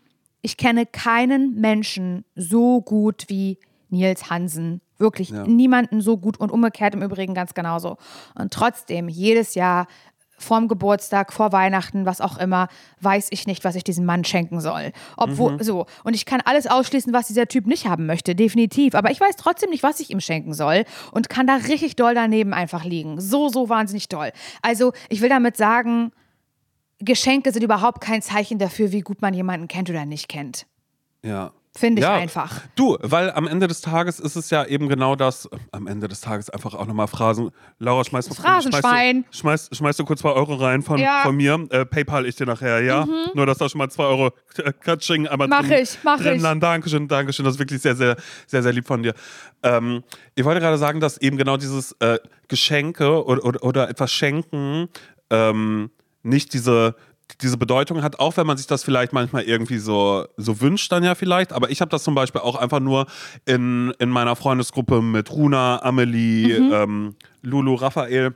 ich 0.45 0.57
kenne 0.57 0.85
keinen 0.85 1.59
Menschen 1.59 2.23
so 2.35 2.79
gut 2.79 3.25
wie 3.29 3.57
Nils 3.89 4.29
Hansen. 4.29 4.79
Wirklich 4.99 5.31
niemanden 5.31 6.01
so 6.01 6.17
gut 6.17 6.39
und 6.39 6.51
umgekehrt 6.51 6.93
im 6.93 7.01
Übrigen 7.01 7.33
ganz 7.33 7.55
genauso. 7.55 7.97
Und 8.35 8.53
trotzdem, 8.53 9.09
jedes 9.09 9.55
Jahr 9.55 9.87
vorm 10.37 10.67
Geburtstag, 10.67 11.33
vor 11.33 11.51
Weihnachten, 11.51 12.05
was 12.05 12.21
auch 12.21 12.37
immer, 12.37 12.67
weiß 13.01 13.29
ich 13.31 13.47
nicht, 13.47 13.63
was 13.63 13.75
ich 13.75 13.83
diesem 13.83 14.05
Mann 14.05 14.23
schenken 14.23 14.61
soll. 14.61 14.91
Obwohl, 15.17 15.63
so. 15.63 15.87
Und 16.03 16.13
ich 16.13 16.27
kann 16.27 16.41
alles 16.45 16.67
ausschließen, 16.67 17.11
was 17.11 17.25
dieser 17.25 17.47
Typ 17.47 17.65
nicht 17.65 17.87
haben 17.87 18.05
möchte, 18.05 18.35
definitiv. 18.35 18.93
Aber 18.93 19.09
ich 19.09 19.19
weiß 19.19 19.37
trotzdem 19.37 19.71
nicht, 19.71 19.81
was 19.81 19.99
ich 19.99 20.11
ihm 20.11 20.21
schenken 20.21 20.53
soll 20.53 20.83
und 21.11 21.27
kann 21.27 21.47
da 21.47 21.55
richtig 21.55 21.95
doll 21.95 22.13
daneben 22.13 22.53
einfach 22.53 22.85
liegen. 22.85 23.19
So, 23.19 23.49
so 23.49 23.67
wahnsinnig 23.67 24.09
doll. 24.09 24.31
Also, 24.61 24.93
ich 25.09 25.21
will 25.21 25.29
damit 25.29 25.57
sagen, 25.57 26.11
Geschenke 26.99 27.51
sind 27.51 27.63
überhaupt 27.63 28.01
kein 28.01 28.21
Zeichen 28.21 28.57
dafür, 28.59 28.91
wie 28.91 29.01
gut 29.01 29.21
man 29.21 29.33
jemanden 29.33 29.67
kennt 29.67 29.89
oder 29.89 30.05
nicht 30.05 30.27
kennt. 30.29 30.65
ja. 31.23 31.51
Finde 31.77 32.01
ich 32.03 32.07
einfach. 32.07 32.61
Du, 32.75 32.95
weil 33.01 33.31
am 33.31 33.47
Ende 33.47 33.67
des 33.67 33.81
Tages 33.81 34.21
ist 34.21 34.37
es 34.37 34.49
ja 34.49 34.63
eben 34.63 34.87
genau 34.87 35.17
das, 35.17 35.49
am 35.73 35.87
Ende 35.87 36.07
des 36.07 36.21
Tages 36.21 36.49
einfach 36.49 36.73
auch 36.73 36.85
nochmal 36.85 37.07
Phrasen. 37.09 37.51
Laura, 37.79 38.05
schmeißt 38.05 38.29
mal 38.29 38.35
Phrasenschwein. 38.35 39.25
Schmeißt 39.29 39.33
du, 39.33 39.37
schmeißt, 39.37 39.75
schmeißt 39.75 39.99
du 39.99 40.05
kurz 40.05 40.21
zwei 40.21 40.31
Euro 40.31 40.53
rein 40.55 40.83
von, 40.83 40.97
Ja. 40.99 41.23
von 41.23 41.35
mir. 41.35 41.67
Äh, 41.71 41.85
PayPal 41.85 42.25
ich 42.27 42.37
dir 42.37 42.45
nachher, 42.45 42.79
ja? 42.81 43.05
Nur, 43.33 43.45
dass 43.45 43.57
da 43.57 43.67
schon 43.67 43.79
mal 43.79 43.89
zwei 43.89 44.05
Euro 44.05 44.27
äh, 44.57 44.71
Katsching 44.71 45.27
einmal 45.27 45.49
Mach 45.49 45.63
drin, 45.67 45.79
ich, 45.83 45.97
mach 46.01 46.17
drin 46.17 46.35
ich. 46.37 46.41
landen. 46.41 46.61
Dankeschön, 46.61 47.09
Dankeschön. 47.09 47.43
Das 47.43 47.55
ist 47.55 47.59
wirklich 47.59 47.81
sehr, 47.81 47.97
sehr, 47.97 48.15
sehr, 48.47 48.63
sehr 48.63 48.71
lieb 48.71 48.87
von 48.87 49.03
dir. 49.03 49.13
Ähm, 49.61 50.01
ich 50.33 50.45
wollte 50.45 50.61
gerade 50.61 50.77
sagen, 50.77 51.01
dass 51.01 51.17
eben 51.17 51.35
genau 51.35 51.57
dieses 51.57 51.91
äh, 51.99 52.19
Geschenke 52.47 53.21
oder, 53.25 53.43
oder, 53.43 53.61
oder 53.63 53.89
etwas 53.89 54.13
schenken 54.13 54.87
ähm, 55.29 55.89
nicht 56.25 56.53
diese 56.53 56.95
diese 57.41 57.57
Bedeutung 57.57 58.03
hat, 58.03 58.19
auch 58.19 58.37
wenn 58.37 58.45
man 58.45 58.55
sich 58.55 58.67
das 58.67 58.83
vielleicht 58.83 59.11
manchmal 59.11 59.43
irgendwie 59.43 59.79
so, 59.79 60.27
so 60.37 60.61
wünscht, 60.61 60.91
dann 60.91 61.03
ja 61.03 61.15
vielleicht. 61.15 61.53
Aber 61.53 61.71
ich 61.71 61.81
habe 61.81 61.89
das 61.89 62.03
zum 62.03 62.13
Beispiel 62.13 62.41
auch 62.41 62.55
einfach 62.55 62.79
nur 62.79 63.07
in, 63.45 63.91
in 63.97 64.09
meiner 64.09 64.35
Freundesgruppe 64.35 65.01
mit 65.01 65.31
Runa, 65.31 65.81
Amelie, 65.81 66.53
ähm, 66.55 67.15
Lulu, 67.41 67.75
Raphael 67.75 68.35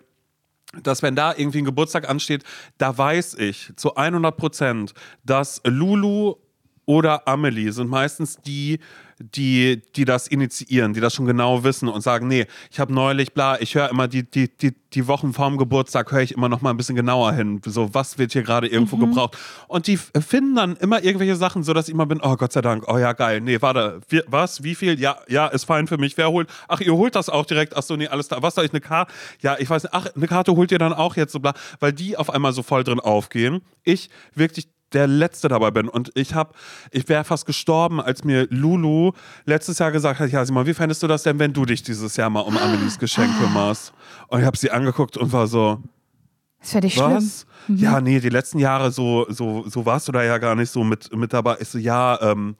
dass 0.83 1.01
wenn 1.01 1.15
da 1.15 1.33
irgendwie 1.35 1.59
ein 1.59 1.65
Geburtstag 1.65 2.07
ansteht, 2.07 2.43
da 2.77 2.95
weiß 2.95 3.35
ich 3.35 3.71
zu 3.75 3.95
100 3.95 4.37
Prozent, 4.37 4.93
dass 5.23 5.61
Lulu 5.65 6.35
oder 6.85 7.27
Amelie 7.27 7.71
sind 7.71 7.89
meistens 7.89 8.37
die, 8.37 8.79
die, 9.19 9.81
die 9.95 10.05
das 10.05 10.27
initiieren, 10.27 10.93
die 10.93 11.01
das 11.01 11.13
schon 11.13 11.25
genau 11.25 11.63
wissen 11.63 11.89
und 11.89 12.01
sagen, 12.01 12.27
nee, 12.27 12.45
ich 12.71 12.79
habe 12.79 12.93
neulich, 12.93 13.33
bla, 13.33 13.59
ich 13.59 13.75
höre 13.75 13.89
immer 13.89 14.07
die, 14.07 14.23
die, 14.23 14.47
die, 14.47 14.73
die 14.93 15.07
Wochen 15.07 15.33
vorm 15.33 15.57
Geburtstag, 15.57 16.11
höre 16.11 16.21
ich 16.21 16.31
immer 16.33 16.47
noch 16.49 16.61
mal 16.61 16.69
ein 16.69 16.77
bisschen 16.77 16.95
genauer 16.95 17.33
hin, 17.33 17.61
so 17.65 17.93
was 17.93 18.17
wird 18.17 18.31
hier 18.31 18.43
gerade 18.43 18.67
irgendwo 18.67 18.97
gebraucht. 18.97 19.37
Und 19.67 19.87
die 19.87 19.95
f- 19.95 20.11
finden 20.25 20.55
dann 20.55 20.75
immer 20.77 21.03
irgendwelche 21.03 21.35
Sachen, 21.35 21.63
so 21.63 21.73
dass 21.73 21.87
ich 21.87 21.93
immer 21.93 22.05
bin, 22.05 22.21
oh 22.23 22.35
Gott 22.37 22.53
sei 22.53 22.61
Dank, 22.61 22.85
oh 22.87 22.97
ja, 22.97 23.13
geil, 23.13 23.41
nee, 23.41 23.61
warte, 23.61 23.99
wir, 24.07 24.23
was, 24.27 24.63
wie 24.63 24.73
viel, 24.73 24.99
ja, 24.99 25.17
ja, 25.27 25.47
ist 25.47 25.65
fein 25.65 25.87
für 25.87 25.97
mich, 25.97 26.17
wer 26.17 26.29
holt, 26.29 26.49
ach, 26.67 26.79
ihr 26.79 26.93
holt 26.93 27.15
das 27.15 27.29
auch 27.29 27.45
direkt, 27.45 27.75
ach 27.75 27.83
so, 27.83 27.95
nee, 27.97 28.07
alles 28.07 28.29
da, 28.29 28.41
was 28.41 28.55
soll 28.55 28.65
ich, 28.65 28.71
eine 28.71 28.81
Karte, 28.81 29.11
ja, 29.41 29.57
ich 29.59 29.69
weiß 29.69 29.83
nicht, 29.83 29.93
ach, 29.93 30.07
eine 30.15 30.27
Karte 30.27 30.55
holt 30.55 30.71
ihr 30.71 30.79
dann 30.79 30.93
auch 30.93 31.15
jetzt, 31.17 31.33
so 31.33 31.39
bla, 31.39 31.53
weil 31.79 31.93
die 31.93 32.15
auf 32.17 32.29
einmal 32.29 32.53
so 32.53 32.63
voll 32.63 32.83
drin 32.83 32.99
aufgehen. 32.99 33.61
Ich 33.83 34.09
wirklich 34.33 34.69
der 34.93 35.07
Letzte 35.07 35.47
dabei 35.47 35.71
bin. 35.71 35.87
Und 35.89 36.11
ich 36.15 36.33
habe, 36.33 36.53
ich 36.91 37.07
wäre 37.09 37.23
fast 37.23 37.45
gestorben, 37.45 38.01
als 38.01 38.23
mir 38.23 38.47
Lulu 38.49 39.11
letztes 39.45 39.79
Jahr 39.79 39.91
gesagt 39.91 40.19
hat, 40.19 40.29
ja 40.31 40.45
Simon, 40.45 40.65
wie 40.65 40.73
fändest 40.73 41.03
du 41.03 41.07
das 41.07 41.23
denn, 41.23 41.39
wenn 41.39 41.53
du 41.53 41.65
dich 41.65 41.83
dieses 41.83 42.15
Jahr 42.15 42.29
mal 42.29 42.41
um 42.41 42.57
Amelies 42.57 42.97
Geschenk 42.99 43.29
kümmerst? 43.39 43.93
Und 44.27 44.39
ich 44.39 44.45
habe 44.45 44.57
sie 44.57 44.71
angeguckt 44.71 45.17
und 45.17 45.31
war 45.31 45.47
so, 45.47 45.81
Das 46.61 46.71
finde 46.71 46.87
ich 46.87 46.93
schlimm. 46.95 47.11
was? 47.15 47.45
Ja, 47.67 48.01
nee, 48.01 48.19
die 48.19 48.29
letzten 48.29 48.57
Jahre 48.59 48.91
so, 48.91 49.25
so, 49.29 49.63
so 49.69 49.85
warst 49.85 50.07
du 50.07 50.11
da 50.11 50.23
ja 50.23 50.37
gar 50.39 50.55
nicht 50.55 50.71
so 50.71 50.83
mit, 50.83 51.15
mit 51.15 51.33
dabei. 51.33 51.57
Ich 51.59 51.67
so, 51.69 51.77
ja, 51.77 52.19
ähm, 52.21 52.55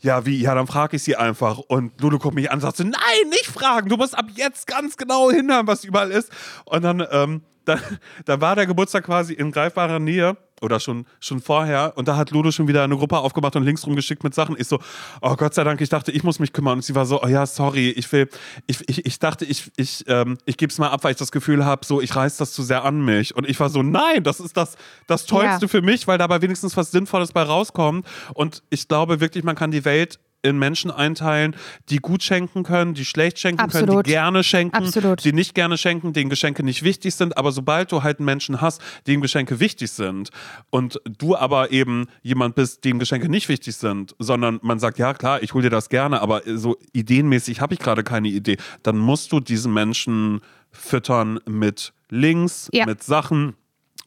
ja, 0.00 0.26
wie? 0.26 0.38
Ja, 0.42 0.54
dann 0.54 0.66
frage 0.66 0.96
ich 0.96 1.02
sie 1.04 1.16
einfach. 1.16 1.56
Und 1.58 1.98
Lulu 2.02 2.18
guckt 2.18 2.34
mich 2.34 2.50
an 2.50 2.56
und 2.56 2.60
sagt 2.60 2.76
so, 2.76 2.84
nein, 2.84 3.28
nicht 3.30 3.46
fragen. 3.46 3.88
Du 3.88 3.96
musst 3.96 4.16
ab 4.16 4.26
jetzt 4.34 4.66
ganz 4.66 4.98
genau 4.98 5.30
hinhören, 5.30 5.66
was 5.66 5.84
überall 5.84 6.10
ist. 6.10 6.30
Und 6.66 6.82
dann, 6.82 7.02
ähm, 7.10 7.42
dann, 7.64 7.80
dann 8.26 8.40
war 8.42 8.54
der 8.56 8.66
Geburtstag 8.66 9.04
quasi 9.04 9.32
in 9.32 9.50
greifbarer 9.52 9.98
Nähe 9.98 10.36
oder 10.60 10.80
schon, 10.80 11.06
schon 11.20 11.40
vorher. 11.40 11.92
Und 11.96 12.08
da 12.08 12.16
hat 12.16 12.30
Lulu 12.30 12.50
schon 12.52 12.68
wieder 12.68 12.82
eine 12.84 12.96
Gruppe 12.96 13.18
aufgemacht 13.18 13.56
und 13.56 13.64
links 13.64 13.86
rumgeschickt 13.86 14.24
mit 14.24 14.34
Sachen. 14.34 14.56
Ich 14.58 14.68
so, 14.68 14.78
oh 15.20 15.36
Gott 15.36 15.54
sei 15.54 15.64
Dank, 15.64 15.80
ich 15.80 15.88
dachte, 15.88 16.10
ich 16.12 16.22
muss 16.24 16.38
mich 16.38 16.52
kümmern. 16.52 16.74
Und 16.78 16.82
sie 16.82 16.94
war 16.94 17.06
so, 17.06 17.22
oh 17.22 17.26
ja, 17.26 17.46
sorry, 17.46 17.90
ich 17.90 18.10
will, 18.12 18.28
ich, 18.66 18.88
ich, 18.88 19.04
ich 19.06 19.18
dachte, 19.18 19.44
ich, 19.44 19.70
ich, 19.76 20.04
ähm, 20.08 20.38
ich 20.46 20.56
gebe 20.56 20.70
es 20.70 20.78
mal 20.78 20.88
ab, 20.90 21.04
weil 21.04 21.12
ich 21.12 21.18
das 21.18 21.32
Gefühl 21.32 21.64
habe, 21.64 21.84
so, 21.84 22.00
ich 22.00 22.14
reiß 22.14 22.36
das 22.38 22.52
zu 22.52 22.62
sehr 22.62 22.84
an 22.84 23.04
mich. 23.04 23.34
Und 23.36 23.48
ich 23.48 23.58
war 23.60 23.68
so, 23.68 23.82
nein, 23.82 24.22
das 24.22 24.40
ist 24.40 24.56
das, 24.56 24.76
das 25.06 25.26
Tollste 25.26 25.66
Ja. 25.66 25.68
für 25.68 25.82
mich, 25.82 26.06
weil 26.06 26.18
dabei 26.18 26.40
wenigstens 26.42 26.76
was 26.76 26.90
Sinnvolles 26.90 27.32
bei 27.32 27.42
rauskommt. 27.42 28.06
Und 28.34 28.62
ich 28.70 28.88
glaube 28.88 29.20
wirklich, 29.20 29.44
man 29.44 29.56
kann 29.56 29.70
die 29.70 29.84
Welt 29.84 30.18
in 30.42 30.58
Menschen 30.58 30.90
einteilen, 30.90 31.56
die 31.88 31.96
gut 31.98 32.22
schenken 32.22 32.62
können, 32.62 32.94
die 32.94 33.04
schlecht 33.04 33.38
schenken 33.38 33.68
können, 33.68 33.84
Absolut. 33.84 34.06
die 34.06 34.10
gerne 34.10 34.44
schenken, 34.44 34.76
Absolut. 34.76 35.24
die 35.24 35.32
nicht 35.32 35.54
gerne 35.54 35.76
schenken, 35.78 36.12
denen 36.12 36.30
Geschenke 36.30 36.62
nicht 36.62 36.82
wichtig 36.82 37.14
sind. 37.14 37.36
Aber 37.36 37.52
sobald 37.52 37.90
du 37.92 38.02
halt 38.02 38.18
einen 38.18 38.26
Menschen 38.26 38.60
hast, 38.60 38.80
dem 39.06 39.20
Geschenke 39.20 39.58
wichtig 39.60 39.90
sind 39.90 40.30
und 40.70 41.00
du 41.18 41.36
aber 41.36 41.72
eben 41.72 42.06
jemand 42.22 42.54
bist, 42.54 42.84
dem 42.84 42.98
Geschenke 42.98 43.28
nicht 43.28 43.48
wichtig 43.48 43.76
sind, 43.76 44.14
sondern 44.18 44.58
man 44.62 44.78
sagt, 44.78 44.98
ja 44.98 45.14
klar, 45.14 45.42
ich 45.42 45.52
hole 45.54 45.64
dir 45.64 45.70
das 45.70 45.88
gerne, 45.88 46.20
aber 46.22 46.42
so 46.46 46.76
ideenmäßig 46.92 47.60
habe 47.60 47.74
ich 47.74 47.80
gerade 47.80 48.04
keine 48.04 48.28
Idee, 48.28 48.56
dann 48.82 48.98
musst 48.98 49.32
du 49.32 49.40
diesen 49.40 49.72
Menschen 49.74 50.40
füttern 50.70 51.40
mit 51.48 51.92
Links, 52.08 52.68
Ja. 52.72 52.86
mit 52.86 53.02
Sachen 53.02 53.54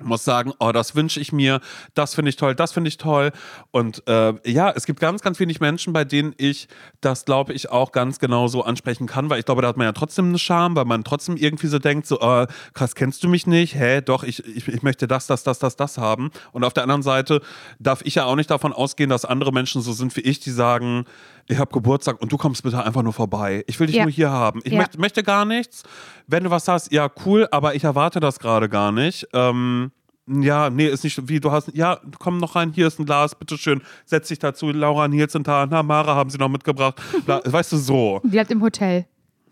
muss 0.02 0.24
sagen, 0.24 0.54
oh, 0.60 0.72
das 0.72 0.96
wünsche 0.96 1.20
ich 1.20 1.32
mir, 1.32 1.60
das 1.94 2.16
finde 2.16 2.30
ich 2.30 2.36
toll, 2.36 2.56
das 2.56 2.72
finde 2.72 2.88
ich 2.88 2.98
toll. 2.98 3.32
Und 3.72 4.08
äh, 4.08 4.34
ja, 4.50 4.72
es 4.72 4.86
gibt 4.86 5.00
ganz, 5.00 5.22
ganz 5.22 5.40
wenig 5.40 5.60
Menschen, 5.60 5.94
bei 5.94 6.04
denen 6.06 6.34
ich 6.38 6.68
das, 7.02 7.26
glaube 7.26 7.54
ich, 7.54 7.70
auch 7.70 7.92
ganz 7.92 8.20
genau 8.20 8.48
so 8.48 8.64
ansprechen 8.64 9.08
kann, 9.08 9.30
weil 9.30 9.40
ich 9.40 9.46
glaube, 9.46 9.62
da 9.62 9.68
hat 9.68 9.78
man 9.78 9.86
ja 9.86 9.92
trotzdem 9.92 10.30
eine 10.30 10.40
Scham, 10.40 10.76
weil 10.76 10.86
man 10.86 11.04
trotzdem 11.04 11.36
irgendwie 11.38 11.68
so 11.68 11.80
denkt, 11.80 12.08
so, 12.08 12.20
äh, 12.20 12.48
krass, 12.74 12.96
kennst 12.96 13.24
du 13.24 13.30
mich 13.30 13.46
nicht? 13.48 13.76
Hä, 13.76 14.02
doch, 14.02 14.24
ich, 14.24 14.46
ich, 14.46 14.68
ich 14.68 14.84
möchte 14.84 15.08
das, 15.08 15.28
das, 15.28 15.44
das, 15.44 15.60
das, 15.60 15.76
das 15.76 15.98
haben. 15.98 16.32
Und 16.52 16.64
auf 16.64 16.74
der 16.74 16.84
anderen 16.84 17.04
Seite 17.04 17.42
darf 17.80 18.02
ich 18.04 18.16
ja 18.16 18.26
auch 18.26 18.36
nicht 18.36 18.50
davon 18.50 18.74
ausgehen, 18.74 19.10
dass 19.10 19.26
andere 19.26 19.52
Menschen 19.52 19.82
so 19.82 19.92
sind 19.94 20.16
wie 20.16 20.22
ich, 20.22 20.40
die 20.40 20.52
sagen, 20.52 21.06
ich 21.48 21.58
habe 21.58 21.72
Geburtstag 21.72 22.22
und 22.22 22.32
du 22.32 22.38
kommst 22.38 22.62
bitte 22.64 22.84
einfach 22.84 23.02
nur 23.02 23.14
vorbei. 23.14 23.64
Ich 23.68 23.80
will 23.80 23.88
dich 23.88 23.96
Ja. 23.96 24.04
nur 24.04 24.12
hier 24.12 24.30
haben. 24.30 24.62
Ich 24.64 24.72
Ja. 24.72 24.78
möchte, 24.80 25.00
möchte 25.00 25.24
gar 25.24 25.46
nichts. 25.46 25.84
Wenn 26.28 26.44
du 26.44 26.52
was 26.52 26.68
hast, 26.68 26.92
ja, 26.92 27.10
cool, 27.26 27.48
aber 27.52 27.74
ich 27.74 27.84
erwarte 27.84 28.20
das 28.20 28.38
gerade 28.40 28.70
gar 28.70 28.92
nicht. 28.92 29.28
Ähm, 29.34 29.89
ja, 30.30 30.70
nee, 30.70 30.88
ist 30.88 31.04
nicht 31.04 31.28
wie 31.28 31.40
du 31.40 31.52
hast. 31.52 31.76
Ja, 31.76 32.00
komm 32.20 32.38
noch 32.38 32.56
rein, 32.56 32.72
hier 32.72 32.88
ist 32.88 33.00
ein 33.00 33.06
Glas, 33.06 33.36
bitteschön, 33.36 33.82
setz 34.06 34.28
dich 34.28 34.40
dazu. 34.40 34.72
Laura 34.72 35.06
und 35.06 35.12
Nils 35.12 35.34
sind 35.34 35.48
da, 35.48 35.66
na, 35.66 35.84
Mara 35.84 36.16
haben 36.16 36.30
sie 36.30 36.38
noch 36.38 36.50
mitgebracht. 36.50 37.02
Weißt 37.26 37.72
du, 37.72 37.78
so. 37.78 38.22
Die 38.24 38.30
bleibt 38.30 38.52
im 38.52 38.62
Hotel. 38.62 39.06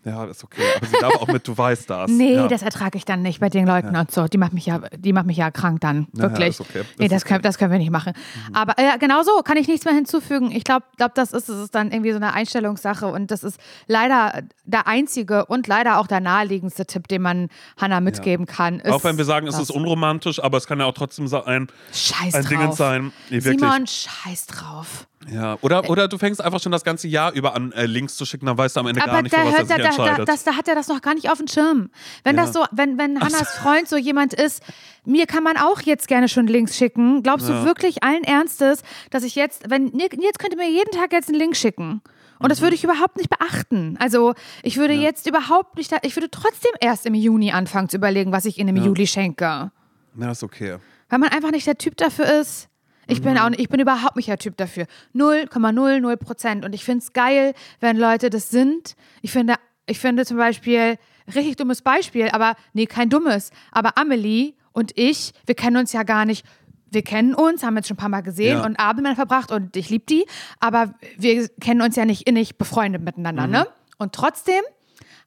Ja, 0.08 0.24
ist 0.24 0.42
okay. 0.42 0.62
Aber 0.76 0.86
sie 0.86 0.96
darf 1.00 1.14
auch 1.16 1.26
mit, 1.26 1.46
du 1.46 1.56
weißt 1.56 1.88
das. 1.90 2.10
Nee, 2.18 2.34
ja. 2.34 2.48
das 2.48 2.62
ertrage 2.62 2.98
ich 2.98 3.04
dann 3.04 3.22
nicht 3.22 3.38
bei 3.38 3.48
den 3.48 3.66
Leuten 3.66 3.94
und 3.94 4.10
so. 4.10 4.26
Die 4.26 4.38
macht 4.38 4.52
mich 4.52 4.66
ja, 4.66 4.80
die 4.96 5.12
macht 5.12 5.26
mich 5.26 5.36
ja 5.36 5.50
krank 5.50 5.80
dann. 5.80 6.08
Ja, 6.14 6.22
Wirklich. 6.22 6.48
ist 6.48 6.60
okay. 6.60 6.82
Nee, 6.98 7.04
Ist 7.04 7.12
das, 7.12 7.22
okay. 7.22 7.34
können, 7.34 7.42
das 7.42 7.58
können 7.58 7.70
wir 7.70 7.78
nicht 7.78 7.90
machen. 7.90 8.12
Aber 8.52 8.74
äh, 8.76 8.98
genau 8.98 9.22
so 9.22 9.42
kann 9.42 9.56
ich 9.56 9.68
nichts 9.68 9.84
mehr 9.84 9.94
hinzufügen. 9.94 10.50
Ich 10.50 10.64
glaube, 10.64 10.86
glaub, 10.96 11.14
das 11.14 11.32
ist, 11.32 11.48
es 11.48 11.62
ist 11.64 11.74
dann 11.74 11.92
irgendwie 11.92 12.10
so 12.10 12.16
eine 12.16 12.32
Einstellungssache 12.32 13.06
und 13.06 13.30
das 13.30 13.44
ist 13.44 13.60
leider 13.86 14.42
der 14.64 14.86
einzige 14.86 15.46
und 15.46 15.66
leider 15.66 15.98
auch 15.98 16.06
der 16.06 16.20
naheliegendste 16.20 16.86
Tipp, 16.86 17.08
den 17.08 17.22
man 17.22 17.48
Hannah 17.80 18.00
mitgeben 18.00 18.46
kann. 18.46 18.82
Auch 18.82 19.04
wenn 19.04 19.18
wir 19.18 19.24
sagen, 19.24 19.46
es 19.46 19.58
ist 19.58 19.70
unromantisch, 19.70 20.42
aber 20.42 20.58
es 20.58 20.66
kann 20.66 20.80
ja 20.80 20.86
auch 20.86 20.94
trotzdem 20.94 21.28
ein, 21.46 21.68
Scheiß 21.92 22.34
ein 22.34 22.44
drauf. 22.44 22.48
Ding 22.48 22.72
sein. 22.72 23.12
Nee, 23.30 23.44
wirklich. 23.44 23.60
Simon, 23.60 23.86
scheiß 23.86 24.46
drauf. 24.46 25.06
Ja. 25.32 25.58
Oder, 25.62 25.88
oder 25.90 26.08
du 26.08 26.18
fängst 26.18 26.42
einfach 26.42 26.60
schon 26.60 26.72
das 26.72 26.84
ganze 26.84 27.08
Jahr 27.08 27.32
über 27.32 27.54
an, 27.54 27.72
äh, 27.72 27.86
Links 27.86 28.16
zu 28.16 28.24
schicken, 28.24 28.46
dann 28.46 28.56
weißt 28.58 28.76
du 28.76 28.80
am 28.80 28.86
Ende 28.86 29.00
gar 29.00 29.08
Aber 29.10 29.22
nicht, 29.22 29.32
da, 29.34 29.38
für 29.38 29.46
was 29.46 29.52
er 29.52 29.58
hört, 29.58 29.68
sich 29.68 29.76
da, 29.76 29.82
da, 29.82 29.82
da, 29.82 29.88
entscheidet. 30.04 30.28
das, 30.28 30.44
da 30.44 30.54
hat 30.56 30.68
er 30.68 30.74
das 30.74 30.88
noch 30.88 31.00
gar 31.02 31.14
nicht 31.14 31.30
auf 31.30 31.38
dem 31.38 31.48
Schirm. 31.48 31.90
Wenn 32.24 32.36
Ja. 32.36 32.42
das 32.44 32.52
so, 32.54 32.64
wenn, 32.72 32.98
wenn 32.98 33.20
Hannas 33.20 33.56
Freund 33.56 33.88
so 33.88 33.96
jemand 33.96 34.34
ist, 34.34 34.62
mir 35.04 35.26
kann 35.26 35.42
man 35.42 35.56
auch 35.56 35.80
jetzt 35.82 36.08
gerne 36.08 36.28
schon 36.28 36.46
Links 36.46 36.76
schicken. 36.76 37.22
Glaubst 37.22 37.48
Ja. 37.48 37.60
du 37.60 37.66
wirklich 37.66 38.02
allen 38.02 38.24
Ernstes, 38.24 38.82
dass 39.10 39.22
ich 39.22 39.34
jetzt, 39.34 39.70
wenn 39.70 39.88
jetzt 39.98 40.38
könnte 40.38 40.56
mir 40.56 40.70
jeden 40.70 40.90
Tag 40.92 41.12
jetzt 41.12 41.28
einen 41.28 41.38
Link 41.38 41.56
schicken. 41.56 42.00
Und 42.40 42.52
das 42.52 42.60
würde 42.60 42.76
ich 42.76 42.84
überhaupt 42.84 43.16
nicht 43.16 43.30
beachten. 43.30 43.96
Also 43.98 44.32
ich 44.62 44.76
würde 44.76 44.94
jetzt 44.94 45.26
überhaupt 45.26 45.76
nicht, 45.76 45.92
ich 46.02 46.14
würde 46.14 46.30
trotzdem 46.30 46.70
erst 46.80 47.04
im 47.04 47.14
Juni 47.14 47.50
anfangen 47.50 47.88
zu 47.88 47.96
überlegen, 47.96 48.30
was 48.30 48.44
ich 48.44 48.58
in 48.58 48.68
einem 48.68 48.82
Juli 48.84 49.06
schenke. 49.08 49.72
ja, 50.16 50.30
ist 50.30 50.44
okay. 50.44 50.76
Weil 51.08 51.18
man 51.18 51.30
einfach 51.30 51.50
nicht 51.50 51.66
der 51.66 51.78
Typ 51.78 51.96
dafür 51.96 52.26
ist. 52.40 52.68
Ich 53.08 53.20
Mhm. 53.20 53.24
bin 53.24 53.38
auch 53.38 53.48
nicht, 53.48 53.60
ich 53.60 53.68
bin 53.68 53.80
überhaupt 53.80 54.14
nicht 54.16 54.28
der 54.28 54.38
Typ 54.38 54.56
dafür. 54.56 54.86
0,00 55.14 56.16
Prozent. 56.16 56.64
Und 56.64 56.74
ich 56.74 56.84
finde 56.84 57.02
es 57.02 57.12
geil, 57.12 57.54
wenn 57.80 57.96
Leute 57.96 58.30
das 58.30 58.50
sind. 58.50 58.94
Ich 59.22 59.32
finde, 59.32 59.54
ich 59.86 59.98
finde 59.98 60.24
zum 60.24 60.36
Beispiel, 60.36 60.96
richtig 61.34 61.56
dummes 61.56 61.82
Beispiel, 61.82 62.28
aber 62.30 62.54
nee, 62.72 62.86
kein 62.86 63.08
dummes. 63.10 63.50
Aber 63.72 63.96
Amelie 63.98 64.52
und 64.72 64.92
ich, 64.96 65.32
wir 65.46 65.54
kennen 65.54 65.76
uns 65.76 65.92
ja 65.92 66.02
gar 66.02 66.24
nicht. 66.24 66.44
Wir 66.90 67.02
kennen 67.02 67.34
uns, 67.34 67.62
haben 67.62 67.76
jetzt 67.76 67.88
schon 67.88 67.96
ein 67.96 68.00
paar 68.00 68.08
Mal 68.08 68.22
gesehen 68.22 68.58
Ja. 68.58 68.64
und 68.64 68.78
Abend 68.78 69.02
miteinander 69.02 69.16
verbracht 69.16 69.50
und 69.50 69.76
ich 69.76 69.90
liebe 69.90 70.06
die, 70.06 70.24
aber 70.58 70.94
wir 71.18 71.48
kennen 71.60 71.82
uns 71.82 71.96
ja 71.96 72.06
nicht 72.06 72.26
innig 72.26 72.56
befreundet 72.56 73.02
miteinander, 73.02 73.46
Mhm. 73.46 73.52
ne? 73.52 73.66
Und 73.98 74.14
trotzdem 74.14 74.62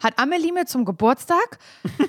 hat 0.04 0.18
Amelie 0.20 0.52
mir 0.52 0.66
zum 0.66 0.86
Geburtstag, 0.86 1.60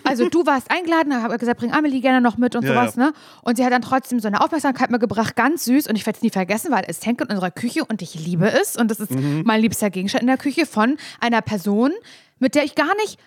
also 0.05 0.29
du 0.29 0.45
warst 0.47 0.71
eingeladen, 0.71 1.23
habe 1.23 1.37
gesagt, 1.39 1.61
bring 1.61 1.73
Amelie 1.73 2.01
gerne 2.01 2.21
noch 2.21 2.37
mit 2.39 2.57
und 2.57 2.65
Ja, 2.65 2.71
sowas, 2.73 2.97
ja. 2.97 3.07
ne? 3.07 3.13
Und 3.43 3.57
sie 3.57 3.65
hat 3.65 3.73
dann 3.73 3.83
trotzdem 3.83 4.19
so 4.21 4.29
eine 4.29 4.41
Aufmerksamkeit 4.41 4.91
mir 4.91 4.99
gebracht, 4.99 5.37
ganz 5.37 5.65
süß 5.65 5.87
und 5.89 5.97
ich 5.97 6.07
werde 6.07 6.17
es 6.19 6.23
nie 6.23 6.31
vergessen, 6.31 6.71
weil 6.73 6.85
es 6.89 7.05
hängt 7.05 7.21
in 7.21 7.29
unserer 7.29 7.51
Küche 7.51 7.85
und 7.85 8.03
ich 8.03 8.15
liebe 8.15 8.51
es 8.51 8.77
und 8.77 8.91
das 8.91 8.99
ist 9.01 9.11
Mhm. 9.11 9.43
mein 9.45 9.61
liebster 9.61 9.91
Gegenstand 9.91 10.23
in 10.23 10.29
der 10.29 10.39
Küche 10.39 10.67
von 10.67 10.97
einer 11.21 11.43
Person, 11.43 11.93
mit 12.39 12.55
der 12.55 12.65
ich 12.65 12.75
gar 12.75 12.95
nicht 12.97 13.19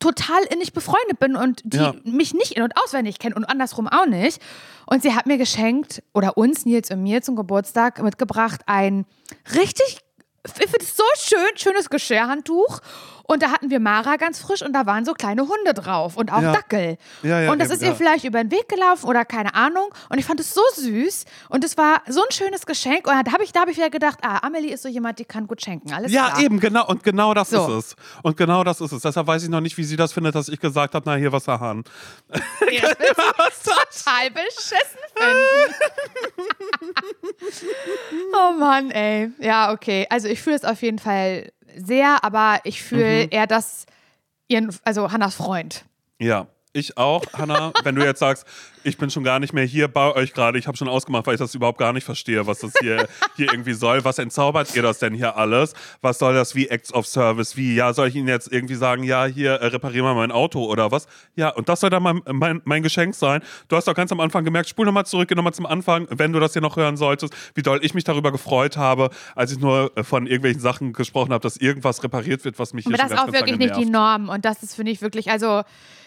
total 0.00 0.42
innig 0.50 0.72
befreundet 0.74 1.18
bin 1.18 1.34
und 1.34 1.62
die 1.64 1.78
Ja. 1.78 1.94
mich 2.04 2.34
nicht 2.34 2.52
in- 2.52 2.62
und 2.62 2.74
auswendig 2.82 3.18
kennt 3.18 3.36
und 3.36 3.44
andersrum 3.44 3.88
auch 3.88 4.06
nicht. 4.06 4.40
Und 4.86 5.02
sie 5.02 5.14
hat 5.14 5.26
mir 5.26 5.38
geschenkt, 5.38 6.02
oder 6.12 6.36
uns, 6.36 6.66
Nils 6.66 6.90
und 6.90 7.02
mir 7.02 7.22
zum 7.22 7.36
Geburtstag 7.36 8.02
mitgebracht, 8.02 8.60
ein 8.66 9.06
richtig, 9.54 10.00
ich 10.46 10.52
finde 10.52 10.78
es 10.80 10.94
so 10.96 11.04
schön, 11.16 11.56
schönes 11.56 11.88
Geschirrhandtuch 11.88 12.80
Und 13.26 13.42
da 13.42 13.50
hatten 13.50 13.70
wir 13.70 13.80
Mara 13.80 14.16
ganz 14.16 14.38
frisch 14.38 14.62
und 14.62 14.72
da 14.74 14.86
waren 14.86 15.04
so 15.04 15.14
kleine 15.14 15.42
Hunde 15.42 15.72
drauf 15.74 16.16
und 16.16 16.32
auch 16.32 16.42
Ja. 16.42 16.52
Dackel. 16.52 16.98
Ja, 17.22 17.40
ja, 17.40 17.52
und 17.52 17.58
das 17.58 17.68
eben, 17.68 17.76
ist 17.76 17.82
ihr 17.82 17.94
vielleicht 17.94 18.24
über 18.24 18.42
den 18.42 18.50
Weg 18.50 18.68
gelaufen 18.68 19.06
oder 19.06 19.24
keine 19.24 19.54
Ahnung. 19.54 19.92
Und 20.10 20.18
ich 20.18 20.24
fand 20.26 20.40
es 20.40 20.52
so 20.52 20.60
süß 20.74 21.24
und 21.48 21.64
es 21.64 21.76
war 21.78 22.02
so 22.08 22.20
ein 22.22 22.30
schönes 22.32 22.66
Geschenk. 22.66 23.06
Und 23.06 23.14
da 23.26 23.32
habe 23.32 23.42
ich, 23.44 23.52
da 23.52 23.60
hab 23.62 23.68
ich 23.68 23.76
wieder 23.76 23.90
gedacht, 23.90 24.18
ah, 24.22 24.38
Amelie 24.46 24.72
ist 24.74 24.82
so 24.82 24.88
jemand, 24.88 25.18
die 25.18 25.24
kann 25.24 25.46
gut 25.46 25.62
schenken. 25.62 25.92
Alles 25.92 26.12
Ja, 26.12 26.30
klar. 26.30 26.40
eben, 26.42 26.60
genau. 26.60 26.86
Und 26.86 27.02
genau 27.02 27.32
das 27.34 27.50
So. 27.50 27.78
ist 27.78 27.86
es. 27.92 27.96
Und 28.22 28.36
genau 28.36 28.62
das 28.62 28.80
ist 28.80 28.92
es. 28.92 29.02
Deshalb 29.02 29.26
weiß 29.26 29.42
ich 29.42 29.48
noch 29.48 29.60
nicht, 29.60 29.76
wie 29.78 29.84
sie 29.84 29.96
das 29.96 30.12
findet, 30.12 30.34
dass 30.34 30.48
ich 30.48 30.60
gesagt 30.60 30.94
habe, 30.94 31.04
na, 31.08 31.14
hier 31.16 31.32
Wasserhahn. 31.32 31.84
Ja, 32.70 32.82
das 32.88 33.56
ist 33.56 33.64
total 34.04 34.30
beschissen 34.30 35.00
finden. 35.16 35.74
oh 38.34 38.52
Mann, 38.58 38.90
ey. 38.90 39.30
Ja, 39.38 39.72
okay. 39.72 40.06
Also 40.10 40.28
ich 40.28 40.40
fühle 40.42 40.56
es 40.56 40.64
auf 40.64 40.82
jeden 40.82 40.98
Fall 40.98 41.50
sehr, 41.76 42.22
aber 42.22 42.60
ich 42.64 42.82
fühle 42.82 43.24
eher 43.24 43.46
das, 43.46 43.86
ihren, 44.48 44.74
also 44.84 45.12
Hannas 45.12 45.34
Freund. 45.34 45.84
Ja, 46.18 46.46
ich 46.72 46.96
auch, 46.96 47.24
Hanna. 47.32 47.72
wenn 47.82 47.94
du 47.94 48.04
jetzt 48.04 48.20
sagst, 48.20 48.46
ich 48.84 48.98
bin 48.98 49.10
schon 49.10 49.24
gar 49.24 49.40
nicht 49.40 49.52
mehr 49.52 49.64
hier 49.64 49.88
bei 49.88 50.14
euch 50.14 50.32
gerade, 50.32 50.58
ich 50.58 50.66
habe 50.66 50.76
schon 50.76 50.88
ausgemacht, 50.88 51.26
weil 51.26 51.34
ich 51.34 51.40
das 51.40 51.54
überhaupt 51.54 51.78
gar 51.78 51.92
nicht 51.92 52.04
verstehe, 52.04 52.46
was 52.46 52.60
das 52.60 52.72
hier, 52.80 53.08
hier 53.36 53.50
irgendwie 53.50 53.72
soll. 53.72 54.04
Was 54.04 54.18
entzaubert 54.18 54.74
ihr 54.76 54.82
das 54.82 54.98
denn 54.98 55.14
hier 55.14 55.36
alles? 55.36 55.74
Was 56.02 56.18
soll 56.18 56.34
das 56.34 56.54
wie 56.54 56.68
Acts 56.68 56.92
of 56.92 57.06
Service? 57.06 57.56
Wie, 57.56 57.74
ja, 57.74 57.92
soll 57.92 58.08
ich 58.08 58.16
Ihnen 58.16 58.28
jetzt 58.28 58.52
irgendwie 58.52 58.74
sagen, 58.74 59.02
ja, 59.04 59.24
hier, 59.24 59.54
äh, 59.54 59.66
reparier 59.66 60.02
mal 60.02 60.14
mein 60.14 60.30
Auto 60.30 60.64
oder 60.64 60.90
was? 60.90 61.06
Ja, 61.34 61.48
und 61.48 61.68
das 61.68 61.80
soll 61.80 61.90
dann 61.90 62.02
mein, 62.02 62.20
mein, 62.30 62.60
mein 62.64 62.82
Geschenk 62.82 63.14
sein. 63.14 63.42
Du 63.68 63.76
hast 63.76 63.88
doch 63.88 63.94
ganz 63.94 64.12
am 64.12 64.20
Anfang 64.20 64.44
gemerkt, 64.44 64.68
spul 64.68 64.84
nochmal 64.84 65.06
zurück, 65.06 65.28
geh 65.28 65.34
nochmal 65.34 65.54
zum 65.54 65.66
Anfang, 65.66 66.06
wenn 66.10 66.32
du 66.32 66.40
das 66.40 66.52
hier 66.52 66.62
noch 66.62 66.76
hören 66.76 66.96
solltest, 66.96 67.34
wie 67.54 67.62
doll 67.62 67.80
ich 67.82 67.94
mich 67.94 68.04
darüber 68.04 68.32
gefreut 68.32 68.76
habe, 68.76 69.10
als 69.34 69.52
ich 69.52 69.58
nur 69.58 69.92
äh, 69.96 70.04
von 70.04 70.26
irgendwelchen 70.26 70.60
Sachen 70.60 70.92
gesprochen 70.92 71.32
habe, 71.32 71.42
dass 71.42 71.56
irgendwas 71.56 72.02
repariert 72.02 72.44
wird, 72.44 72.58
was 72.58 72.74
mich 72.74 72.84
hier 72.84 72.94
Aber 72.94 73.02
das 73.02 73.12
ist 73.12 73.18
auch 73.18 73.32
wirklich 73.32 73.58
nicht 73.58 73.76
die. 73.76 73.84
Norm. 73.94 74.28
Und 74.28 74.44
das 74.44 74.62
ist, 74.62 74.74
finde 74.74 74.92
ich, 74.92 75.00
wirklich, 75.00 75.30
also 75.30 75.62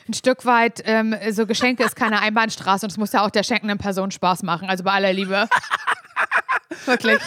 ein 0.09 0.13
Stück 0.13 0.45
weit, 0.45 0.82
ähm, 0.86 1.15
so 1.32 1.45
Geschenke 1.45 1.84
ist 1.84 1.95
keine 1.95 2.21
Einbahnstraße 2.21 2.66
und 2.84 2.91
es 2.91 2.97
muss 2.97 3.11
ja 3.13 3.26
auch 3.26 3.30
der 3.30 3.43
schenkenden 3.43 3.78
Person 3.78 4.11
Spaß 4.11 4.43
machen. 4.43 4.70
Also 4.70 4.84
bei 4.84 4.91
aller 4.91 5.13
Liebe. 5.13 5.47
wirklich. 6.86 7.20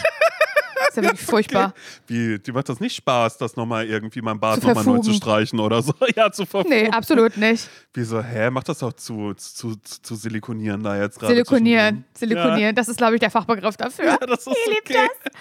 ist 0.87 0.97
ja 0.97 1.03
wirklich 1.03 1.25
furchtbar. 1.25 1.73
Wie, 2.07 2.39
die 2.39 2.51
macht 2.51 2.69
das 2.69 2.79
nicht 2.79 2.95
Spaß, 2.95 3.37
das 3.37 3.55
nochmal 3.55 3.85
irgendwie 3.87 4.21
mein 4.21 4.39
Bart 4.39 4.63
nochmal 4.63 4.83
neu 4.83 4.99
zu 4.99 5.13
streichen 5.13 5.59
oder 5.59 5.81
so. 5.81 5.93
Ja, 6.15 6.31
zu 6.31 6.45
verfugen. 6.45 6.73
Nee, 6.73 6.89
absolut 6.89 7.37
nicht. 7.37 7.69
Wie 7.93 8.03
so, 8.03 8.21
hä, 8.21 8.49
mach 8.49 8.63
das 8.63 8.79
doch 8.79 8.93
zu, 8.93 9.33
zu, 9.33 9.75
zu, 9.75 10.01
zu 10.01 10.15
silikonieren 10.15 10.83
da 10.83 10.99
jetzt 11.01 11.19
gerade. 11.19 11.33
Silikonieren. 11.33 12.05
Silikonieren, 12.13 12.75
das 12.75 12.89
ist, 12.89 12.97
glaube 12.97 13.15
ich, 13.15 13.19
der 13.19 13.31
Fachbegriff 13.31 13.77
dafür. 13.77 14.05
Ja, 14.05 14.17
das 14.17 14.45
ist 14.45 14.47
Ich 14.65 14.67
lieb 14.67 14.83
okay. 14.85 15.07
das. 15.23 15.33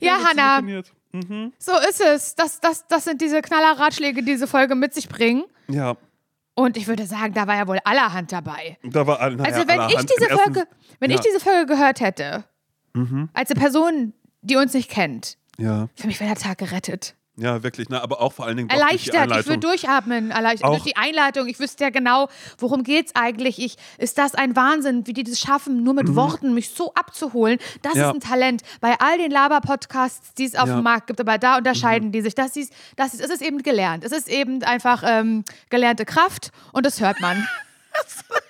Ja, 0.00 0.18
wird 0.18 0.28
Hanna. 0.28 0.82
Mhm. 1.12 1.52
so 1.58 1.72
ist 1.88 2.00
es. 2.00 2.34
Das, 2.34 2.60
das, 2.60 2.86
das 2.86 3.04
sind 3.04 3.20
diese 3.20 3.40
Knaller-Ratschläge, 3.40 4.20
die 4.20 4.32
diese 4.32 4.46
Folge 4.46 4.74
mit 4.74 4.92
sich 4.92 5.08
bringen. 5.08 5.44
Ja, 5.68 5.96
Und 6.58 6.76
ich 6.76 6.88
würde 6.88 7.06
sagen, 7.06 7.34
da 7.34 7.46
war 7.46 7.54
ja 7.54 7.68
wohl 7.68 7.78
allerhand 7.84 8.32
dabei. 8.32 8.78
da 8.82 9.06
war 9.06 9.20
all- 9.20 9.40
Also 9.40 9.60
wenn 9.60 9.74
ich 9.76 9.80
allerhand. 9.80 10.10
diese 10.10 10.24
Im 10.28 10.30
ersten- 10.36 10.54
Folge, 10.54 10.68
wenn 10.98 11.10
ich 11.10 11.16
ja. 11.18 11.22
diese 11.24 11.38
Folge 11.40 11.66
gehört 11.66 12.00
hätte, 12.00 12.44
als 13.32 13.50
eine 13.52 13.60
Person, 13.60 14.12
die 14.42 14.56
uns 14.56 14.74
nicht 14.74 14.90
kennt, 14.90 15.38
Ja, 15.56 15.88
für 15.94 16.08
mich 16.08 16.18
wäre 16.18 16.34
der 16.34 16.42
Tag 16.42 16.58
gerettet. 16.58 17.14
Ja, 17.38 17.62
wirklich. 17.62 17.88
Ne, 17.88 18.02
aber 18.02 18.20
auch 18.20 18.32
vor 18.32 18.46
allen 18.46 18.56
Dingen 18.56 18.68
Erleichtert, 18.70 19.30
ich 19.40 19.46
würde 19.46 19.58
durchatmen. 19.60 20.30
Erleichtert. 20.30 20.68
Durch 20.70 20.82
die 20.82 20.96
Einleitung, 20.96 21.46
ich 21.46 21.58
wüsste 21.60 21.84
ja 21.84 21.90
genau, 21.90 22.28
worum 22.58 22.82
geht's 22.82 23.14
eigentlich. 23.14 23.58
Ich, 23.58 23.76
ist 23.98 24.18
das 24.18 24.34
ein 24.34 24.56
Wahnsinn, 24.56 25.06
wie 25.06 25.12
die 25.12 25.22
das 25.24 25.38
schaffen, 25.38 25.82
nur 25.84 25.94
mit 25.94 26.14
Worten 26.14 26.52
mich 26.54 26.70
so 26.70 26.92
abzuholen. 26.94 27.58
Das 27.82 27.94
Mhm. 27.94 28.00
Ja. 28.00 28.08
ist 28.10 28.14
ein 28.16 28.20
Talent. 28.20 28.62
Bei 28.80 28.96
all 29.00 29.18
den 29.18 29.30
Laber-Podcasts, 29.30 30.34
die 30.34 30.44
es 30.44 30.54
auf 30.54 30.66
Ja. 30.68 30.74
Mhm. 30.74 30.80
dem 30.80 30.84
Markt 30.84 31.06
gibt, 31.06 31.20
aber 31.20 31.38
da 31.38 31.56
unterscheiden 31.58 32.12
die 32.12 32.20
sich. 32.22 32.34
Das 32.34 32.56
ist, 32.56 32.72
das 32.96 33.14
ist, 33.14 33.20
es 33.20 33.30
ist 33.30 33.42
eben 33.42 33.62
gelernt. 33.62 34.04
Es 34.04 34.12
ist 34.12 34.28
eben 34.28 34.62
einfach 34.64 35.02
ähm, 35.06 35.44
gelernte 35.70 36.04
Kraft 36.04 36.50
und 36.72 36.84
das 36.86 37.00
hört 37.00 37.20
man. 37.20 37.46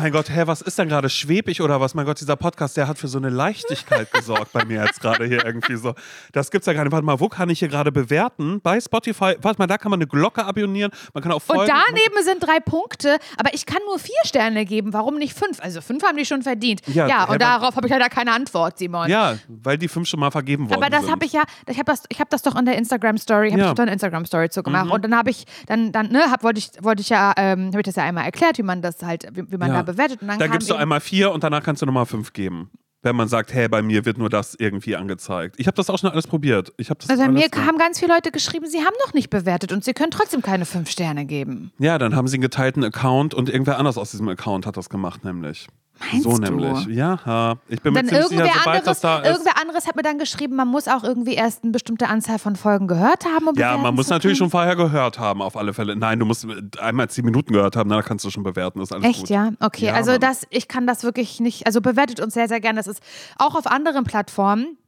Mein 0.00 0.12
Gott, 0.12 0.30
hä, 0.30 0.42
was 0.46 0.60
ist 0.60 0.78
denn 0.78 0.88
gerade 0.88 1.08
schwebig 1.10 1.60
oder 1.60 1.80
was? 1.80 1.92
Mein 1.92 2.06
Gott, 2.06 2.20
dieser 2.20 2.36
Podcast, 2.36 2.76
der 2.76 2.86
hat 2.86 2.98
für 2.98 3.08
so 3.08 3.18
eine 3.18 3.30
Leichtigkeit 3.30 4.12
gesorgt 4.12 4.52
bei 4.52 4.64
mir 4.64 4.84
jetzt 4.84 5.00
gerade 5.00 5.24
hier 5.26 5.44
irgendwie 5.44 5.74
so. 5.74 5.92
Das 6.30 6.52
gibt's 6.52 6.68
ja 6.68 6.72
gar 6.72 6.84
nicht. 6.84 6.92
Warte 6.92 7.04
mal, 7.04 7.18
wo 7.18 7.28
kann 7.28 7.50
ich 7.50 7.58
hier 7.58 7.66
gerade 7.66 7.90
bewerten? 7.90 8.60
Bei 8.60 8.80
Spotify. 8.80 9.34
Warte 9.42 9.58
mal, 9.58 9.66
da 9.66 9.76
kann 9.76 9.90
man 9.90 9.98
eine 9.98 10.06
Glocke 10.06 10.44
abonnieren. 10.44 10.92
Man 11.14 11.22
kann 11.24 11.32
auch 11.32 11.42
folgen. 11.42 11.62
Und 11.62 11.68
daneben 11.68 12.22
sind 12.22 12.46
drei 12.46 12.60
Punkte, 12.60 13.16
aber 13.38 13.52
ich 13.54 13.66
kann 13.66 13.78
nur 13.86 13.98
vier 13.98 14.14
Sterne 14.24 14.64
geben. 14.66 14.92
Warum 14.92 15.16
nicht 15.16 15.36
fünf? 15.36 15.60
Also 15.60 15.80
fünf 15.80 16.04
haben 16.04 16.16
die 16.16 16.24
schon 16.24 16.42
verdient. 16.42 16.80
Ja, 16.86 17.08
Ja, 17.08 17.24
und 17.24 17.42
darauf 17.42 17.74
habe 17.74 17.88
ich 17.88 17.92
leider 17.92 18.08
keine 18.08 18.30
Antwort, 18.30 18.78
Simon. 18.78 19.10
Ja, 19.10 19.36
weil 19.48 19.78
die 19.78 19.88
fünf 19.88 20.06
schon 20.06 20.20
mal 20.20 20.30
vergeben 20.30 20.70
worden 20.70 20.80
Aber 20.80 20.90
das 20.90 21.10
habe 21.10 21.24
ich 21.24 21.32
ja, 21.32 21.42
ich 21.66 21.76
habe 21.76 21.86
das, 21.90 22.04
ich 22.08 22.20
habe 22.20 22.30
das 22.30 22.42
doch 22.42 22.54
in 22.54 22.66
der 22.66 22.78
Instagram 22.78 23.18
Story, 23.18 23.50
habe 23.50 23.60
Ja. 23.62 23.68
ich 23.70 23.74
doch 23.74 23.82
eine 23.82 23.92
Instagram 23.94 24.26
Story 24.26 24.48
zu 24.48 24.60
Mhm. 24.60 24.64
gemacht 24.64 24.90
und 24.90 25.02
dann 25.02 25.16
habe 25.16 25.30
ich, 25.30 25.44
dann, 25.66 25.90
dann, 25.90 26.12
ne, 26.12 26.30
hab, 26.30 26.44
wollte 26.44 26.60
ich, 26.60 26.70
wollte 26.82 27.00
ich 27.00 27.08
ja, 27.08 27.32
ähm, 27.36 27.68
habe 27.72 27.80
ich 27.80 27.84
das 27.86 27.96
ja 27.96 28.04
einmal 28.04 28.26
erklärt, 28.26 28.58
wie 28.58 28.62
man 28.62 28.80
das 28.80 29.02
halt, 29.02 29.26
wie, 29.32 29.50
wie 29.50 29.56
man 29.56 29.70
Ja. 29.72 29.82
da 29.82 29.87
bewertet 29.88 30.22
und 30.22 30.28
dann 30.28 30.38
Da 30.38 30.46
gibst 30.46 30.70
du 30.70 30.74
einmal 30.74 31.00
vier 31.00 31.32
und 31.32 31.42
danach 31.42 31.62
kannst 31.62 31.82
du 31.82 31.86
nochmal 31.86 32.06
fünf 32.06 32.32
geben. 32.32 32.70
Wenn 33.02 33.14
man 33.14 33.28
sagt, 33.28 33.54
hey, 33.54 33.68
bei 33.68 33.80
mir 33.80 34.04
wird 34.04 34.18
nur 34.18 34.28
das 34.28 34.56
irgendwie 34.58 34.96
angezeigt. 34.96 35.54
Ich 35.58 35.68
habe 35.68 35.76
das 35.76 35.88
auch 35.88 35.98
schon 35.98 36.10
alles 36.10 36.26
probiert. 36.26 36.72
Ich 36.78 36.88
das 36.88 37.08
also 37.08 37.22
alles 37.22 37.32
mir 37.32 37.64
haben 37.64 37.78
ganz 37.78 38.00
viele 38.00 38.12
Leute 38.12 38.32
geschrieben, 38.32 38.66
sie 38.66 38.78
haben 38.78 38.94
noch 39.06 39.14
nicht 39.14 39.30
bewertet 39.30 39.72
und 39.72 39.84
sie 39.84 39.92
können 39.92 40.10
trotzdem 40.10 40.42
keine 40.42 40.64
fünf 40.64 40.90
Sterne 40.90 41.24
geben. 41.24 41.72
Ja, 41.78 41.98
dann 41.98 42.16
haben 42.16 42.26
sie 42.26 42.36
einen 42.36 42.42
geteilten 42.42 42.82
Account 42.82 43.34
und 43.34 43.48
irgendwer 43.48 43.78
anders 43.78 43.98
aus 43.98 44.10
diesem 44.10 44.28
Account 44.28 44.66
hat 44.66 44.76
das 44.76 44.90
gemacht, 44.90 45.24
nämlich. 45.24 45.68
Meinst 46.00 46.22
so 46.22 46.30
du? 46.30 46.38
nämlich. 46.38 46.86
Ja, 46.86 47.56
ich 47.68 47.82
bin 47.82 47.92
mir 47.92 48.00
Dann 48.00 48.08
ziemlich 48.08 48.28
sicher, 48.28 48.44
sobald 48.46 48.66
anderes, 48.66 48.84
das 48.84 49.00
da 49.00 49.18
ist. 49.18 49.28
irgendwer 49.30 49.60
anderes 49.60 49.86
hat 49.88 49.96
mir 49.96 50.02
dann 50.02 50.18
geschrieben, 50.18 50.54
man 50.54 50.68
muss 50.68 50.86
auch 50.86 51.02
irgendwie 51.02 51.34
erst 51.34 51.64
eine 51.64 51.72
bestimmte 51.72 52.08
Anzahl 52.08 52.38
von 52.38 52.54
Folgen 52.56 52.86
gehört 52.86 53.24
haben, 53.24 53.48
um 53.48 53.54
Ja, 53.56 53.76
man 53.76 53.94
muss 53.94 54.08
natürlich 54.08 54.38
schon 54.38 54.50
vorher 54.50 54.76
gehört 54.76 55.18
haben, 55.18 55.42
auf 55.42 55.56
alle 55.56 55.74
Fälle. 55.74 55.96
Nein, 55.96 56.20
du 56.20 56.24
musst 56.26 56.46
einmal 56.80 57.10
zehn 57.10 57.24
Minuten 57.24 57.52
gehört 57.52 57.74
haben, 57.74 57.90
dann 57.90 58.02
kannst 58.04 58.24
du 58.24 58.30
schon 58.30 58.44
bewerten. 58.44 58.80
Ist 58.80 58.92
alles 58.92 59.04
Echt, 59.06 59.20
gut. 59.20 59.28
ja? 59.30 59.50
Okay, 59.60 59.86
Ja, 59.86 59.94
also 59.94 60.12
Mann. 60.12 60.20
das, 60.20 60.42
ich 60.50 60.68
kann 60.68 60.86
das 60.86 61.02
wirklich 61.02 61.40
nicht, 61.40 61.66
also 61.66 61.80
bewertet 61.80 62.20
uns 62.20 62.34
sehr, 62.34 62.46
sehr 62.48 62.60
gerne. 62.60 62.78
Das 62.78 62.86
ist 62.86 63.02
auch 63.36 63.56
auf 63.56 63.66
anderen 63.66 64.04
Plattformen 64.04 64.78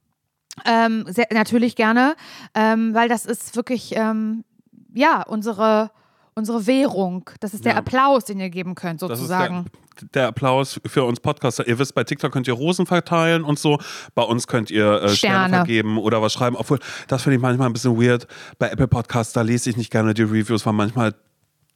ähm, 0.64 1.04
sehr, 1.08 1.26
natürlich 1.32 1.74
gerne, 1.76 2.14
ähm, 2.54 2.94
weil 2.94 3.08
das 3.08 3.24
ist 3.26 3.56
wirklich, 3.56 3.94
ähm, 3.96 4.44
ja, 4.94 5.22
unsere, 5.22 5.90
unsere 6.34 6.66
Währung. 6.66 7.28
Das 7.40 7.54
ist 7.54 7.64
der 7.64 7.72
Ja. 7.72 7.78
Applaus, 7.78 8.24
den 8.24 8.40
ihr 8.40 8.50
geben 8.50 8.74
könnt, 8.74 9.00
sozusagen. 9.00 9.66
Der, 10.14 10.28
Applaus 10.28 10.80
für 10.86 11.04
uns 11.04 11.20
Podcaster. 11.20 11.66
Ihr 11.66 11.78
wisst, 11.78 11.94
bei 11.94 12.04
TikTok 12.04 12.32
könnt 12.32 12.46
ihr 12.48 12.54
Rosen 12.54 12.86
verteilen 12.86 13.44
und 13.44 13.58
so. 13.58 13.78
Bei 14.14 14.22
uns 14.22 14.46
könnt 14.46 14.70
ihr 14.70 15.02
äh, 15.02 15.08
Sterne. 15.08 15.14
Sterne. 15.16 15.56
vergeben 15.56 15.98
oder 15.98 16.22
was 16.22 16.32
schreiben. 16.32 16.56
Obwohl, 16.56 16.78
das 17.08 17.22
finde 17.22 17.36
ich 17.36 17.42
manchmal 17.42 17.68
ein 17.68 17.72
bisschen 17.72 18.00
weird. 18.00 18.26
Bei 18.58 18.68
Apple 18.68 18.88
Podcasts, 18.88 19.32
da 19.32 19.42
lese 19.42 19.70
ich 19.70 19.76
nicht 19.76 19.90
gerne 19.90 20.14
die 20.14 20.22
Reviews, 20.22 20.64
weil 20.66 20.72
manchmal 20.72 21.14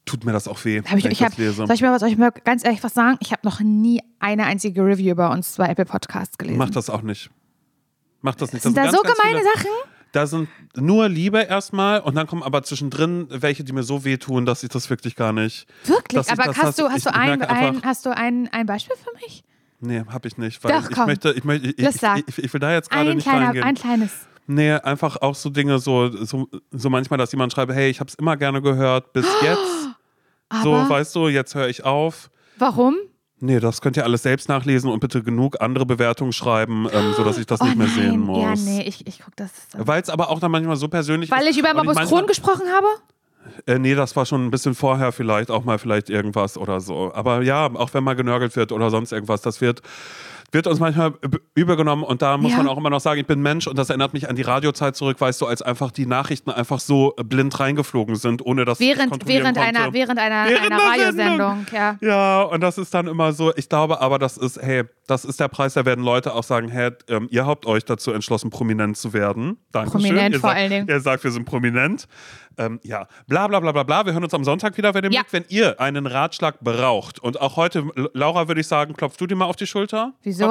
tut 0.05 0.23
mir 0.23 0.31
das 0.31 0.47
auch 0.47 0.63
weh, 0.65 0.81
Hab 0.83 0.97
ich, 0.97 1.05
ich 1.05 1.11
ich 1.13 1.23
hab, 1.23 1.35
das 1.35 1.55
soll 1.55 1.71
ich 1.71 1.81
mal 1.81 1.91
was 1.91 2.01
soll 2.01 2.09
ich 2.09 2.43
ganz 2.43 2.63
ehrlich 2.63 2.83
was 2.83 2.93
sagen? 2.93 3.17
Ich 3.21 3.31
habe 3.31 3.41
noch 3.43 3.59
nie 3.59 4.01
eine 4.19 4.45
einzige 4.45 4.85
Review 4.85 5.15
bei 5.15 5.27
uns 5.27 5.55
bei 5.57 5.67
Apple 5.67 5.85
Podcasts 5.85 6.37
gelesen. 6.37 6.57
Mach 6.59 6.69
das 6.69 6.89
auch 6.89 7.01
nicht. 7.01 7.31
Mach 8.21 8.35
das 8.35 8.53
nicht. 8.53 8.63
Sind 8.63 8.77
Das 8.77 8.85
da 8.85 8.91
ganz, 8.91 8.97
so 8.97 9.03
ganz 9.03 9.17
gemeine 9.17 9.43
Sachen? 9.43 9.69
Da 10.15 10.27
sind 10.27 10.47
nur 10.77 11.09
Liebe 11.09 11.41
erstmal 11.41 11.99
und 11.99 12.15
dann 12.15 12.25
kommen 12.25 12.41
aber 12.41 12.63
zwischendrin 12.63 13.27
welche, 13.29 13.65
die 13.65 13.73
mir 13.73 13.83
so 13.83 14.05
wehtun, 14.05 14.45
dass 14.45 14.63
ich 14.63 14.69
das 14.69 14.89
wirklich 14.89 15.17
gar 15.17 15.33
nicht. 15.33 15.67
Wirklich? 15.83 16.31
Aber 16.31 16.43
das 16.43 16.57
hast 16.57 16.79
du, 16.79 16.87
hast 16.87 17.05
du, 17.05 17.13
ein, 17.13 17.41
ein, 17.41 17.83
hast 17.83 18.05
du 18.05 18.15
ein, 18.15 18.47
ein 18.53 18.65
Beispiel 18.65 18.95
für 18.95 19.13
mich? 19.15 19.43
Nee, 19.81 20.03
hab 20.07 20.25
ich 20.25 20.37
nicht. 20.37 20.63
Weil 20.63 20.71
Doch, 20.71 20.89
ich 20.89 20.95
komm. 20.95 21.07
möchte, 21.07 21.33
ich 21.33 21.43
möchte, 21.43 21.67
ich, 21.67 21.79
ich, 21.79 22.01
ich, 22.27 22.37
ich 22.45 22.53
will 22.53 22.61
da 22.61 22.71
jetzt 22.71 22.89
gerade 22.89 23.13
nicht 23.13 23.25
kleiner, 23.25 23.47
reingehen. 23.47 23.63
ein 23.65 23.75
kleines. 23.75 24.11
Nee, 24.47 24.71
einfach 24.71 25.17
auch 25.17 25.35
so 25.35 25.49
Dinge, 25.49 25.79
so, 25.79 26.09
so, 26.23 26.47
so 26.71 26.89
manchmal, 26.89 27.17
dass 27.17 27.33
jemand 27.33 27.51
schreibt, 27.51 27.73
hey, 27.73 27.89
ich 27.89 27.99
hab's 27.99 28.13
immer 28.15 28.37
gerne 28.37 28.61
gehört, 28.61 29.11
bis 29.11 29.25
jetzt. 29.41 29.89
So, 30.63 30.75
Aber 30.75 30.89
weißt 30.89 31.13
du, 31.13 31.27
jetzt 31.27 31.55
höre 31.55 31.67
ich 31.67 31.83
auf. 31.83 32.29
warum? 32.57 32.95
Nee, 33.45 33.59
das 33.59 33.79
könnt 33.81 33.95
ihr 33.95 34.03
alles 34.03 34.23
selbst 34.23 34.49
nachlesen 34.49 34.89
und 34.89 34.99
bitte 34.99 35.21
genug 35.21 35.61
andere 35.61 35.85
Bewertungen 35.85 36.33
schreiben, 36.33 36.87
ähm, 36.91 37.13
sodass 37.15 37.37
ich 37.37 37.45
das 37.45 37.61
Oh 37.61 37.65
nicht 37.65 37.77
mehr 37.77 37.87
nein. 37.87 37.95
sehen 37.95 38.19
muss. 38.19 38.41
Ja, 38.41 38.55
nee, 38.55 38.81
ich, 38.81 39.05
ich 39.05 39.19
guck 39.23 39.35
das. 39.35 39.51
Weil 39.77 40.01
es 40.01 40.09
aber 40.09 40.29
auch 40.29 40.39
dann 40.39 40.49
manchmal 40.51 40.75
so 40.77 40.87
persönlich 40.87 41.29
Weil 41.29 41.47
ich 41.47 41.57
über 41.57 41.73
Mabus 41.73 41.95
Kron 41.95 42.25
gesprochen 42.25 42.63
habe? 42.73 42.87
Äh, 43.67 43.77
nee, 43.77 43.93
das 43.93 44.15
war 44.15 44.25
schon 44.25 44.45
ein 44.45 44.51
bisschen 44.51 44.73
vorher 44.73 45.11
vielleicht, 45.11 45.51
auch 45.51 45.63
mal 45.63 45.77
vielleicht 45.77 46.09
irgendwas 46.09 46.57
oder 46.57 46.79
so. 46.79 47.13
Aber 47.13 47.43
ja, 47.43 47.67
auch 47.67 47.93
wenn 47.93 48.03
mal 48.03 48.15
genörgelt 48.15 48.55
wird 48.55 48.71
oder 48.71 48.89
sonst 48.89 49.11
irgendwas, 49.11 49.41
das 49.41 49.61
wird, 49.61 49.81
wird 50.51 50.67
uns 50.67 50.79
manchmal 50.79 51.09
üb- 51.09 51.39
übergenommen 51.55 52.03
und 52.03 52.21
da 52.21 52.37
muss 52.37 52.51
Ja. 52.51 52.57
man 52.57 52.67
auch 52.67 52.77
immer 52.77 52.89
noch 52.89 52.99
sagen, 53.01 53.19
ich 53.19 53.27
bin 53.27 53.41
Mensch 53.41 53.67
und 53.67 53.77
das 53.77 53.89
erinnert 53.89 54.13
mich 54.13 54.29
an 54.29 54.35
die 54.35 54.41
Radiozeit 54.41 54.95
zurück, 54.95 55.19
weißt 55.19 55.41
du, 55.41 55.45
als 55.47 55.61
einfach 55.61 55.91
die 55.91 56.05
Nachrichten 56.05 56.49
einfach 56.51 56.79
so 56.79 57.13
blind 57.23 57.59
reingeflogen 57.59 58.15
sind, 58.15 58.45
ohne 58.45 58.63
dass 58.65 58.79
ich 58.79 58.87
Während, 58.87 59.11
kontrollieren 59.11 59.43
während, 59.43 59.57
konnte. 59.57 59.79
einer, 59.81 59.93
während 59.93 60.19
einer, 60.19 60.49
Während 60.49 60.71
einer 60.71 60.83
Radiosendung, 60.83 61.65
ja. 61.73 61.97
Ja, 62.01 62.41
und 62.43 62.61
das 62.61 62.77
ist 62.77 62.93
dann 62.93 63.07
immer 63.07 63.33
so, 63.33 63.53
ich 63.55 63.67
glaube 63.69 63.99
aber, 64.01 64.19
das 64.19 64.37
ist, 64.37 64.61
hey, 64.61 64.83
das 65.07 65.25
ist 65.25 65.39
der 65.39 65.47
Preis, 65.49 65.73
da 65.73 65.85
werden 65.85 66.03
Leute 66.03 66.33
auch 66.33 66.43
sagen, 66.43 66.67
hey, 66.69 66.91
ähm, 67.09 67.27
ihr 67.31 67.45
habt 67.45 67.65
euch 67.65 67.85
dazu 67.85 68.11
entschlossen, 68.11 68.49
prominent 68.49 68.97
zu 68.97 69.13
werden. 69.13 69.57
Dankeschön. 69.71 70.01
Prominent 70.01 70.33
ihr 70.35 70.39
vor 70.39 70.49
sagt, 70.49 70.59
allen 70.61 70.69
Dingen. 70.71 70.87
Ihr 70.89 70.99
sagt, 70.99 71.23
wir 71.23 71.31
sind 71.31 71.45
prominent. 71.45 72.07
Ähm, 72.57 72.79
ja, 72.83 73.07
bla 73.27 73.47
bla 73.47 73.59
bla 73.59 73.71
bla 73.71 73.83
bla. 73.83 74.05
Wir 74.05 74.13
hören 74.13 74.23
uns 74.23 74.33
am 74.33 74.43
Sonntag 74.43 74.77
wieder, 74.77 74.93
wenn 74.93 75.03
ihr 75.03 75.11
Ja. 75.11 75.21
mögt. 75.21 75.33
Wenn 75.33 75.45
ihr 75.49 75.79
einen 75.79 76.07
Ratschlag 76.07 76.59
braucht 76.61 77.19
und 77.19 77.39
auch 77.41 77.55
heute, 77.57 77.85
Laura, 78.13 78.47
würde 78.47 78.61
ich 78.61 78.67
sagen, 78.67 78.93
klopfst 78.93 79.17
du 79.19 79.27
dir 79.27 79.35
mal 79.35 79.45
auf 79.45 79.55
die 79.55 79.67
Schulter? 79.67 80.13
Wieso? 80.23 80.45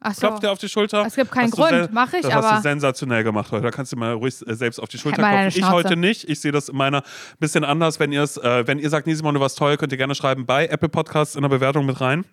Ach 0.00 0.14
so. 0.14 0.28
Klopft 0.28 0.42
dir 0.44 0.52
auf 0.52 0.58
die 0.58 0.68
Schulter. 0.68 1.04
Es 1.06 1.16
gibt 1.16 1.32
keinen 1.32 1.46
Hast 1.46 1.52
Grund. 1.56 1.70
sel- 1.70 1.88
Mach 1.90 2.12
ich, 2.12 2.20
das 2.22 2.32
hast 2.32 2.44
aber- 2.44 2.56
du 2.58 2.62
sensationell 2.62 3.24
gemacht 3.24 3.50
heute. 3.50 3.64
Da 3.64 3.70
kannst 3.72 3.92
du 3.92 3.96
mal 3.96 4.12
ruhig 4.12 4.34
äh, 4.46 4.54
selbst 4.54 4.78
auf 4.78 4.88
die 4.88 4.98
Schulter 4.98 5.16
klopfen. 5.22 5.48
Ich 5.60 5.68
heute 5.68 5.96
nicht. 5.96 6.28
Ich 6.28 6.40
sehe 6.40 6.52
das 6.52 6.68
in 6.68 6.76
meiner 6.76 7.02
bisschen 7.40 7.64
anders. 7.64 7.98
Wenn 7.98 8.12
äh, 8.36 8.66
wenn 8.66 8.78
ihr 8.78 8.90
sagt, 8.90 9.06
Nisimon, 9.08 9.34
du 9.34 9.40
warst 9.40 9.58
toll, 9.58 9.76
könnt 9.76 9.90
ihr 9.90 9.98
gerne 9.98 10.14
schreiben 10.14 10.46
bei 10.46 10.66
Apple 10.68 10.88
Podcasts 10.88 11.34
in 11.34 11.42
der 11.42 11.48
Bewertung 11.48 11.84
mit 11.86 12.00
rein. 12.00 12.24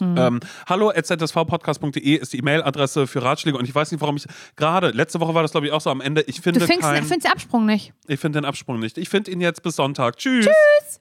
Hm. 0.00 0.16
Ähm, 0.16 0.40
hallo 0.68 0.92
zsvpodcast.de 0.92 2.14
ist 2.16 2.32
die 2.32 2.38
E-Mail-Adresse 2.38 3.06
für 3.06 3.22
Ratschläge 3.22 3.56
und 3.58 3.64
ich 3.68 3.74
weiß 3.74 3.92
nicht, 3.92 4.00
warum 4.00 4.16
ich 4.16 4.26
gerade, 4.56 4.90
letzte 4.90 5.20
Woche 5.20 5.34
war 5.34 5.42
das 5.42 5.52
glaube 5.52 5.66
ich 5.66 5.72
auch 5.72 5.80
so 5.80 5.90
am 5.90 6.00
Ende, 6.00 6.22
ich 6.22 6.36
Du 6.36 6.42
finde 6.42 6.60
findest, 6.60 6.80
kein, 6.82 7.04
findest 7.04 7.24
den 7.24 7.32
Absprung 7.32 7.66
nicht. 7.66 7.92
ich 8.06 8.20
finde 8.20 8.40
den 8.40 8.44
Absprung 8.44 8.78
nicht. 8.80 8.98
Ich 8.98 9.08
finde 9.08 9.30
ihn 9.30 9.40
jetzt 9.40 9.62
bis 9.62 9.76
Sonntag. 9.76 10.16
Tschüss. 10.16 10.46
Tschüss. 10.46 11.00